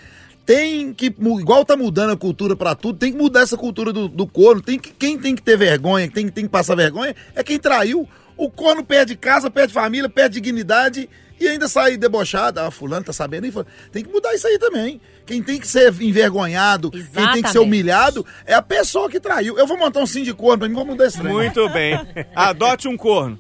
Tem 0.46 0.94
que, 0.94 1.08
igual 1.08 1.66
tá 1.66 1.76
mudando 1.76 2.14
a 2.14 2.16
cultura 2.16 2.56
pra 2.56 2.74
tudo, 2.74 2.98
tem 2.98 3.12
que 3.12 3.18
mudar 3.18 3.42
essa 3.42 3.58
cultura 3.58 3.92
do, 3.92 4.08
do 4.08 4.26
corno. 4.26 4.62
Tem 4.62 4.80
que, 4.80 4.94
quem 4.94 5.20
tem 5.20 5.36
que 5.36 5.42
ter 5.42 5.58
vergonha, 5.58 6.08
quem 6.08 6.30
tem 6.30 6.46
que 6.46 6.50
passar 6.50 6.74
vergonha, 6.74 7.14
é 7.36 7.44
quem 7.44 7.60
traiu. 7.60 8.08
O 8.38 8.50
corno 8.50 8.82
perde 8.82 9.18
casa, 9.18 9.52
perde 9.52 9.74
família, 9.74 10.08
perde 10.08 10.40
dignidade 10.40 11.10
e 11.42 11.48
ainda 11.48 11.68
sai 11.68 11.98
debochado. 11.98 12.60
Ah, 12.60 12.72
fulano 12.72 13.04
tá 13.04 13.14
sabendo. 13.14 13.46
hein, 13.46 13.52
fulano? 13.52 13.70
Tem 13.92 14.04
que 14.04 14.12
mudar 14.12 14.34
isso 14.34 14.48
aí 14.48 14.58
também. 14.60 15.02
Quem 15.26 15.42
tem 15.42 15.60
que 15.60 15.68
ser 15.68 15.94
envergonhado, 16.02 16.92
quem 16.92 17.02
tem 17.02 17.10
que 17.10 17.18
ser 17.18 17.20
Exatamente. 17.40 17.58
humilhado, 17.60 18.26
é 18.46 18.54
a 18.54 18.62
pessoa 18.62 19.10
que 19.10 19.20
traiu. 19.20 19.58
Eu 19.58 19.68
vou 19.68 19.78
montar 19.78 20.00
um 20.00 20.06
sim 20.06 20.24
de 20.24 20.34
corno 20.34 20.60
pra 20.60 20.68
mim, 20.68 20.76
vou 20.76 20.86
mudar 20.86 21.08
esse 21.08 21.18
trem. 21.20 21.34
Muito 21.34 21.68
bem. 21.70 22.00
Adote 22.36 22.88
um 22.88 22.98
corno. 22.98 23.38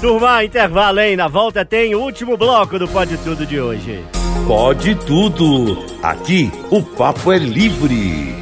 Turma, 0.00 0.42
intervalo, 0.44 1.00
hein? 1.00 1.16
Na 1.16 1.28
volta 1.28 1.64
tem 1.64 1.94
o 1.94 2.00
último 2.00 2.36
bloco 2.36 2.78
do 2.78 2.88
Pode 2.88 3.16
Tudo 3.18 3.44
de 3.44 3.60
hoje. 3.60 4.02
Pode 4.46 4.94
tudo. 4.94 5.84
Aqui 6.02 6.50
o 6.70 6.82
papo 6.82 7.32
é 7.32 7.38
livre. 7.38 8.37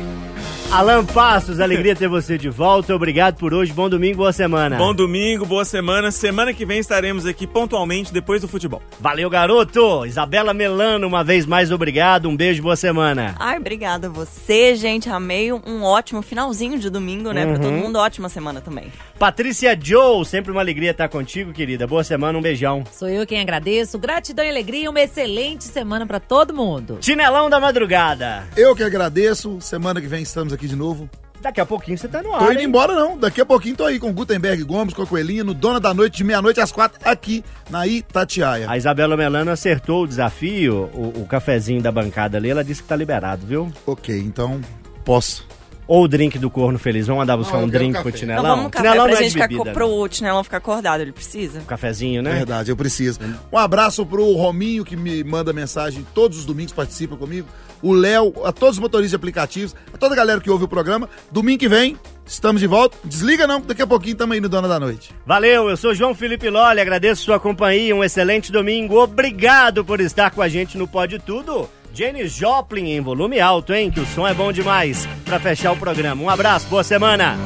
Alan 0.72 1.06
Passos, 1.06 1.60
alegria 1.60 1.94
ter 1.94 2.08
você 2.08 2.36
de 2.36 2.50
volta. 2.50 2.94
Obrigado 2.94 3.36
por 3.36 3.54
hoje. 3.54 3.72
Bom 3.72 3.88
domingo, 3.88 4.18
boa 4.18 4.32
semana. 4.32 4.76
Bom 4.76 4.92
domingo, 4.92 5.46
boa 5.46 5.64
semana. 5.64 6.10
Semana 6.10 6.52
que 6.52 6.66
vem 6.66 6.80
estaremos 6.80 7.24
aqui 7.24 7.46
pontualmente 7.46 8.12
depois 8.12 8.42
do 8.42 8.48
futebol. 8.48 8.82
Valeu, 9.00 9.30
garoto. 9.30 10.04
Isabela 10.04 10.52
Melano, 10.52 11.06
uma 11.06 11.24
vez 11.24 11.46
mais 11.46 11.70
obrigado. 11.70 12.28
Um 12.28 12.36
beijo, 12.36 12.62
boa 12.62 12.76
semana. 12.76 13.34
Ai, 13.38 13.56
obrigada 13.56 14.08
a 14.08 14.10
você, 14.10 14.74
gente. 14.74 15.08
Amei 15.08 15.50
um 15.52 15.82
ótimo 15.82 16.20
finalzinho 16.20 16.78
de 16.78 16.90
domingo, 16.90 17.30
né? 17.30 17.46
Pra 17.46 17.58
todo 17.58 17.72
mundo, 17.72 17.96
ótima 17.96 18.28
semana 18.28 18.60
também. 18.60 18.92
Patrícia 19.18 19.78
Joe, 19.80 20.26
sempre 20.26 20.52
uma 20.52 20.60
alegria 20.60 20.90
estar 20.90 21.08
contigo, 21.08 21.52
querida. 21.52 21.86
Boa 21.86 22.04
semana, 22.04 22.36
um 22.38 22.42
beijão. 22.42 22.84
Sou 22.92 23.08
eu 23.08 23.26
quem 23.26 23.40
agradeço. 23.40 23.98
Gratidão 23.98 24.44
e 24.44 24.50
alegria. 24.50 24.90
Uma 24.90 25.00
excelente 25.00 25.64
semana 25.64 26.06
pra 26.06 26.20
todo 26.20 26.52
mundo. 26.52 26.98
Chinelão 27.00 27.48
da 27.48 27.58
madrugada. 27.58 28.44
Eu 28.56 28.76
que 28.76 28.82
agradeço. 28.82 29.58
Semana 29.60 30.02
que 30.02 30.06
vem 30.06 30.22
estamos 30.22 30.52
aqui 30.52 30.55
de 30.64 30.76
novo. 30.76 31.10
Daqui 31.40 31.60
a 31.60 31.66
pouquinho 31.66 31.98
você 31.98 32.08
tá 32.08 32.22
no 32.22 32.34
ar. 32.34 32.38
Tô 32.38 32.50
indo 32.50 32.60
hein? 32.60 32.66
embora, 32.66 32.94
não. 32.94 33.18
Daqui 33.18 33.40
a 33.40 33.46
pouquinho 33.46 33.76
tô 33.76 33.84
aí 33.84 33.98
com 33.98 34.12
Gutenberg 34.12 34.62
Gomes, 34.64 34.94
com 34.94 35.02
a 35.02 35.06
Coelhinha, 35.06 35.44
no 35.44 35.54
Dona 35.54 35.78
da 35.78 35.92
Noite, 35.92 36.16
de 36.16 36.24
meia-noite 36.24 36.60
às 36.60 36.72
quatro, 36.72 36.98
aqui 37.04 37.44
na 37.70 37.86
Itatiaia. 37.86 38.66
A 38.68 38.76
Isabela 38.76 39.16
Melano 39.16 39.50
acertou 39.50 40.04
o 40.04 40.06
desafio, 40.06 40.90
o, 40.94 41.22
o 41.22 41.26
cafezinho 41.26 41.82
da 41.82 41.92
bancada 41.92 42.38
ali, 42.38 42.50
ela 42.50 42.64
disse 42.64 42.82
que 42.82 42.88
tá 42.88 42.96
liberado, 42.96 43.46
viu? 43.46 43.72
Ok, 43.86 44.18
então 44.18 44.60
posso. 45.04 45.46
Ou 45.88 46.02
o 46.04 46.08
drink 46.08 46.36
do 46.38 46.50
Corno 46.50 46.78
Feliz. 46.78 47.06
Vamos 47.06 47.22
andar 47.22 47.36
buscar 47.36 47.58
Não, 47.58 47.64
um 47.64 47.68
drink 47.68 47.92
pro 47.92 48.08
Então 48.08 48.18
Tinelão? 48.18 48.42
vamos 48.42 48.64
no 48.64 48.70
café 48.70 48.88
Tinelão 48.88 49.06
pra 49.06 49.14
não 49.14 49.26
é 49.26 49.30
ficar, 49.30 49.48
bebida. 49.48 49.72
pro 49.72 50.08
Tinelão 50.08 50.44
ficar 50.44 50.56
acordado, 50.56 51.00
ele 51.00 51.12
precisa. 51.12 51.60
Um 51.60 51.64
cafezinho, 51.64 52.22
né? 52.22 52.32
Verdade, 52.34 52.70
eu 52.72 52.76
preciso. 52.76 53.20
Um 53.52 53.58
abraço 53.58 54.04
pro 54.04 54.32
Rominho, 54.32 54.84
que 54.84 54.96
me 54.96 55.22
manda 55.22 55.52
mensagem 55.52 56.04
todos 56.12 56.38
os 56.38 56.44
domingos, 56.44 56.72
participa 56.72 57.16
comigo. 57.16 57.46
O 57.82 57.92
Léo, 57.92 58.32
a 58.44 58.52
todos 58.52 58.76
os 58.76 58.80
motoristas 58.80 59.10
de 59.10 59.16
aplicativos, 59.16 59.76
a 59.92 59.98
toda 59.98 60.14
a 60.14 60.16
galera 60.16 60.40
que 60.40 60.50
ouve 60.50 60.64
o 60.64 60.68
programa. 60.68 61.08
Domingo 61.30 61.58
que 61.60 61.68
vem, 61.68 61.96
estamos 62.26 62.60
de 62.60 62.66
volta. 62.66 62.96
Desliga 63.04 63.46
não, 63.46 63.60
daqui 63.60 63.82
a 63.82 63.86
pouquinho 63.86 64.12
estamos 64.14 64.34
aí 64.34 64.40
no 64.40 64.48
Dona 64.48 64.66
da 64.66 64.80
Noite. 64.80 65.14
Valeu, 65.24 65.68
eu 65.68 65.76
sou 65.76 65.94
João 65.94 66.14
Felipe 66.14 66.48
Lolli, 66.50 66.80
agradeço 66.80 67.22
sua 67.22 67.38
companhia, 67.38 67.94
um 67.94 68.02
excelente 68.02 68.50
domingo, 68.50 69.00
obrigado 69.00 69.84
por 69.84 70.00
estar 70.00 70.30
com 70.32 70.42
a 70.42 70.48
gente 70.48 70.76
no 70.76 70.88
Pode 70.88 71.18
Tudo. 71.20 71.68
Janis 71.96 72.32
Joplin 72.36 72.90
em 72.90 73.00
volume 73.00 73.40
alto, 73.40 73.72
hein? 73.72 73.90
Que 73.90 74.00
o 74.00 74.04
som 74.06 74.26
é 74.28 74.34
bom 74.34 74.52
demais. 74.52 75.08
Pra 75.24 75.40
fechar 75.40 75.72
o 75.72 75.76
programa. 75.78 76.22
Um 76.22 76.28
abraço, 76.28 76.68
boa 76.68 76.84
semana. 76.84 77.38